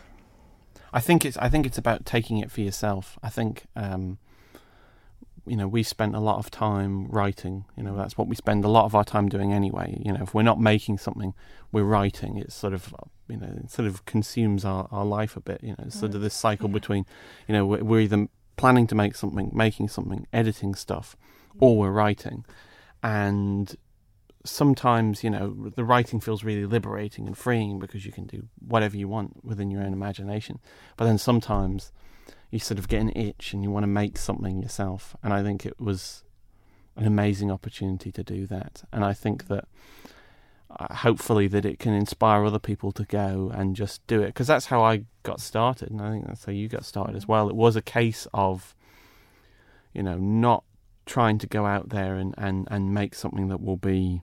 I 0.92 1.01
think 1.01 1.25
it's 1.25 1.38
I 1.38 1.49
think 1.49 1.64
it's 1.64 1.79
about 1.79 2.05
taking 2.05 2.37
it 2.37 2.51
for 2.51 2.61
yourself. 2.61 3.18
I 3.23 3.31
think. 3.31 3.64
Um, 3.75 4.18
you 5.46 5.57
know, 5.57 5.66
we 5.66 5.83
spent 5.83 6.14
a 6.14 6.20
lot 6.20 6.38
of 6.38 6.50
time 6.50 7.07
writing. 7.09 7.64
You 7.76 7.83
know, 7.83 7.96
that's 7.96 8.16
what 8.16 8.28
we 8.28 8.37
spend 8.37 8.64
a 8.64 8.68
lot 8.68 8.85
of 8.85 8.94
our 8.94 9.05
time 9.05 9.28
doing 9.28 9.52
anyway. 9.52 10.00
You 10.05 10.12
know, 10.12 10.20
if 10.22 10.35
we're 10.35 10.42
not 10.42 10.61
making 10.61 10.98
something, 10.98 11.35
we're 11.72 11.83
writing. 11.83 12.38
It's 12.38 12.55
sort 12.55 12.72
of, 12.72 12.94
you 13.28 13.38
know, 13.38 13.48
it 13.64 13.70
sort 13.70 13.88
of 13.88 14.05
consumes 14.05 14.64
our, 14.64 14.88
our 14.92 15.05
life 15.05 15.37
a 15.37 15.40
bit. 15.40 15.62
You 15.62 15.70
know, 15.70 15.85
it's 15.87 15.98
sort 15.98 16.14
of 16.14 16.20
this 16.20 16.35
cycle 16.35 16.68
between, 16.68 17.07
you 17.48 17.55
know, 17.55 17.66
we're, 17.66 17.83
we're 17.83 18.00
either 18.00 18.28
planning 18.57 18.87
to 18.87 18.94
make 18.94 19.16
something, 19.16 19.50
making 19.52 19.88
something, 19.88 20.26
editing 20.33 20.74
stuff, 20.74 21.16
or 21.59 21.76
we're 21.76 21.90
writing. 21.90 22.44
And 23.02 23.74
sometimes, 24.44 25.24
you 25.24 25.31
know, 25.31 25.72
the 25.74 25.85
writing 25.85 26.20
feels 26.20 26.44
really 26.44 26.66
liberating 26.66 27.26
and 27.26 27.37
freeing 27.37 27.78
because 27.81 28.07
you 28.07 28.12
can 28.12 28.26
do 28.26 28.48
whatever 28.61 28.96
you 28.96 29.09
want 29.09 29.44
within 29.44 29.70
your 29.70 29.83
own 29.83 29.92
imagination. 29.92 30.61
But 30.96 31.07
then 31.07 31.18
sometimes 31.18 31.90
you 32.53 32.59
sort 32.59 32.79
of 32.79 32.87
get 32.87 33.01
an 33.01 33.11
itch 33.17 33.53
and 33.53 33.65
you 33.65 33.71
want 33.71 33.83
to 33.83 33.88
make 33.88 34.19
something 34.19 34.62
yourself. 34.62 35.17
And 35.23 35.33
I 35.33 35.43
think 35.43 35.67
it 35.67 35.81
was 35.81 36.23
an 36.95 37.07
amazing 37.07 37.51
opportunity 37.51 38.12
to 38.12 38.23
do 38.23 38.47
that. 38.47 38.85
And 38.93 39.05
I 39.05 39.15
think 39.15 39.49
that 39.49 39.65
uh, 40.79 40.95
hopefully 40.97 41.49
that 41.49 41.65
it 41.65 41.79
can 41.79 41.95
inspire 41.95 42.45
other 42.45 42.59
people 42.59 42.93
to 42.93 43.05
go 43.05 43.51
and 43.55 43.75
just 43.75 44.07
do 44.07 44.21
it 44.23 44.27
because 44.27 44.47
that's 44.47 44.67
how 44.67 44.83
I 44.83 45.05
got 45.23 45.41
started, 45.41 45.91
and 45.91 46.01
I 46.01 46.11
think 46.11 46.27
that's 46.27 46.45
how 46.45 46.53
you 46.53 46.69
got 46.69 46.85
started 46.85 47.17
as 47.17 47.29
well. 47.29 47.49
It 47.49 47.57
was 47.57 47.77
a 47.77 47.83
case 47.83 48.27
of 48.33 48.75
you 49.93 50.03
know 50.03 50.17
not 50.17 50.65
trying 51.05 51.37
to 51.38 51.47
go 51.47 51.67
out 51.67 51.91
there 51.91 52.17
and 52.17 52.35
and 52.38 52.67
and 52.71 52.95
make 52.95 53.15
something 53.15 53.49
that 53.49 53.61
will 53.61 53.77
be 53.77 54.23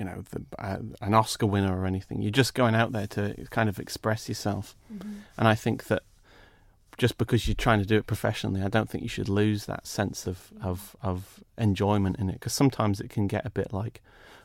you 0.00 0.04
know 0.04 0.24
the, 0.30 0.44
uh, 0.58 0.78
an 1.00 1.14
Oscar 1.14 1.46
winner 1.46 1.80
or 1.80 1.86
anything. 1.86 2.20
You're 2.20 2.32
just 2.32 2.54
going 2.54 2.74
out 2.74 2.90
there 2.90 3.06
to 3.08 3.46
kind 3.50 3.68
of 3.68 3.78
express 3.78 4.28
yourself, 4.28 4.74
mm-hmm. 4.92 5.18
and 5.36 5.46
I 5.46 5.54
think 5.54 5.84
that 5.84 6.02
just 6.98 7.16
because 7.16 7.46
you're 7.46 7.54
trying 7.54 7.78
to 7.78 7.86
do 7.86 7.96
it 7.96 8.06
professionally, 8.06 8.60
I 8.60 8.68
don't 8.68 8.90
think 8.90 9.02
you 9.02 9.08
should 9.08 9.28
lose 9.28 9.66
that 9.66 9.86
sense 9.86 10.26
of 10.26 10.50
of, 10.62 10.96
of 11.00 11.42
enjoyment 11.56 12.18
in 12.18 12.28
it 12.28 12.34
because 12.34 12.52
sometimes 12.52 13.00
it 13.00 13.08
can 13.08 13.26
get 13.28 13.46
a 13.46 13.50
bit 13.50 13.72
like, 13.72 14.02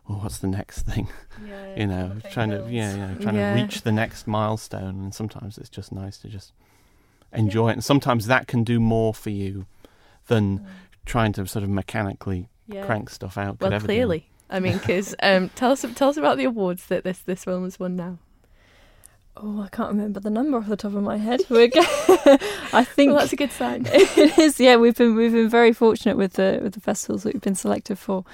oh, 0.08 0.14
what's 0.16 0.38
the 0.38 0.48
next 0.48 0.82
thing? 0.88 1.10
Yeah, 1.46 1.76
you 1.76 1.88
know, 1.88 2.18
trying 2.32 2.52
to 2.52 2.66
yeah, 2.70 2.92
you 2.92 2.98
know, 2.98 3.16
trying 3.20 3.36
yeah. 3.36 3.56
to 3.56 3.62
reach 3.62 3.82
the 3.82 3.92
next 3.92 4.28
milestone, 4.28 5.02
and 5.02 5.14
sometimes 5.14 5.58
it's 5.58 5.70
just 5.70 5.92
nice 5.92 6.18
to 6.20 6.30
just 6.30 6.54
enjoy 7.34 7.68
yeah. 7.68 7.72
it, 7.72 7.74
and 7.74 7.84
sometimes 7.84 8.28
that 8.28 8.48
can 8.48 8.64
do 8.64 8.80
more 8.80 9.14
for 9.14 9.32
you 9.32 9.66
than 10.28 10.60
mm. 10.60 10.66
trying 11.06 11.34
to 11.34 11.46
sort 11.48 11.64
of 11.64 11.70
mechanically 11.70 12.50
crank 12.84 13.10
stuff 13.10 13.38
out. 13.38 13.60
Well, 13.60 13.78
clearly, 13.80 14.30
I 14.50 14.60
mean, 14.60 14.78
because 14.78 15.16
um, 15.24 15.50
tell 15.50 15.72
us 15.72 15.84
tell 15.96 16.10
us 16.10 16.18
about 16.18 16.38
the 16.38 16.46
awards 16.46 16.86
that 16.86 17.04
this 17.04 17.20
this 17.20 17.44
film 17.44 17.64
has 17.64 17.80
won 17.80 17.96
now. 17.96 18.20
Oh, 19.36 19.62
I 19.62 19.68
can't 19.70 19.90
remember 19.90 20.20
the 20.20 20.30
number 20.30 20.58
off 20.58 20.68
the 20.68 20.78
top 20.78 20.94
of 20.94 21.04
my 21.04 21.18
head. 21.18 21.42
We're 21.50 21.70
I 21.76 22.84
think 22.84 23.12
well, 23.12 23.20
that's 23.20 23.34
a 23.34 23.36
good 23.36 23.52
sign. 23.52 23.86
it 23.92 24.38
is. 24.38 24.60
Yeah, 24.60 24.76
we've 24.76 24.96
been 24.96 25.16
we've 25.16 25.32
been 25.32 25.50
very 25.50 25.74
fortunate 25.74 26.18
with 26.18 26.34
the 26.34 26.60
with 26.62 26.74
the 26.74 26.80
festivals 26.80 27.24
that 27.24 27.34
we've 27.34 27.42
been 27.42 27.56
selected 27.56 27.98
for. 27.98 28.26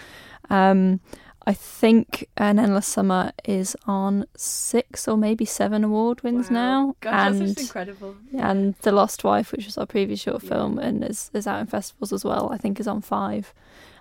Um, 0.49 0.99
I 1.47 1.53
think 1.53 2.27
An 2.37 2.59
Endless 2.59 2.85
Summer 2.85 3.31
is 3.45 3.75
on 3.87 4.25
six 4.35 5.07
or 5.07 5.17
maybe 5.17 5.45
seven 5.45 5.83
award 5.83 6.21
wins 6.21 6.51
wow. 6.51 6.53
now. 6.53 6.95
Gosh, 6.99 7.27
and, 7.27 7.41
that's 7.41 7.61
incredible. 7.61 8.15
And 8.37 8.75
The 8.81 8.91
Lost 8.91 9.23
Wife, 9.23 9.51
which 9.51 9.65
was 9.65 9.77
our 9.77 9.85
previous 9.85 10.19
short 10.19 10.43
yeah. 10.43 10.49
film 10.49 10.77
and 10.77 11.03
is, 11.03 11.31
is 11.33 11.47
out 11.47 11.61
in 11.61 11.67
festivals 11.67 12.13
as 12.13 12.25
well, 12.25 12.51
I 12.51 12.57
think 12.57 12.79
is 12.79 12.87
on 12.87 13.01
five. 13.01 13.53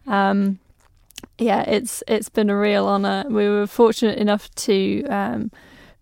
Um, 0.07 0.59
yeah, 1.39 1.63
it's 1.63 2.03
it's 2.07 2.29
been 2.29 2.51
a 2.51 2.59
real 2.59 2.87
honour. 2.87 3.25
We 3.29 3.49
were 3.49 3.67
fortunate 3.67 4.19
enough 4.19 4.53
to 4.57 5.05
um, 5.07 5.51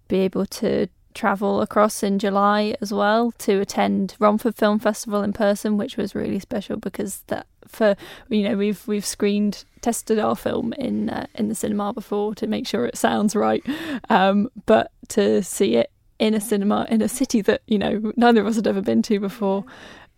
be 0.08 0.18
able 0.18 0.46
to 0.46 0.88
travel 1.16 1.62
across 1.62 2.02
in 2.02 2.18
July 2.18 2.76
as 2.82 2.92
well 2.92 3.32
to 3.38 3.60
attend 3.60 4.14
Romford 4.18 4.54
Film 4.54 4.78
Festival 4.78 5.22
in 5.22 5.32
person, 5.32 5.78
which 5.78 5.96
was 5.96 6.14
really 6.14 6.38
special 6.38 6.76
because 6.76 7.22
that 7.28 7.46
for 7.66 7.96
you 8.28 8.42
know 8.42 8.56
we've 8.56 8.86
we've 8.86 9.06
screened 9.06 9.64
tested 9.80 10.18
our 10.18 10.36
film 10.36 10.72
in 10.74 11.10
uh, 11.10 11.26
in 11.34 11.48
the 11.48 11.54
cinema 11.54 11.92
before 11.92 12.34
to 12.34 12.46
make 12.46 12.66
sure 12.66 12.84
it 12.84 12.96
sounds 12.96 13.34
right, 13.34 13.64
um, 14.10 14.48
but 14.66 14.92
to 15.08 15.42
see 15.42 15.76
it 15.76 15.90
in 16.18 16.34
a 16.34 16.40
cinema 16.40 16.86
in 16.88 17.02
a 17.02 17.08
city 17.08 17.40
that 17.40 17.62
you 17.66 17.78
know 17.78 18.12
neither 18.16 18.40
of 18.40 18.46
us 18.46 18.56
had 18.56 18.66
ever 18.66 18.82
been 18.82 19.02
to 19.02 19.18
before 19.18 19.64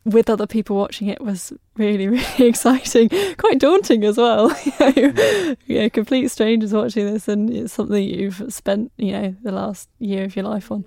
with 0.04 0.30
other 0.30 0.46
people 0.46 0.76
watching 0.76 1.08
it 1.08 1.20
was 1.20 1.52
really, 1.76 2.08
really 2.08 2.46
exciting, 2.46 3.08
quite 3.36 3.58
daunting 3.58 4.04
as 4.04 4.16
well. 4.16 4.54
you 4.96 5.12
know, 5.12 5.56
yeah, 5.66 5.88
complete 5.88 6.28
strangers 6.28 6.72
watching 6.72 7.06
this, 7.06 7.28
and 7.28 7.50
it's 7.50 7.72
something 7.72 8.02
you've 8.02 8.42
spent, 8.52 8.92
you 8.96 9.12
know, 9.12 9.36
the 9.42 9.52
last 9.52 9.88
year 9.98 10.24
of 10.24 10.36
your 10.36 10.44
life 10.44 10.70
on. 10.70 10.84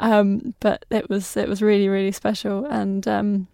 Um, 0.00 0.54
but 0.60 0.84
it 0.90 1.08
was 1.08 1.36
it 1.36 1.48
was 1.48 1.62
really, 1.62 1.88
really 1.88 2.12
special, 2.12 2.64
and 2.66 3.06
um, 3.06 3.48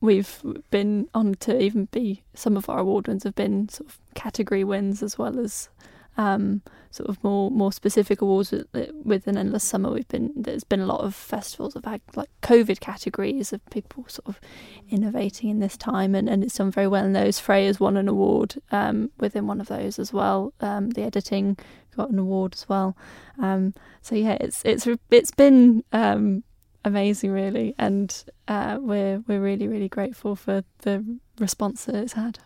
we've 0.00 0.40
been 0.70 1.08
on 1.14 1.34
to 1.36 1.60
even 1.60 1.86
be 1.86 2.22
some 2.34 2.56
of 2.56 2.68
our 2.68 2.80
award 2.80 3.08
wins 3.08 3.24
have 3.24 3.34
been 3.34 3.68
sort 3.68 3.88
of 3.88 3.98
category 4.14 4.64
wins 4.64 5.02
as 5.02 5.18
well 5.18 5.38
as 5.38 5.68
um, 6.16 6.62
sort 6.94 7.08
of 7.08 7.22
more 7.24 7.50
more 7.50 7.72
specific 7.72 8.20
awards 8.20 8.52
with, 8.52 8.66
with 9.04 9.26
an 9.26 9.36
endless 9.36 9.64
summer. 9.64 9.90
We've 9.90 10.08
been 10.08 10.32
there's 10.36 10.64
been 10.64 10.80
a 10.80 10.86
lot 10.86 11.00
of 11.00 11.14
festivals 11.14 11.74
have 11.74 11.84
had 11.84 12.00
like 12.14 12.30
COVID 12.42 12.80
categories 12.80 13.52
of 13.52 13.64
people 13.70 14.04
sort 14.08 14.28
of 14.28 14.40
innovating 14.88 15.50
in 15.50 15.58
this 15.58 15.76
time, 15.76 16.14
and, 16.14 16.28
and 16.28 16.44
it's 16.44 16.56
done 16.56 16.70
very 16.70 16.86
well 16.86 17.04
in 17.04 17.12
those. 17.12 17.38
Freya's 17.38 17.80
won 17.80 17.96
an 17.96 18.08
award 18.08 18.54
um, 18.70 19.10
within 19.18 19.46
one 19.46 19.60
of 19.60 19.66
those 19.66 19.98
as 19.98 20.12
well. 20.12 20.52
Um, 20.60 20.90
the 20.90 21.02
editing 21.02 21.56
got 21.96 22.10
an 22.10 22.18
award 22.18 22.54
as 22.54 22.68
well. 22.68 22.96
Um, 23.40 23.74
so 24.00 24.14
yeah, 24.14 24.36
it's 24.40 24.62
it's 24.64 24.86
it's 25.10 25.32
been 25.32 25.82
um, 25.92 26.44
amazing 26.84 27.32
really, 27.32 27.74
and 27.78 28.24
uh, 28.46 28.78
we're 28.80 29.18
we're 29.26 29.42
really 29.42 29.66
really 29.66 29.88
grateful 29.88 30.36
for 30.36 30.62
the 30.82 31.18
response 31.38 31.86
that 31.86 31.96
it's 31.96 32.12
had. 32.12 32.38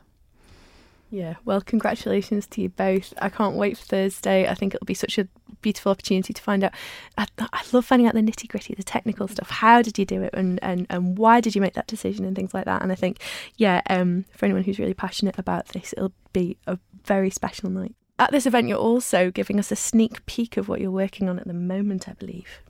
Yeah, 1.11 1.37
well, 1.45 1.63
congratulations 1.63 2.47
to 2.49 2.61
you 2.61 2.69
both. 2.69 3.15
I 3.19 3.31
can't 3.31 3.57
wait 3.57 3.79
for 3.79 3.85
Thursday. 3.85 4.47
I 4.47 4.55
think 4.55 4.75
it'll 4.75 4.85
be 4.85 4.93
such 4.95 5.17
a 5.17 5.27
beautiful 5.63 5.91
opportunity 5.91 6.35
to 6.35 6.43
find 6.43 6.63
out. 6.63 6.73
I, 7.17 7.27
I 7.39 7.63
love 7.73 7.87
finding 7.87 8.07
out 8.07 8.15
the 8.15 8.21
nitty 8.21 8.47
gritty, 8.47 8.75
the 8.75 8.83
technical 8.83 9.27
stuff. 9.27 9.49
How 9.49 9.81
did 9.81 9.99
you 9.99 10.05
do 10.05 10.23
it, 10.23 10.35
and, 10.35 10.63
and, 10.63 10.87
and 10.91 11.17
why 11.17 11.41
did 11.41 11.55
you 11.55 11.63
make 11.63 11.75
that 11.75 11.87
decision, 11.87 12.27
and 12.27 12.37
things 12.37 12.53
like 12.53 12.67
that. 12.67 12.83
And 12.83 12.93
I 12.93 12.95
think, 12.95 13.21
yeah, 13.57 13.81
um, 13.89 14.27
for 14.37 14.45
anyone 14.45 14.65
who's 14.65 14.79
really 14.79 14.95
passionate 14.95 15.39
about 15.39 15.69
this, 15.69 15.95
it'll 15.97 16.13
be 16.35 16.59
a 16.67 16.79
very 17.05 17.31
special 17.31 17.71
night. 17.71 17.95
At 18.19 18.31
this 18.31 18.45
event, 18.47 18.69
you're 18.69 18.79
also 18.79 19.31
giving 19.31 19.59
us 19.59 19.73
a 19.73 19.77
sneak 19.77 20.27
peek 20.27 20.57
of 20.57 20.69
what 20.69 20.81
you're 20.81 20.91
working 20.91 21.29
on 21.29 21.39
at 21.39 21.47
the 21.47 21.55
moment, 21.55 22.09
I 22.09 22.13
believe. 22.13 22.61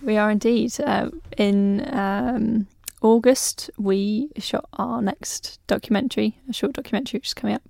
We 0.00 0.16
are 0.16 0.30
indeed. 0.30 0.80
Uh, 0.80 1.10
in 1.36 1.86
um, 1.94 2.68
August, 3.02 3.70
we 3.78 4.30
shot 4.38 4.68
our 4.74 5.00
next 5.00 5.58
documentary, 5.66 6.38
a 6.48 6.52
short 6.52 6.74
documentary 6.74 7.18
which 7.18 7.28
is 7.28 7.34
coming 7.34 7.56
up, 7.56 7.62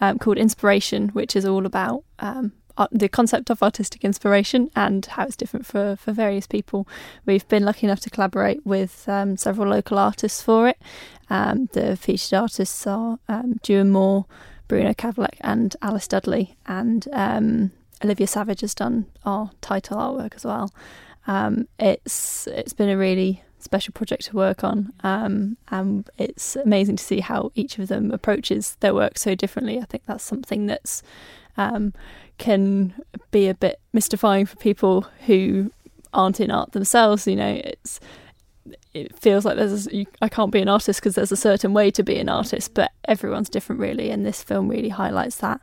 um, 0.00 0.18
called 0.18 0.38
Inspiration, 0.38 1.10
which 1.10 1.36
is 1.36 1.44
all 1.44 1.66
about 1.66 2.04
um, 2.18 2.52
art, 2.76 2.90
the 2.92 3.08
concept 3.08 3.50
of 3.50 3.62
artistic 3.62 4.04
inspiration 4.04 4.70
and 4.74 5.06
how 5.06 5.24
it's 5.24 5.36
different 5.36 5.66
for, 5.66 5.96
for 5.96 6.12
various 6.12 6.46
people. 6.46 6.88
We've 7.26 7.46
been 7.48 7.64
lucky 7.64 7.86
enough 7.86 8.00
to 8.00 8.10
collaborate 8.10 8.64
with 8.66 9.08
um, 9.08 9.36
several 9.36 9.68
local 9.68 9.98
artists 9.98 10.42
for 10.42 10.68
it. 10.68 10.78
Um, 11.30 11.68
the 11.72 11.96
featured 11.96 12.34
artists 12.34 12.86
are 12.86 13.18
um, 13.28 13.60
Dewan 13.62 13.90
Moore, 13.90 14.26
Bruno 14.66 14.92
Kavalek, 14.94 15.36
and 15.42 15.76
Alice 15.80 16.08
Dudley, 16.08 16.56
and 16.66 17.06
um, 17.12 17.72
Olivia 18.02 18.26
Savage 18.26 18.62
has 18.62 18.74
done 18.74 19.06
our 19.24 19.50
title 19.60 19.98
artwork 19.98 20.34
as 20.34 20.44
well. 20.44 20.72
it's 21.78 22.46
it's 22.48 22.72
been 22.72 22.88
a 22.88 22.96
really 22.96 23.44
special 23.62 23.92
project 23.92 24.24
to 24.26 24.36
work 24.36 24.64
on. 24.64 24.92
Um, 25.02 25.56
and 25.70 26.08
it's 26.18 26.56
amazing 26.56 26.96
to 26.96 27.04
see 27.04 27.20
how 27.20 27.52
each 27.54 27.78
of 27.78 27.88
them 27.88 28.10
approaches 28.10 28.76
their 28.80 28.94
work 28.94 29.18
so 29.18 29.34
differently. 29.34 29.78
I 29.78 29.84
think 29.84 30.04
that's 30.06 30.24
something 30.24 30.66
that's 30.66 31.02
um, 31.56 31.92
can 32.38 32.94
be 33.30 33.48
a 33.48 33.54
bit 33.54 33.80
mystifying 33.92 34.46
for 34.46 34.56
people 34.56 35.02
who 35.26 35.70
aren't 36.12 36.40
in 36.40 36.50
art 36.50 36.72
themselves. 36.72 37.26
You 37.26 37.36
know, 37.36 37.60
it's 37.64 38.00
it 38.94 39.18
feels 39.18 39.44
like 39.44 39.56
there's 39.56 39.88
I 40.20 40.28
can't 40.28 40.52
be 40.52 40.60
an 40.60 40.68
artist 40.68 41.00
because 41.00 41.14
there's 41.14 41.32
a 41.32 41.36
certain 41.36 41.72
way 41.72 41.90
to 41.90 42.02
be 42.02 42.18
an 42.18 42.28
artist, 42.28 42.74
but 42.74 42.92
everyone's 43.06 43.48
different 43.48 43.80
really, 43.80 44.10
and 44.10 44.24
this 44.24 44.42
film 44.42 44.68
really 44.68 44.90
highlights 44.90 45.36
that. 45.36 45.60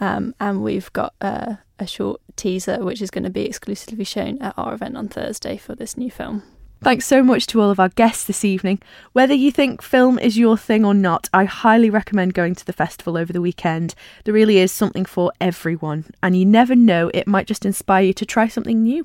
Um, 0.00 0.34
and 0.38 0.62
we've 0.62 0.92
got 0.92 1.14
a, 1.20 1.58
a 1.78 1.86
short 1.86 2.20
teaser 2.36 2.84
which 2.84 3.02
is 3.02 3.10
going 3.10 3.24
to 3.24 3.30
be 3.30 3.46
exclusively 3.46 4.04
shown 4.04 4.40
at 4.40 4.54
our 4.56 4.74
event 4.74 4.96
on 4.96 5.08
Thursday 5.08 5.56
for 5.56 5.74
this 5.74 5.96
new 5.96 6.10
film. 6.10 6.42
Thanks 6.80 7.06
so 7.06 7.24
much 7.24 7.48
to 7.48 7.60
all 7.60 7.70
of 7.70 7.80
our 7.80 7.88
guests 7.88 8.22
this 8.24 8.44
evening. 8.44 8.80
Whether 9.12 9.34
you 9.34 9.50
think 9.50 9.82
film 9.82 10.16
is 10.20 10.38
your 10.38 10.56
thing 10.56 10.84
or 10.84 10.94
not, 10.94 11.28
I 11.34 11.42
highly 11.44 11.90
recommend 11.90 12.34
going 12.34 12.54
to 12.54 12.64
the 12.64 12.72
festival 12.72 13.18
over 13.18 13.32
the 13.32 13.40
weekend. 13.40 13.96
There 14.24 14.32
really 14.32 14.58
is 14.58 14.70
something 14.70 15.04
for 15.04 15.32
everyone, 15.40 16.04
and 16.22 16.36
you 16.36 16.46
never 16.46 16.76
know, 16.76 17.10
it 17.12 17.26
might 17.26 17.48
just 17.48 17.66
inspire 17.66 18.04
you 18.04 18.12
to 18.14 18.24
try 18.24 18.46
something 18.46 18.84
new. 18.84 19.04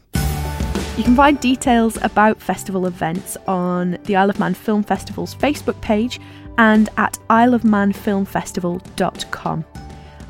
You 0.97 1.03
can 1.03 1.15
find 1.15 1.39
details 1.39 1.97
about 2.03 2.39
festival 2.39 2.85
events 2.85 3.37
on 3.47 3.97
the 4.03 4.17
Isle 4.17 4.29
of 4.29 4.37
Man 4.37 4.53
Film 4.53 4.83
Festival's 4.83 5.33
Facebook 5.33 5.81
page 5.81 6.19
and 6.59 6.89
at 6.97 7.17
isleofmanfilmfestival.com. 7.31 9.65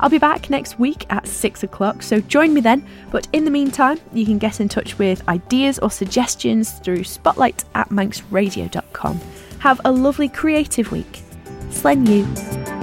I'll 0.04 0.10
be 0.10 0.18
back 0.18 0.50
next 0.50 0.78
week 0.78 1.06
at 1.08 1.26
6 1.26 1.62
o'clock, 1.62 2.02
so 2.02 2.20
join 2.20 2.52
me 2.52 2.60
then. 2.60 2.86
But 3.10 3.26
in 3.32 3.46
the 3.46 3.50
meantime, 3.50 3.98
you 4.12 4.26
can 4.26 4.36
get 4.36 4.60
in 4.60 4.68
touch 4.68 4.98
with 4.98 5.26
ideas 5.30 5.78
or 5.78 5.90
suggestions 5.90 6.72
through 6.80 7.04
spotlight 7.04 7.64
at 7.74 7.88
manxradio.com. 7.88 9.18
Have 9.60 9.80
a 9.86 9.90
lovely 9.90 10.28
creative 10.28 10.92
week. 10.92 11.22
Slane 11.70 12.04
lhiu. 12.04 12.73